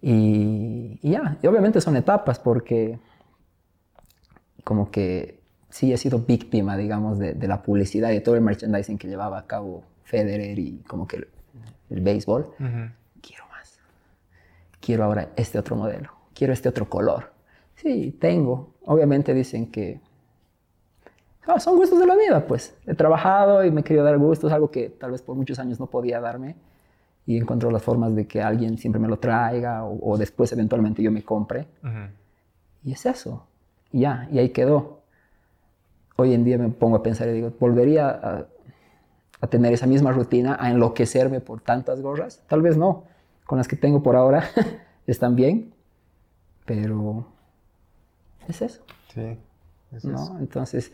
Y, 0.00 0.98
y 1.02 1.10
ya, 1.10 1.38
y 1.42 1.46
obviamente 1.46 1.80
son 1.80 1.96
etapas 1.96 2.38
porque 2.38 2.98
como 4.64 4.90
que 4.90 5.40
sí 5.70 5.92
he 5.92 5.96
sido 5.96 6.18
víctima, 6.18 6.76
digamos, 6.76 7.18
de, 7.18 7.34
de 7.34 7.48
la 7.48 7.62
publicidad 7.62 8.10
y 8.10 8.20
todo 8.20 8.34
el 8.34 8.40
merchandising 8.40 8.98
que 8.98 9.08
llevaba 9.08 9.38
a 9.38 9.46
cabo 9.46 9.84
Federer 10.04 10.58
y 10.58 10.82
como 10.86 11.06
que 11.06 11.16
el, 11.16 11.28
el 11.90 12.00
béisbol. 12.00 12.54
Quiero 12.58 13.46
más. 13.48 13.78
Quiero 14.80 15.04
ahora 15.04 15.30
este 15.36 15.58
otro 15.58 15.76
modelo. 15.76 16.10
Quiero 16.34 16.52
este 16.52 16.68
otro 16.68 16.88
color. 16.88 17.32
Sí, 17.76 18.16
tengo. 18.20 18.74
Obviamente 18.84 19.32
dicen 19.34 19.70
que 19.70 20.00
ah, 21.46 21.60
son 21.60 21.76
gustos 21.76 21.98
de 21.98 22.06
la 22.06 22.16
vida, 22.16 22.46
pues. 22.46 22.74
He 22.86 22.94
trabajado 22.94 23.64
y 23.64 23.70
me 23.70 23.80
he 23.80 23.84
querido 23.84 24.04
dar 24.04 24.18
gustos, 24.18 24.52
algo 24.52 24.70
que 24.70 24.90
tal 24.90 25.12
vez 25.12 25.22
por 25.22 25.36
muchos 25.36 25.58
años 25.58 25.80
no 25.80 25.86
podía 25.86 26.20
darme. 26.20 26.56
Y 27.26 27.36
encuentro 27.36 27.70
las 27.70 27.82
formas 27.82 28.14
de 28.14 28.26
que 28.26 28.42
alguien 28.42 28.78
siempre 28.78 29.00
me 29.00 29.08
lo 29.08 29.18
traiga 29.18 29.84
o, 29.84 30.12
o 30.12 30.18
después 30.18 30.50
eventualmente 30.52 31.02
yo 31.02 31.12
me 31.12 31.22
compre. 31.22 31.68
Ujú. 31.82 32.10
Y 32.84 32.92
es 32.92 33.06
eso. 33.06 33.46
Y 33.92 34.00
ya, 34.00 34.28
y 34.32 34.38
ahí 34.38 34.48
quedó. 34.50 35.02
Hoy 36.16 36.34
en 36.34 36.44
día 36.44 36.58
me 36.58 36.68
pongo 36.68 36.96
a 36.96 37.02
pensar 37.02 37.28
y 37.28 37.32
digo, 37.32 37.52
¿volvería 37.58 38.08
a, 38.08 38.46
a 39.40 39.46
tener 39.46 39.72
esa 39.72 39.86
misma 39.86 40.12
rutina, 40.12 40.56
a 40.60 40.70
enloquecerme 40.70 41.40
por 41.40 41.60
tantas 41.60 42.00
gorras? 42.00 42.42
Tal 42.48 42.62
vez 42.62 42.76
no. 42.76 43.04
Con 43.46 43.58
las 43.58 43.68
que 43.68 43.76
tengo 43.76 44.02
por 44.02 44.16
ahora 44.16 44.44
están 45.06 45.36
bien, 45.36 45.72
pero 46.64 47.26
es 48.48 48.62
eso, 48.62 48.82
Sí. 49.12 49.38
Es 49.92 50.04
¿no? 50.04 50.14
eso. 50.22 50.38
Entonces, 50.38 50.92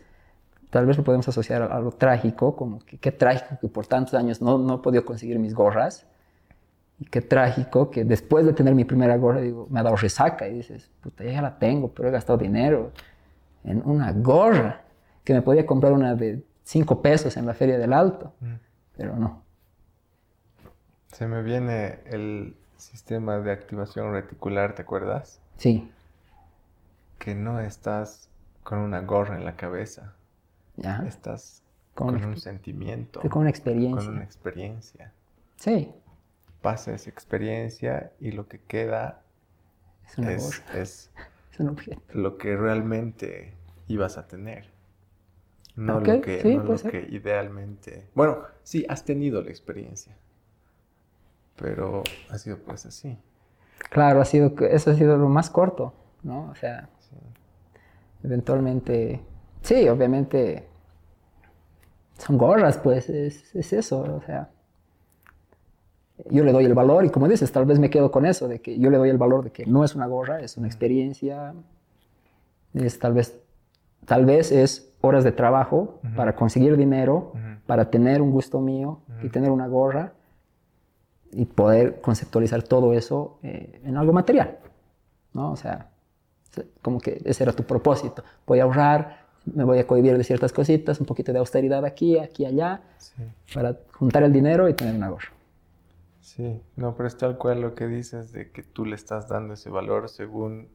tal 0.69 0.85
vez 0.85 0.97
lo 0.97 1.03
podemos 1.03 1.27
asociar 1.27 1.61
a 1.61 1.65
algo 1.67 1.91
trágico, 1.91 2.55
como 2.55 2.79
que 2.79 2.97
qué 2.97 3.11
trágico 3.11 3.57
que 3.61 3.67
por 3.67 3.87
tantos 3.87 4.13
años 4.13 4.41
no, 4.41 4.57
no 4.57 4.75
he 4.75 4.77
podido 4.79 5.05
conseguir 5.05 5.39
mis 5.39 5.53
gorras. 5.53 6.05
Y 6.99 7.05
qué 7.05 7.21
trágico 7.21 7.89
que 7.89 8.03
después 8.03 8.45
de 8.45 8.53
tener 8.53 8.75
mi 8.75 8.83
primera 8.85 9.15
gorra, 9.17 9.39
digo, 9.41 9.67
me 9.69 9.79
ha 9.79 9.83
dado 9.83 9.95
resaca 9.95 10.47
y 10.47 10.55
dices, 10.55 10.91
puta, 11.01 11.23
ya 11.23 11.41
la 11.41 11.57
tengo, 11.57 11.91
pero 11.93 12.09
he 12.09 12.11
gastado 12.11 12.37
dinero 12.37 12.91
en 13.63 13.81
una 13.85 14.11
gorra 14.11 14.81
que 15.23 15.33
me 15.33 15.41
podía 15.41 15.65
comprar 15.65 15.93
una 15.93 16.15
de 16.15 16.43
5 16.63 17.01
pesos 17.01 17.37
en 17.37 17.45
la 17.45 17.53
Feria 17.53 17.77
del 17.77 17.93
Alto, 17.93 18.33
Mm. 18.41 18.53
pero 18.97 19.15
no. 19.15 19.43
Se 21.13 21.25
me 21.27 21.41
viene 21.41 21.99
el 22.05 22.55
sistema 22.77 23.39
de 23.39 23.51
activación 23.51 24.11
reticular, 24.13 24.73
¿te 24.75 24.81
acuerdas? 24.83 25.41
Sí, 25.57 25.91
Que 27.17 27.35
no 27.35 27.59
estás 27.59 28.29
con 28.63 28.79
una 28.79 29.01
gorra 29.01 29.35
en 29.37 29.43
la 29.45 29.55
cabeza, 29.57 30.13
ya. 30.77 31.03
estás 31.07 31.63
Con 31.95 32.23
un 32.23 32.37
sentimiento, 32.37 33.19
con 33.21 33.41
una 33.41 33.49
experiencia. 33.49 34.05
con 34.05 34.15
una 34.15 34.23
experiencia. 34.23 35.11
Sí, 35.57 35.91
Pasa 36.61 36.93
esa 36.93 37.09
experiencia 37.09 38.11
y 38.19 38.31
lo 38.31 38.47
que 38.47 38.59
queda 38.59 39.21
es 40.17 40.27
es, 40.27 40.63
es 40.75 41.11
es 41.53 41.59
un 41.59 41.69
objeto. 41.69 42.01
lo 42.13 42.37
que 42.37 42.55
realmente 42.57 43.53
ibas 43.87 44.17
a 44.17 44.27
tener. 44.27 44.69
No 45.75 46.01
lo, 46.01 46.21
que, 46.21 46.41
sí, 46.41 46.55
no 46.57 46.63
lo 46.63 46.77
que 46.77 47.07
idealmente... 47.09 48.09
Bueno, 48.13 48.39
sí, 48.63 48.85
has 48.89 49.05
tenido 49.05 49.41
la 49.41 49.49
experiencia. 49.49 50.13
Pero 51.55 52.03
ha 52.29 52.37
sido 52.37 52.57
pues 52.59 52.85
así. 52.85 53.17
Claro, 53.89 54.19
ha 54.21 54.25
sido, 54.25 54.55
que- 54.55 54.73
eso 54.75 54.91
ha 54.91 54.95
sido 54.95 55.17
lo 55.17 55.29
más 55.29 55.49
corto, 55.49 55.93
¿no? 56.23 56.49
O 56.49 56.55
sea, 56.55 56.89
Sí. 56.99 57.15
eventualmente, 58.23 59.21
sí, 59.61 59.87
obviamente 59.87 60.67
son 62.17 62.37
gorras, 62.37 62.77
pues 62.77 63.09
es, 63.09 63.55
es 63.55 63.73
eso, 63.73 64.01
o 64.01 64.21
sea, 64.21 64.49
yo 66.29 66.43
le 66.43 66.51
doy 66.51 66.65
el 66.65 66.73
valor 66.73 67.05
y 67.05 67.09
como 67.09 67.27
dices, 67.27 67.51
tal 67.51 67.65
vez 67.65 67.79
me 67.79 67.89
quedo 67.89 68.11
con 68.11 68.25
eso, 68.25 68.47
de 68.47 68.59
que 68.59 68.77
yo 68.79 68.89
le 68.89 68.97
doy 68.97 69.09
el 69.09 69.17
valor 69.17 69.43
de 69.43 69.51
que 69.51 69.65
no 69.65 69.83
es 69.83 69.95
una 69.95 70.07
gorra, 70.07 70.39
es 70.41 70.57
una 70.57 70.67
experiencia, 70.67 71.53
es 72.73 72.99
tal 72.99 73.13
vez, 73.13 73.39
tal 74.05 74.25
vez 74.25 74.51
es 74.51 74.93
horas 75.01 75.23
de 75.23 75.31
trabajo 75.31 75.99
para 76.15 76.35
conseguir 76.35 76.75
dinero, 76.77 77.33
para 77.65 77.89
tener 77.89 78.21
un 78.21 78.31
gusto 78.31 78.59
mío 78.59 78.99
y 79.23 79.29
tener 79.29 79.49
una 79.51 79.67
gorra 79.67 80.13
y 81.31 81.45
poder 81.45 82.01
conceptualizar 82.01 82.63
todo 82.63 82.93
eso 82.93 83.37
eh, 83.43 83.79
en 83.85 83.95
algo 83.97 84.11
material, 84.13 84.57
¿no? 85.33 85.51
O 85.51 85.55
sea, 85.55 85.89
se- 86.51 86.65
como 86.81 86.99
que 86.99 87.21
ese 87.23 87.43
era 87.43 87.53
tu 87.53 87.63
propósito. 87.63 88.23
Voy 88.47 88.59
a 88.59 88.63
ahorrar, 88.63 89.25
me 89.45 89.63
voy 89.63 89.77
a 89.77 89.85
cohibir 89.85 90.17
de 90.17 90.23
ciertas 90.23 90.51
cositas, 90.51 90.99
un 90.99 91.05
poquito 91.05 91.31
de 91.31 91.37
austeridad 91.39 91.85
aquí, 91.85 92.17
aquí, 92.17 92.45
allá, 92.45 92.81
Sí. 92.97 93.23
para 93.53 93.77
juntar 93.93 94.23
el 94.23 94.33
dinero 94.33 94.67
y 94.67 94.73
tener 94.73 94.95
una 94.95 95.09
gorra. 95.09 95.27
Sí, 96.35 96.61
no, 96.75 96.95
pero 96.95 97.07
es 97.07 97.17
tal 97.17 97.37
cual 97.39 97.59
lo 97.59 97.73
que 97.73 97.87
dices 97.87 98.31
de 98.31 98.51
que 98.51 98.61
tú 98.61 98.85
le 98.85 98.95
estás 98.95 99.27
dando 99.29 99.55
ese 99.55 99.69
valor 99.71 100.09
según 100.09 100.67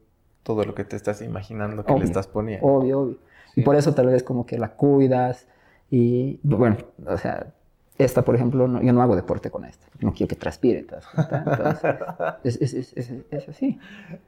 todo 0.43 0.65
lo 0.65 0.75
que 0.75 0.83
te 0.83 0.97
estás 0.97 1.21
imaginando 1.21 1.85
que 1.85 1.93
Obvio, 1.93 1.99
le 1.99 2.05
estás 2.05 2.27
poniendo. 2.27 2.67
Obvio, 2.67 2.99
obvio. 2.99 3.17
Y 3.55 3.61
por 3.61 3.75
eso 3.77 3.93
tal 3.95 4.07
vez 4.07 4.21
como 4.21 4.45
que 4.45 4.57
la 4.57 4.73
cuidas 4.73 5.47
y, 5.89 6.41
bueno, 6.43 6.75
o 7.07 7.17
sea, 7.17 7.53
esta, 7.97 8.23
por 8.23 8.35
ejemplo, 8.35 8.67
no- 8.67 8.81
yo 8.81 8.91
no 8.91 9.01
hago 9.01 9.15
deporte 9.15 9.49
con 9.49 9.63
esta. 9.63 9.87
No 10.01 10.13
quiero 10.13 10.27
que 10.27 10.35
transpire. 10.35 10.79
Entonces, 10.79 11.09
es, 12.43 12.61
es, 12.61 12.73
es, 12.73 12.93
es- 12.97 13.23
es 13.31 13.49
así. 13.49 13.79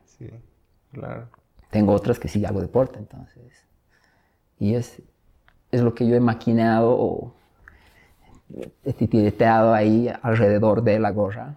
Sí, 0.05 0.30
claro. 0.93 1.28
Tengo 1.71 1.91
otras 1.91 2.19
que 2.19 2.30
sí 2.30 2.45
hago 2.45 2.61
deporte, 2.61 2.99
entonces. 2.99 3.65
Y 4.59 4.75
es, 4.75 5.01
es 5.71 5.82
lo 5.82 5.93
que 5.93 6.07
yo 6.07 6.15
he 6.15 6.21
maquinado 6.21 6.95
o 6.97 7.34
he 8.86 8.93
titireteado 8.93 9.74
ahí 9.74 10.10
alrededor 10.22 10.82
de 10.84 11.00
la 11.00 11.12
gorra 11.12 11.56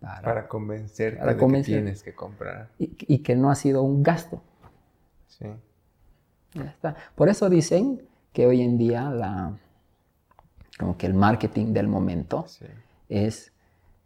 para- 0.00 0.22
Para 0.22 0.48
convencerte 0.48 1.18
Para 1.20 1.32
de 1.34 1.38
convencer. 1.38 1.74
que 1.76 1.80
tienes 1.82 2.02
que 2.02 2.14
comprar. 2.14 2.68
y, 2.78 2.90
y 3.14 3.18
que 3.18 3.36
no 3.36 3.50
ha 3.50 3.54
sido 3.54 3.82
un 3.82 4.02
gasto. 4.02 4.42
Sí. 5.28 5.46
Ya 6.54 6.64
está. 6.64 6.96
Por 7.14 7.28
eso 7.28 7.48
dicen 7.50 8.02
que 8.32 8.46
hoy 8.46 8.62
en 8.62 8.78
día 8.78 9.10
la, 9.10 9.52
como 10.78 10.96
que 10.96 11.06
el 11.06 11.14
marketing 11.14 11.72
del 11.74 11.86
momento 11.88 12.44
Sí, 12.48 12.64
es 13.08 13.52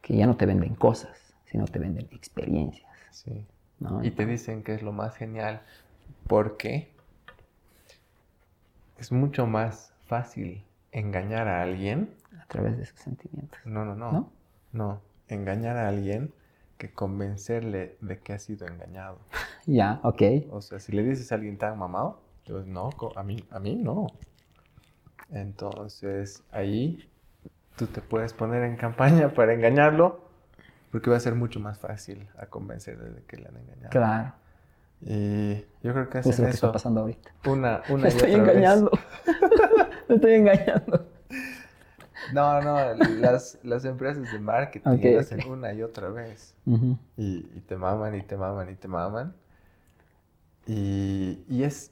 que 0.02 0.16
ya 0.16 0.26
no 0.26 0.36
te 0.36 0.44
venden 0.46 0.74
cosas, 0.74 1.34
sino 1.46 1.64
te 1.66 1.78
venden 1.78 2.08
experiencias. 2.10 2.90
sí. 3.10 3.46
¿no? 3.80 4.02
Y 4.04 4.10
te 4.12 4.24
dicen 4.26 4.62
que 4.62 4.74
es 4.74 4.82
lo 4.82 4.92
más 4.92 5.16
genial 5.16 5.60
porque 6.26 6.88
es 8.98 9.12
mucho 9.12 9.46
más 9.46 9.92
fácil 10.06 10.62
engañar 10.94 11.48
a 11.48 11.62
alguien. 11.62 12.14
A 12.40 12.46
través 12.46 12.78
de 12.78 12.86
sus 12.86 12.98
sentimientos. 13.00 13.58
No, 13.64 13.84
no, 13.84 13.94
no. 13.94 14.12
¿No? 14.12 14.32
No, 14.72 15.00
engañar 15.28 15.76
a 15.76 15.88
alguien 15.88 16.32
que 16.78 16.92
convencerle 16.92 17.96
de 18.00 18.18
que 18.18 18.32
ha 18.32 18.38
sido 18.38 18.66
engañado. 18.66 19.18
Ya, 19.66 19.98
ok. 20.02 20.22
O 20.50 20.60
sea, 20.60 20.78
si 20.78 20.92
le 20.92 21.02
dices 21.02 21.32
a 21.32 21.36
alguien 21.36 21.56
tan 21.56 21.78
mamado, 21.78 22.20
pues 22.46 22.66
no, 22.66 22.90
a 23.16 23.22
mí, 23.22 23.42
a 23.50 23.58
mí 23.58 23.76
no. 23.76 24.08
Entonces, 25.30 26.42
ahí 26.52 27.08
tú 27.76 27.86
te 27.86 28.02
puedes 28.02 28.34
poner 28.34 28.62
en 28.64 28.76
campaña 28.76 29.32
para 29.32 29.54
engañarlo, 29.54 30.20
porque 30.92 31.08
va 31.08 31.16
a 31.16 31.20
ser 31.20 31.34
mucho 31.34 31.60
más 31.60 31.78
fácil 31.78 32.28
a 32.38 32.44
convencerle 32.44 33.08
de 33.08 33.22
que 33.22 33.38
le 33.38 33.48
han 33.48 33.56
engañado. 33.56 33.88
Claro. 33.88 34.34
Y 35.00 35.54
yo 35.82 35.92
creo 35.94 36.10
que 36.10 36.18
Eso 36.18 36.28
es 36.28 36.34
hacen 36.34 36.44
lo 36.44 36.50
que 36.50 36.54
está 36.54 36.66
eso 36.66 36.72
pasando 36.72 37.00
ahorita. 37.00 37.30
una, 37.46 37.82
una 37.88 38.02
Me 38.02 38.08
y 38.08 38.12
estoy 38.12 38.34
otra 38.34 38.52
vez. 38.52 38.82
Me 40.08 40.14
estoy 40.16 40.34
engañando. 40.34 41.06
No, 42.26 42.60
no, 42.62 42.94
las, 42.94 43.58
las 43.62 43.84
empresas 43.84 44.30
de 44.30 44.38
marketing 44.38 44.90
Ok, 44.90 45.04
lo 45.14 45.20
hacen 45.20 45.44
una 45.46 45.72
y 45.72 45.82
otra 45.82 46.08
vez. 46.08 46.54
Ujú. 46.66 46.98
Y, 47.16 47.46
y 47.54 47.60
te 47.60 47.76
maman 47.76 48.14
y 48.16 48.22
te 48.22 48.36
maman 48.36 48.70
y 48.70 48.74
te 48.76 48.88
maman. 48.88 49.34
Y, 50.66 51.44
y 51.48 51.62
es, 51.62 51.90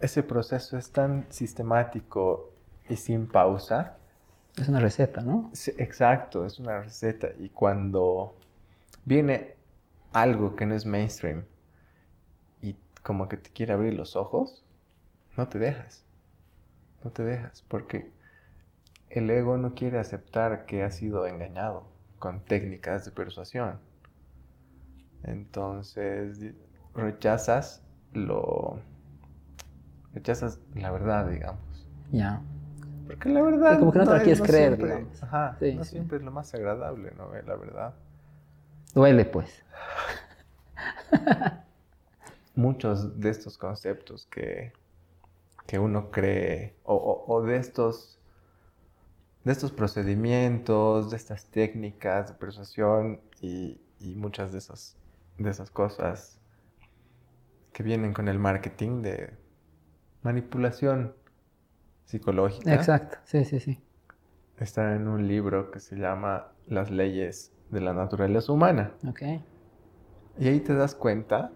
ese 0.00 0.22
proceso 0.22 0.76
es 0.76 0.90
tan 0.90 1.26
sistemático 1.30 2.50
y 2.88 2.96
sin 2.96 3.26
pausa. 3.26 3.96
Es 4.56 4.68
una 4.68 4.80
receta, 4.80 5.22
¿no? 5.22 5.50
Sí, 5.52 5.72
exacto, 5.78 6.44
es 6.44 6.58
una 6.58 6.82
receta. 6.82 7.28
Y 7.38 7.48
cuando 7.50 8.34
viene 9.04 9.54
algo 10.12 10.56
que 10.56 10.66
no 10.66 10.74
es 10.74 10.84
mainstream 10.84 11.44
y 12.62 12.76
como 13.02 13.28
que 13.28 13.36
te 13.36 13.50
quiere 13.50 13.72
abrir 13.72 13.94
los 13.94 14.16
ojos, 14.16 14.64
no 15.36 15.48
te 15.48 15.58
dejas. 15.58 16.04
No 17.04 17.10
te 17.10 17.22
dejas, 17.24 17.62
porque 17.68 18.10
el 19.10 19.28
ego 19.30 19.56
no 19.58 19.74
quiere 19.74 19.98
aceptar 19.98 20.66
que 20.66 20.82
ha 20.84 20.90
sido 20.90 21.26
engañado 21.26 21.86
con 22.18 22.40
técnicas 22.40 23.04
de 23.04 23.10
persuasión. 23.10 23.78
Entonces 25.24 26.38
rechazas 26.94 27.82
lo... 28.12 28.78
rechazas 30.14 30.58
la 30.74 30.90
verdad, 30.90 31.28
digamos. 31.28 31.60
Ya. 32.10 32.40
Porque 33.06 33.28
la 33.28 33.42
verdad. 33.42 33.78
Como 33.78 33.92
que 33.92 33.98
no 33.98 34.04
te 34.04 34.10
la 34.10 34.16
es- 34.18 34.22
quieres 34.24 34.42
creer, 34.42 34.76
siempre- 34.76 34.94
digamos. 34.96 35.22
Ajá, 35.22 35.56
Sí, 35.58 35.74
no 35.74 35.84
sí. 35.84 35.90
siempre 35.90 36.18
es 36.18 36.24
lo 36.24 36.30
más 36.30 36.54
agradable, 36.54 37.12
¿no? 37.16 37.32
La 37.32 37.56
verdad. 37.56 37.94
Duele, 38.94 39.24
pues. 39.24 39.64
Muchos 42.54 43.18
de 43.18 43.30
estos 43.30 43.56
conceptos 43.56 44.26
que, 44.26 44.72
que 45.66 45.78
uno 45.78 46.10
cree, 46.10 46.74
o, 46.84 46.94
o- 46.94 47.34
o 47.34 47.42
de 47.42 47.56
estos. 47.56 48.18
De 49.44 49.52
estos 49.52 49.72
procedimientos, 49.72 51.10
de 51.10 51.16
estas 51.16 51.46
técnicas 51.46 52.28
de 52.28 52.34
persuasión 52.34 53.20
y, 53.40 53.80
y 54.00 54.14
muchas 54.14 54.52
de 54.52 54.58
esas, 54.58 54.96
de 55.38 55.50
esas 55.50 55.70
cosas 55.70 56.38
que 57.72 57.82
vienen 57.82 58.12
con 58.12 58.28
el 58.28 58.38
marketing 58.38 59.02
de 59.02 59.30
manipulación 60.22 61.14
psicológica. 62.06 62.72
Exacto. 62.74 63.18
Sí, 63.24 63.44
sí, 63.44 63.60
sí. 63.60 63.78
está 64.56 64.94
en 64.94 65.08
un 65.08 65.28
libro 65.28 65.70
que 65.70 65.78
se 65.80 65.96
llama 65.96 66.52
Las 66.66 66.90
leyes 66.90 67.52
de 67.68 67.80
la 67.80 67.92
naturaleza 67.92 68.52
humana. 68.52 68.92
Ok. 69.08 69.22
Y 70.38 70.48
ahí 70.48 70.60
te 70.60 70.74
das 70.74 70.94
cuenta, 70.94 71.52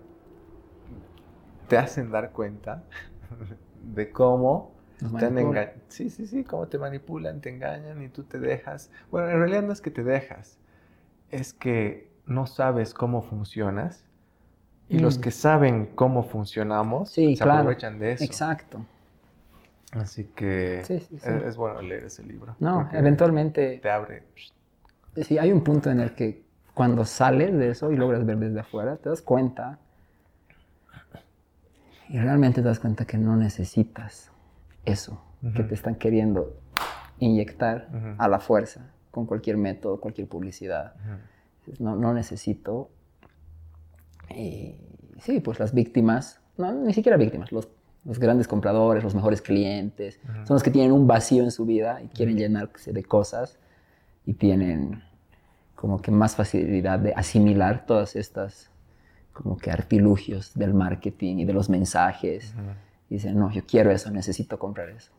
te 1.68 1.76
hacen 1.76 2.10
dar 2.10 2.32
cuenta 2.32 2.84
de 3.94 4.10
cómo 4.10 4.74
manipulan. 5.00 5.46
enga- 5.52 5.72
Sí, 5.88 6.10
sí, 6.10 6.26
sí, 6.26 6.44
cómo 6.44 6.66
te 6.68 6.78
manipulan, 6.78 7.40
te 7.40 7.50
engañan 7.50 8.02
y 8.02 8.08
tú 8.08 8.24
te 8.24 8.38
dejas. 8.38 8.90
Bueno, 9.10 9.28
en 9.30 9.38
realidad 9.38 9.62
no 9.62 9.72
es 9.72 9.80
que 9.80 9.90
te 9.90 10.02
dejas, 10.02 10.58
es 11.30 11.52
que 11.52 12.10
no 12.26 12.46
sabes 12.46 12.94
cómo 12.94 13.22
funcionas. 13.22 14.04
Y 14.88 15.00
los 15.00 15.18
Mm. 15.18 15.20
que 15.20 15.30
saben 15.32 15.86
cómo 15.96 16.22
funcionamos 16.22 17.10
Sí, 17.10 17.34
se 17.36 17.42
claro. 17.42 17.60
aprovechan 17.60 17.98
de 17.98 18.12
eso. 18.12 18.24
Exacto. 18.24 18.84
Así 19.92 20.24
que 20.36 20.82
Sí, 20.84 21.00
sí, 21.00 21.18
sí. 21.18 21.28
Es, 21.28 21.42
es 21.42 21.56
bueno 21.56 21.80
leer 21.82 22.04
ese 22.04 22.22
libro. 22.22 22.54
No, 22.60 22.88
eventualmente, 22.92 23.78
Te 23.82 23.90
abre. 23.90 24.24
sí, 25.22 25.38
hay 25.38 25.50
un 25.52 25.62
punto 25.64 25.90
en 25.90 26.00
el 26.00 26.14
que 26.14 26.44
cuando 26.74 27.04
sales 27.04 27.56
de 27.56 27.70
eso 27.70 27.90
y 27.90 27.96
logras 27.96 28.24
ver 28.26 28.36
desde 28.38 28.60
afuera, 28.60 28.96
te 28.96 29.08
das 29.08 29.22
cuenta 29.22 29.78
y 32.08 32.18
realmente 32.18 32.62
te 32.62 32.68
das 32.68 32.78
cuenta 32.80 33.04
que 33.04 33.18
no 33.18 33.36
necesitas 33.36 34.30
eso 34.84 35.22
que 35.40 35.60
Ujú. 35.60 35.68
te 35.68 35.74
están 35.74 35.94
queriendo 35.96 36.56
inyectar 37.18 37.88
Ujú. 37.90 38.14
a 38.18 38.28
la 38.28 38.38
fuerza 38.40 38.92
con 39.10 39.26
cualquier 39.26 39.56
método, 39.56 40.00
cualquier 40.00 40.28
publicidad. 40.28 40.94
Ujú. 40.96 41.84
No, 41.84 41.96
no 41.96 42.14
necesito. 42.14 42.90
Y 44.34 44.76
sí, 45.20 45.40
pues 45.40 45.58
las 45.58 45.72
víctimas, 45.72 46.40
no, 46.56 46.72
ni 46.72 46.92
siquiera 46.92 47.16
víctimas, 47.16 47.50
los, 47.52 47.68
los 48.04 48.18
grandes 48.18 48.46
compradores, 48.48 49.02
los 49.02 49.14
mejores 49.14 49.42
clientes, 49.42 50.20
son 50.44 50.54
los 50.54 50.62
que 50.62 50.70
tienen 50.70 50.92
un 50.92 51.06
vacío 51.06 51.42
en 51.42 51.50
su 51.50 51.64
vida 51.64 52.02
y 52.02 52.08
quieren 52.08 52.36
llenarse 52.36 52.92
de 52.92 53.04
cosas 53.04 53.58
y 54.24 54.34
tienen 54.34 55.02
como 55.74 56.00
que 56.00 56.10
más 56.10 56.36
facilidad 56.36 56.98
de 56.98 57.12
asimilar 57.14 57.86
todas 57.86 58.16
estas 58.16 58.70
como 59.42 59.56
que 59.58 59.70
artilugios 59.70 60.54
del 60.54 60.74
marketing 60.74 61.36
y 61.38 61.44
de 61.44 61.52
los 61.52 61.68
mensajes. 61.68 62.54
Y 63.08 63.14
dicen, 63.14 63.38
no, 63.38 63.50
yo 63.52 63.64
quiero 63.66 63.90
eso, 63.90 64.10
necesito 64.10 64.58
comprar 64.58 64.88
eso. 64.90 65.12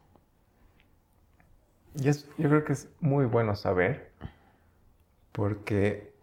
Y 1.96 2.10
es, 2.10 2.28
yo 2.38 2.50
creo 2.50 2.64
que 2.64 2.74
es 2.74 2.90
muy 3.00 3.26
bueno 3.26 3.56
saber, 3.56 4.12
porque 5.32 6.14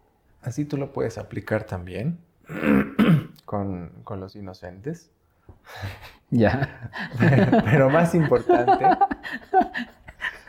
así 0.43 0.65
tú 0.65 0.77
lo 0.77 0.93
puedes 0.93 1.19
aplicar 1.19 1.65
también 1.65 2.19
con, 3.45 3.91
con 4.05 4.21
los 4.21 4.37
inocentes. 4.37 5.11
Ya. 6.31 6.91
Pero 7.65 7.91
más 7.91 8.13
importante, 8.15 8.85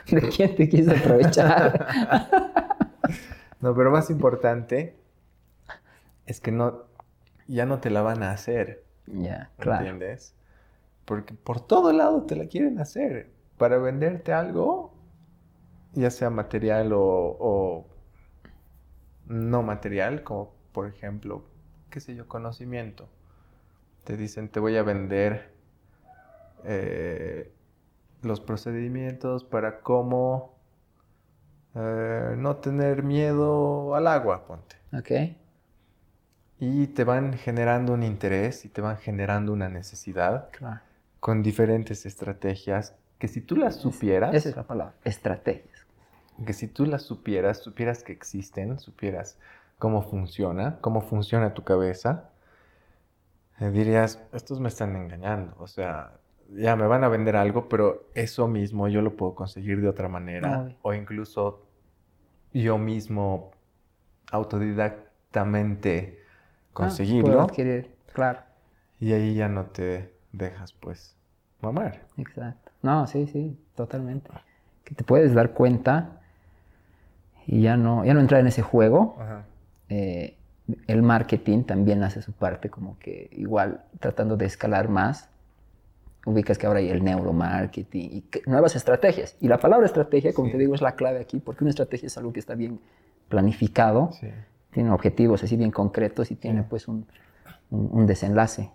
¿De 0.10 0.30
quién 0.30 0.56
te 0.56 0.68
quise 0.68 0.96
aprovechar? 0.96 1.86
no, 3.60 3.76
pero 3.76 3.92
más 3.92 4.10
importante 4.10 4.96
es 6.26 6.40
que 6.40 6.52
no, 6.52 6.86
ya 7.48 7.66
no 7.66 7.80
te 7.80 7.90
la 7.90 8.02
van 8.02 8.24
a 8.24 8.32
hacer, 8.32 8.84
ya, 9.08 9.52
claro. 9.60 9.86
¿entiendes? 9.86 10.36
Porque 11.06 11.34
por 11.34 11.62
todo 11.62 11.94
lado 11.94 12.24
te 12.24 12.36
la 12.36 12.48
quieren 12.48 12.80
hacer 12.80 13.32
para 13.58 13.78
venderte 13.78 14.34
algo, 14.34 14.94
ya 15.94 16.12
sea 16.12 16.30
material 16.30 16.94
o, 16.94 17.02
o 17.40 17.88
no 19.28 19.64
material, 19.64 20.24
como 20.24 20.54
por 20.72 20.88
ejemplo, 20.88 21.46
qué 21.90 22.00
sé 22.00 22.16
yo, 22.16 22.28
conocimiento. 22.28 23.08
Te 24.04 24.18
dicen, 24.18 24.50
te 24.50 24.60
voy 24.60 24.78
a 24.78 24.84
vender 24.84 25.54
eh, 26.64 27.52
los 28.22 28.42
procedimientos 28.42 29.44
para 29.44 29.82
cómo 29.82 30.56
eh, 31.76 32.36
no 32.38 32.58
tener 32.58 33.04
miedo 33.04 33.96
al 33.96 34.08
agua, 34.08 34.46
ponte. 34.46 34.76
Ok. 34.94 35.12
Y 36.60 36.88
te 36.88 37.04
van 37.04 37.34
generando 37.34 37.94
un 37.94 38.04
interés 38.04 38.64
y 38.66 38.70
te 38.70 38.82
van 38.82 38.98
generando 38.98 39.52
una 39.54 39.70
necesidad 39.70 40.50
Claro. 40.52 40.80
con 41.20 41.44
diferentes 41.44 42.06
estrategias 42.06 42.96
que 43.20 43.28
si 43.28 43.42
tú 43.42 43.56
las 43.56 43.76
supieras, 43.76 44.34
Esa 44.34 44.50
es 44.50 44.56
la 44.56 44.64
palabra, 44.64 44.94
estrategias. 45.04 45.86
que 46.46 46.54
si 46.54 46.68
tú 46.68 46.86
las 46.86 47.02
supieras, 47.04 47.60
supieras 47.60 48.04
que 48.04 48.12
existen, 48.14 48.78
supieras 48.80 49.38
cómo 49.80 50.02
funciona, 50.02 50.78
cómo 50.82 51.02
funciona 51.02 51.54
tu 51.54 51.64
cabeza, 51.64 52.30
eh, 53.60 53.70
dirías, 53.72 54.22
estos 54.34 54.60
me 54.60 54.68
están 54.70 54.96
engañando, 54.96 55.56
o 55.60 55.68
sea, 55.68 56.12
ya 56.54 56.76
me 56.76 56.88
van 56.88 57.04
a 57.04 57.08
vender 57.10 57.36
algo, 57.38 57.68
pero 57.70 58.08
eso 58.16 58.48
mismo 58.48 58.88
yo 58.90 59.02
lo 59.02 59.16
puedo 59.16 59.34
conseguir 59.36 59.82
de 59.82 59.88
otra 59.88 60.08
manera, 60.10 60.76
o 60.82 60.94
incluso 60.94 61.66
yo 62.54 62.78
mismo 62.78 63.52
autodidactamente 64.32 66.24
conseguirlo, 66.76 67.26
puedo 67.26 67.42
adquirir, 67.42 67.92
claro. 68.14 68.40
y 69.00 69.14
ahí 69.14 69.34
ya 69.36 69.48
no 69.48 69.66
te 69.66 70.14
dejas, 70.32 70.74
pues, 70.74 71.16
mamar. 71.62 72.02
Exacto. 72.18 72.72
No, 72.82 73.08
sí, 73.08 73.28
sí, 73.28 73.58
totalmente. 73.76 74.30
Que 74.84 74.94
te 74.94 75.04
puedes 75.04 75.34
dar 75.34 75.52
cuenta 75.54 76.20
y 77.48 77.62
ya 77.62 77.78
no, 77.78 78.06
ya 78.06 78.14
no 78.14 78.20
entrar 78.20 78.42
en 78.42 78.48
ese 78.48 78.62
juego. 78.62 79.16
Ajá. 79.20 79.46
Eh, 79.90 80.36
el 80.88 81.02
marketing 81.04 81.64
también 81.64 82.04
hace 82.04 82.22
su 82.22 82.32
parte 82.34 82.70
como 82.70 82.98
que 83.00 83.30
igual 83.34 83.84
tratando 84.00 84.36
de 84.36 84.46
escalar 84.46 84.90
más 84.90 85.30
ubicas 86.26 86.58
que 86.58 86.66
ahora 86.66 86.80
hay 86.80 86.90
el 86.90 87.04
neuromarketing 87.04 88.10
y 88.12 88.22
que- 88.22 88.42
nuevas 88.48 88.76
estrategias. 88.76 89.36
Y 89.42 89.48
la 89.48 89.60
palabra 89.60 89.86
estrategia, 89.86 90.34
como 90.34 90.48
Sí. 90.48 90.54
te 90.54 90.58
digo, 90.58 90.74
es 90.74 90.82
la 90.82 90.96
clave 90.96 91.20
aquí, 91.20 91.40
porque 91.40 91.64
una 91.64 91.70
estrategia 91.70 92.08
es 92.08 92.18
algo 92.18 92.34
que 92.34 92.40
está 92.40 92.56
bien 92.56 92.80
planificado, 93.30 94.12
Sí. 94.14 94.28
Tiene 94.76 94.92
objetivos 94.92 95.42
así 95.42 95.56
bien 95.56 95.72
concretos 95.72 96.32
y 96.32 96.36
tiene 96.36 96.64
pues 96.64 96.90
un, 96.90 97.08
un- 97.72 97.90
un 97.94 98.06
desenlace. 98.06 98.70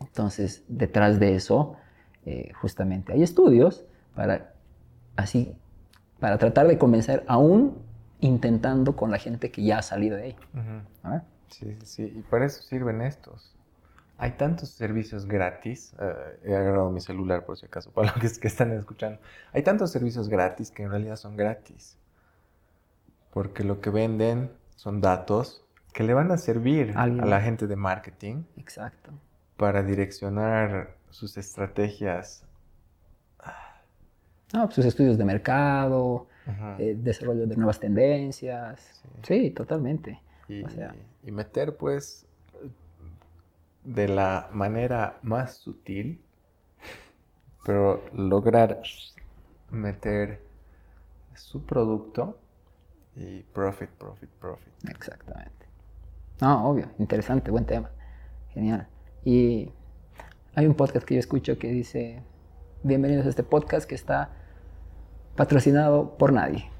Entonces, 0.00 0.64
detrás 0.68 1.20
de 1.20 1.36
eso, 1.36 1.76
eh, 2.24 2.52
justamente 2.60 3.12
hay 3.12 3.22
estudios 3.22 3.84
para 4.16 4.52
así, 5.14 5.56
para 6.18 6.36
tratar 6.38 6.66
de 6.66 6.78
convencer 6.78 7.24
aún 7.28 7.78
intentando 8.20 8.96
con 8.96 9.12
la 9.12 9.18
gente 9.18 9.50
que 9.52 9.62
ya 9.62 9.78
ha 9.78 9.82
salido 9.82 10.16
de 10.16 10.22
ahí. 10.24 10.36
Ujú. 10.52 11.08
¿no? 11.08 11.22
Sí, 11.48 11.76
sí, 11.80 11.86
sí. 11.86 12.02
Y 12.16 12.22
para 12.22 12.46
eso 12.46 12.60
sirven 12.62 13.00
estos. 13.02 13.54
Hay 14.18 14.32
tantos 14.32 14.70
servicios 14.70 15.26
gratis. 15.26 15.94
eh, 16.00 16.40
he 16.44 16.56
agarrado 16.56 16.90
mi 16.90 17.00
celular 17.00 17.44
por 17.44 17.56
si 17.56 17.66
acaso, 17.66 17.90
para 17.94 18.12
los 18.12 18.20
que, 18.34 18.40
que 18.40 18.48
están 18.48 18.72
escuchando. 18.72 19.20
Hay 19.52 19.62
tantos 19.62 19.92
servicios 19.92 20.28
gratis 20.28 20.72
que 20.72 20.82
en 20.82 20.90
realidad 20.90 21.14
son 21.16 21.36
gratis. 21.36 21.96
Porque 23.36 23.64
lo 23.64 23.82
que 23.82 23.90
venden 23.90 24.50
son 24.76 25.02
datos 25.02 25.62
que 25.92 26.04
le 26.04 26.14
van 26.14 26.32
a 26.32 26.38
servir 26.38 26.94
a 26.96 27.06
la 27.06 27.42
gente 27.42 27.66
de 27.66 27.76
marketing 27.76 28.44
Exacto. 28.56 29.10
para 29.58 29.82
direccionar 29.82 30.96
sus 31.10 31.36
estrategias. 31.36 32.46
No, 34.54 34.64
pues, 34.64 34.76
sus 34.76 34.86
estudios 34.86 35.18
de 35.18 35.26
mercado, 35.26 36.28
eh, 36.78 36.96
desarrollo 36.98 37.46
de 37.46 37.56
nuevas 37.56 37.78
tendencias. 37.78 39.02
Sí, 39.22 39.50
totalmente. 39.50 40.18
y, 40.48 40.64
o 40.64 40.70
sea. 40.70 40.94
y 41.22 41.30
meter 41.30 41.76
pues 41.76 42.24
de 43.84 44.08
la 44.08 44.48
manera 44.50 45.18
más 45.20 45.58
sutil, 45.58 46.22
pero 47.66 48.02
lograr 48.14 48.80
meter 49.70 50.40
su 51.34 51.66
producto 51.66 52.38
y 53.16 53.42
profit, 53.42 53.88
profit, 53.90 54.28
profit. 54.28 54.72
Exactamente. 54.88 55.66
No, 56.40 56.68
obvio, 56.68 56.90
interesante, 56.98 57.50
buen 57.50 57.64
tema. 57.64 57.90
Genial. 58.50 58.86
Y 59.24 59.72
hay 60.54 60.66
un 60.66 60.74
podcast 60.74 61.06
que 61.06 61.14
yo 61.14 61.20
escucho 61.20 61.58
que 61.58 61.68
dice, 61.68 62.22
bienvenidos 62.82 63.26
a 63.26 63.30
este 63.30 63.42
podcast 63.42 63.88
que 63.88 63.94
está 63.94 64.30
patrocinado 65.34 66.16
por 66.18 66.32
nadie. 66.32 66.70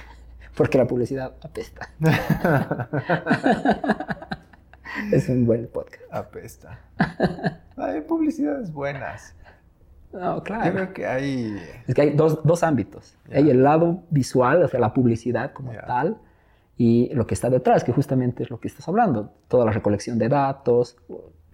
Porque 0.56 0.78
la 0.78 0.86
publicidad 0.86 1.34
apesta. 1.42 1.90
es 5.12 5.28
un 5.28 5.44
buen 5.44 5.68
podcast. 5.68 6.04
Apesta. 6.10 6.80
Hay 7.76 8.00
publicidades 8.02 8.72
buenas. 8.72 9.34
No, 10.12 10.36
Yo 10.36 10.42
claro. 10.42 10.72
creo 10.72 10.92
que 10.92 11.06
hay... 11.06 11.56
Es 11.86 11.94
que 11.94 12.02
hay 12.02 12.10
dos, 12.10 12.40
dos 12.44 12.62
ámbitos. 12.62 13.16
Ya. 13.30 13.38
Hay 13.38 13.50
el 13.50 13.62
lado 13.62 14.02
visual, 14.10 14.62
o 14.62 14.68
sea, 14.68 14.78
la 14.80 14.92
publicidad 14.92 15.52
como 15.52 15.72
Ya. 15.72 15.86
tal, 15.86 16.18
y 16.76 17.12
lo 17.14 17.26
que 17.26 17.34
está 17.34 17.48
detrás, 17.50 17.84
que 17.84 17.92
justamente 17.92 18.42
es 18.42 18.50
lo 18.50 18.58
que 18.60 18.68
estás 18.68 18.86
hablando. 18.88 19.32
Toda 19.48 19.64
la 19.64 19.72
recolección 19.72 20.18
de 20.18 20.28
datos, 20.28 20.96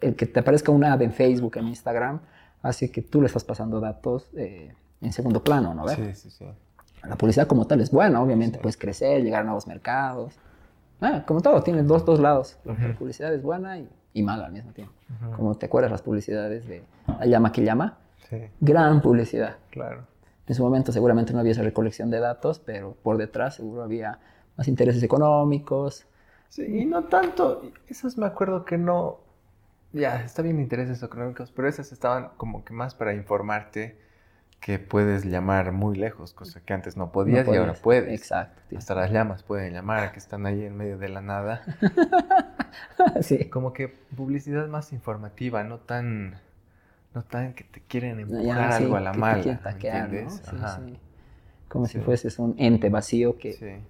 el 0.00 0.14
que 0.16 0.26
te 0.26 0.40
aparezca 0.40 0.72
una 0.72 0.92
ad 0.92 1.02
en 1.02 1.12
Facebook, 1.12 1.56
en 1.58 1.68
Instagram, 1.68 2.20
hace 2.62 2.90
que 2.90 3.02
tú 3.02 3.20
le 3.20 3.26
estás 3.26 3.44
pasando 3.44 3.78
datos 3.80 4.30
eh, 4.36 4.72
en 5.00 5.12
segundo 5.12 5.42
plano, 5.44 5.74
¿no? 5.74 5.86
Sí, 5.88 6.14
sí, 6.14 6.30
sí. 6.30 6.44
La 7.08 7.16
publicidad 7.16 7.46
como 7.46 7.66
tal 7.66 7.80
es 7.80 7.90
buena, 7.92 8.20
obviamente 8.20 8.56
Sí. 8.58 8.62
puedes 8.62 8.76
crecer, 8.76 9.22
llegar 9.22 9.42
a 9.42 9.44
nuevos 9.44 9.66
mercados. 9.68 10.34
Ah, 11.00 11.22
como 11.26 11.40
todo, 11.40 11.62
tiene 11.62 11.84
dos, 11.84 12.04
dos 12.04 12.18
lados. 12.18 12.58
La 12.64 12.72
Ujú. 12.72 12.94
publicidad 12.98 13.32
es 13.32 13.40
buena 13.42 13.78
y, 13.78 13.88
y 14.14 14.22
mala 14.24 14.46
al 14.46 14.52
mismo 14.52 14.72
tiempo. 14.72 14.92
Ujú. 15.22 15.36
Como 15.36 15.54
te 15.56 15.66
acuerdas 15.66 15.92
las 15.92 16.02
publicidades 16.02 16.66
de 16.66 16.82
La 17.06 17.26
llama 17.26 17.52
que 17.52 17.62
llama, 17.62 17.98
Sí, 18.28 18.36
gran 18.60 19.00
publicidad. 19.00 19.56
claro. 19.70 20.06
En 20.46 20.54
su 20.54 20.62
momento 20.62 20.92
seguramente 20.92 21.34
no 21.34 21.40
había 21.40 21.52
esa 21.52 21.62
recolección 21.62 22.10
de 22.10 22.20
datos, 22.20 22.58
pero 22.58 22.96
por 23.02 23.18
detrás 23.18 23.56
seguro 23.56 23.82
había 23.82 24.18
más 24.56 24.66
intereses 24.66 25.02
económicos. 25.02 26.06
Sí, 26.48 26.64
y 26.64 26.86
no 26.86 27.04
tanto, 27.04 27.70
esas 27.86 28.16
me 28.16 28.24
acuerdo 28.24 28.64
que 28.64 28.78
no, 28.78 29.20
ya, 29.92 30.22
está 30.22 30.42
bien 30.42 30.58
intereses 30.60 31.02
económicos, 31.02 31.50
pero 31.50 31.68
esas 31.68 31.92
estaban 31.92 32.30
como 32.36 32.64
que 32.64 32.72
más 32.72 32.94
para 32.94 33.14
informarte 33.14 33.96
que 34.60 34.78
puedes 34.78 35.24
llamar 35.24 35.72
muy 35.72 35.96
lejos, 35.96 36.32
cosa 36.34 36.60
que 36.60 36.72
antes 36.72 36.96
no 36.96 37.12
podías, 37.12 37.46
No 37.46 37.54
y 37.54 37.56
ahora 37.56 37.74
puedes. 37.74 38.12
Exacto. 38.12 38.60
tío. 38.68 38.78
Hasta 38.78 38.94
las 38.94 39.10
llamas 39.10 39.42
pueden 39.42 39.72
llamar, 39.72 40.12
que 40.12 40.18
están 40.18 40.46
ahí 40.46 40.64
en 40.64 40.76
medio 40.76 40.98
de 40.98 41.08
la 41.08 41.20
nada. 41.20 41.62
sí. 43.22 43.48
Como 43.48 43.72
que 43.72 43.88
publicidad 43.88 44.66
más 44.66 44.92
informativa, 44.92 45.62
no 45.62 45.78
tan, 45.78 46.40
no 47.14 47.22
tan 47.22 47.54
que 47.54 47.64
te 47.64 47.80
quieren 47.80 48.20
empujar 48.20 48.44
Ya, 48.44 48.72
sí, 48.72 48.84
algo 48.84 48.96
a 48.96 49.00
la 49.00 49.10
que 49.10 49.14
te 49.14 49.20
mala, 49.20 49.44
¿me 49.44 49.56
taquear, 49.56 50.12
¿no? 50.12 50.30
Sí, 50.30 50.40
sí. 50.76 50.98
Como 51.68 51.86
si 51.86 51.98
fueses 52.00 52.38
un 52.38 52.54
ente 52.58 52.88
vacío 52.88 53.38
que 53.38 53.82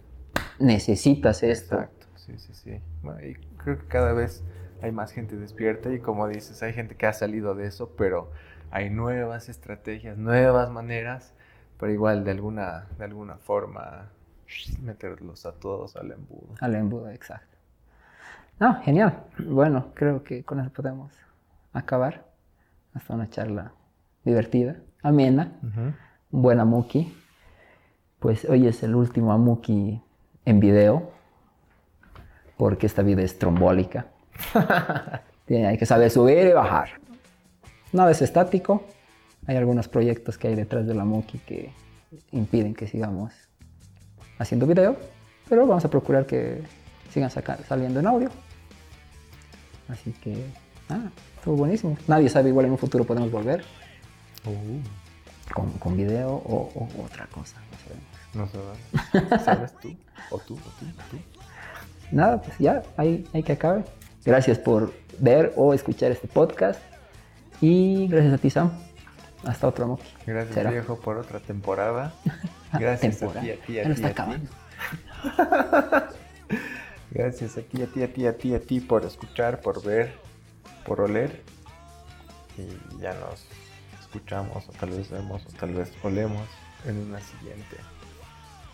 necesitas 0.59 1.43
esto. 1.43 1.77
Exacto, 1.77 2.07
sí, 2.17 2.39
sí, 2.39 2.55
sí. 2.55 2.81
Bueno, 3.03 3.25
y 3.25 3.35
creo 3.57 3.79
que 3.79 3.87
cada 3.87 4.13
vez 4.13 4.43
hay 4.81 4.93
más 4.93 5.13
gente 5.13 5.37
despierta 5.37 5.93
y 5.93 6.01
como 6.01 6.29
dices, 6.29 6.63
hay 6.63 6.73
gente 6.73 6.97
que 6.97 7.07
ha 7.07 7.13
salido 7.13 7.55
de 7.55 7.67
eso, 7.67 7.91
pero 7.97 8.31
hay 8.71 8.91
nuevas 8.91 9.49
estrategias, 9.49 10.17
nuevas 10.17 10.71
maneras, 10.71 11.33
pero 11.79 11.93
igual 11.93 12.25
de 12.25 12.33
alguna, 12.33 12.87
de 12.99 13.05
alguna 13.05 13.37
forma 13.39 14.11
meterlos 14.83 15.47
a 15.47 15.53
todos 15.53 15.97
al 15.97 16.13
embudo. 16.13 16.55
Al 16.61 16.75
embudo, 16.75 17.11
exacto. 17.11 17.57
No, 18.59 18.81
genial. 18.83 19.25
Bueno, 19.39 19.93
creo 19.95 20.25
que 20.25 20.45
con 20.45 20.59
eso 20.61 20.71
podemos 20.71 21.13
acabar. 21.73 22.28
Hasta 22.95 23.15
una 23.15 23.29
charla 23.31 23.73
divertida, 24.25 24.77
amena, 25.03 25.53
un 26.31 26.43
buen 26.43 26.61
amuki. 26.61 27.15
Pues 28.19 28.45
hoy 28.45 28.67
es 28.67 28.83
el 28.83 28.95
último 28.95 29.33
amuki 29.33 30.01
en 30.45 30.61
video, 30.61 31.11
porque 32.57 32.87
esta 32.87 33.03
vida 33.03 33.23
es 33.23 33.39
trombólica. 33.39 34.07
Hay 35.49 35.79
que 35.79 35.87
saber 35.87 36.11
subir 36.11 36.47
y 36.47 36.53
bajar. 36.53 36.91
Nada 37.93 38.11
es 38.11 38.21
estático. 38.21 38.83
Hay 39.47 39.57
algunos 39.57 39.89
proyectos 39.89 40.37
que 40.37 40.49
hay 40.49 40.55
detrás 40.55 40.87
del 40.87 41.01
amuki 41.01 41.39
que 41.39 41.73
impiden 42.33 42.75
que 42.75 42.87
sigamos 42.87 43.33
haciendo 44.39 44.67
video, 44.67 44.97
pero 45.49 45.67
vamos 45.67 45.85
a 45.85 45.89
procurar 45.91 46.27
que 46.27 46.63
sigan 47.11 47.31
saliendo 47.31 48.01
en 48.01 48.07
audio. 48.07 48.31
Así 49.89 50.13
que, 50.13 50.45
ah, 50.91 51.09
buenísimo. 51.57 51.97
Nadie 52.07 52.29
sabe, 52.29 52.49
igual 52.49 52.67
en 52.67 52.73
un 52.73 52.79
futuro 52.79 53.05
podemos 53.05 53.31
volver 53.31 53.65
con, 55.55 55.71
con 55.73 55.97
video 55.97 56.31
o, 56.31 56.71
o 56.75 57.05
otra 57.05 57.27
cosa, 57.27 57.57
no 57.71 57.79
sabemos. 57.79 58.19
No 58.35 58.47
sabes. 58.47 59.45
¿Sabes 59.45 59.73
tú? 59.81 59.97
¿O 60.31 60.39
tú? 60.39 60.55
¿O 60.55 60.59
tú? 60.59 60.87
¿O 60.87 61.11
tú? 61.11 61.17
Nada, 62.11 62.41
pues 62.41 62.59
ya, 62.59 62.83
hay, 62.97 63.27
hay 63.33 63.43
que 63.43 63.53
acabe. 63.53 63.85
Gracias 64.25 64.59
por 64.59 64.93
ver 65.19 65.53
o 65.57 65.75
escuchar 65.75 66.11
este 66.11 66.29
podcast. 66.29 66.81
Y 67.61 68.07
gracias 68.09 68.35
a 68.35 68.39
ti, 68.39 68.51
Sam. 68.51 68.71
Hasta 69.45 69.69
otro 69.69 69.87
Moki. 69.87 70.05
Gracias, 70.27 70.71
viejo, 70.71 70.99
por 71.01 71.19
otra 71.19 71.41
temporada. 71.41 72.13
Gracias 72.73 73.19
Temporada. 73.19 73.41
a 73.41 73.43
ti, 73.43 73.51
a 73.51 73.57
ti, 73.57 73.79
a 73.79 73.85
ti, 73.85 73.91
está 73.91 74.23
a 74.23 74.37
ti. 74.37 74.49
Gracias 77.11 77.57
a 77.57 77.63
ti, 77.63 77.83
a 77.83 77.87
ti, 77.87 78.03
a 78.03 78.13
ti, 78.13 78.27
a 78.27 78.37
ti, 78.37 78.55
a 78.55 78.61
ti 78.61 78.81
por 78.81 79.05
escuchar, 79.05 79.61
por 79.61 79.83
ver, 79.83 80.13
por 80.89 81.03
oler. 81.03 81.43
Y 82.57 83.01
ya 83.01 83.13
nos 83.15 83.45
escuchamos, 84.01 84.69
o 84.69 84.73
tal 84.73 84.91
vez 84.91 85.11
vemos, 85.11 85.45
o 85.47 85.51
tal 85.61 85.75
vez 85.75 85.93
olemos 86.03 86.49
en 86.87 86.99
una 86.99 87.21
siguiente. 87.21 87.77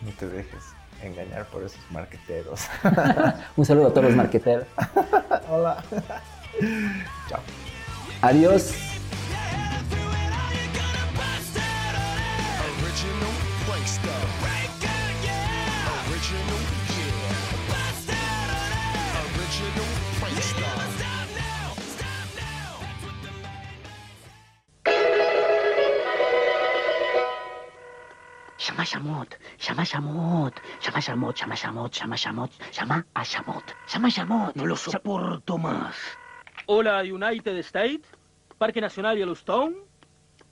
No 0.01 0.11
te 0.13 0.29
dejes 0.29 0.63
engañar 1.03 1.47
por 1.47 1.65
esos 1.65 1.81
marqueteros. 1.91 2.67
Un 3.57 3.67
saludo 3.67 3.89
a 3.89 3.91
todos 3.91 4.05
los 4.05 4.17
marqueteros. 4.17 4.67
Hola. 5.51 5.83
Chao. 7.29 7.41
Adiós. 8.23 8.75
Original 12.85 14.64
Llama 28.75 28.83
a 28.83 28.87
Shamot, 28.87 29.39
llama 29.61 29.83
a 29.83 29.85
Shamot, 29.85 30.55
llama 30.83 30.99
a 30.99 31.01
Shamot, 31.01 31.37
llama 31.37 31.55
a 31.55 31.57
Shamot, 31.57 31.93
llama 31.93 32.15
a 32.15 32.19
Shamot, 32.19 32.51
llama 32.73 33.07
a 33.15 33.23
Shamot, 33.23 33.65
llama 33.87 34.09
a 34.09 34.11
Shamot. 34.11 34.57
No 34.57 34.67
lo 34.67 34.75
soporto 34.75 35.59
más. 35.59 35.95
Hola, 36.67 37.05
United 37.05 37.57
State, 37.59 38.03
Parque 38.59 38.81
Nacional 38.81 39.17
Yellowstone. 39.17 39.77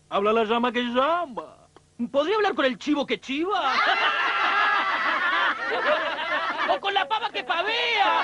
Habla 0.09 0.33
la 0.33 0.45
llama 0.45 0.71
que 0.71 0.83
llama. 0.83 1.67
¿Podría 2.13 2.37
hablar 2.37 2.55
con 2.55 2.65
el 2.65 2.79
chivo 2.79 3.05
que 3.05 3.19
chiva? 3.19 3.75
¿O 6.71 6.79
con 6.79 6.95
la 6.95 7.09
pava 7.09 7.29
que 7.31 7.43
pavea? 7.43 8.23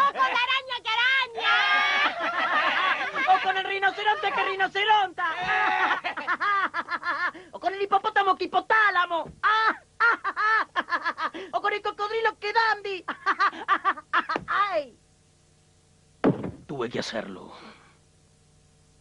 ¡O 0.00 0.06
con 0.06 0.16
la 0.16 0.24
araña 0.24 0.80
que 0.82 0.90
araña! 0.96 1.56
¿O 3.28 3.38
con 3.42 3.54
el 3.58 3.64
rinoceronte 3.64 4.32
que 4.32 4.44
rinoceronta. 4.44 5.26
o 7.52 7.60
con 7.60 7.74
el 7.74 7.82
hipopótamo 7.82 8.36
que 8.36 8.44
hipotálamo. 8.44 9.24
o 11.52 11.60
con 11.60 11.72
el 11.72 11.82
cocodrilo 11.82 12.38
que 12.38 12.52
dandy. 12.52 13.04
Ay. 14.46 14.98
Tuve 16.66 16.88
que 16.88 16.98
hacerlo. 16.98 17.52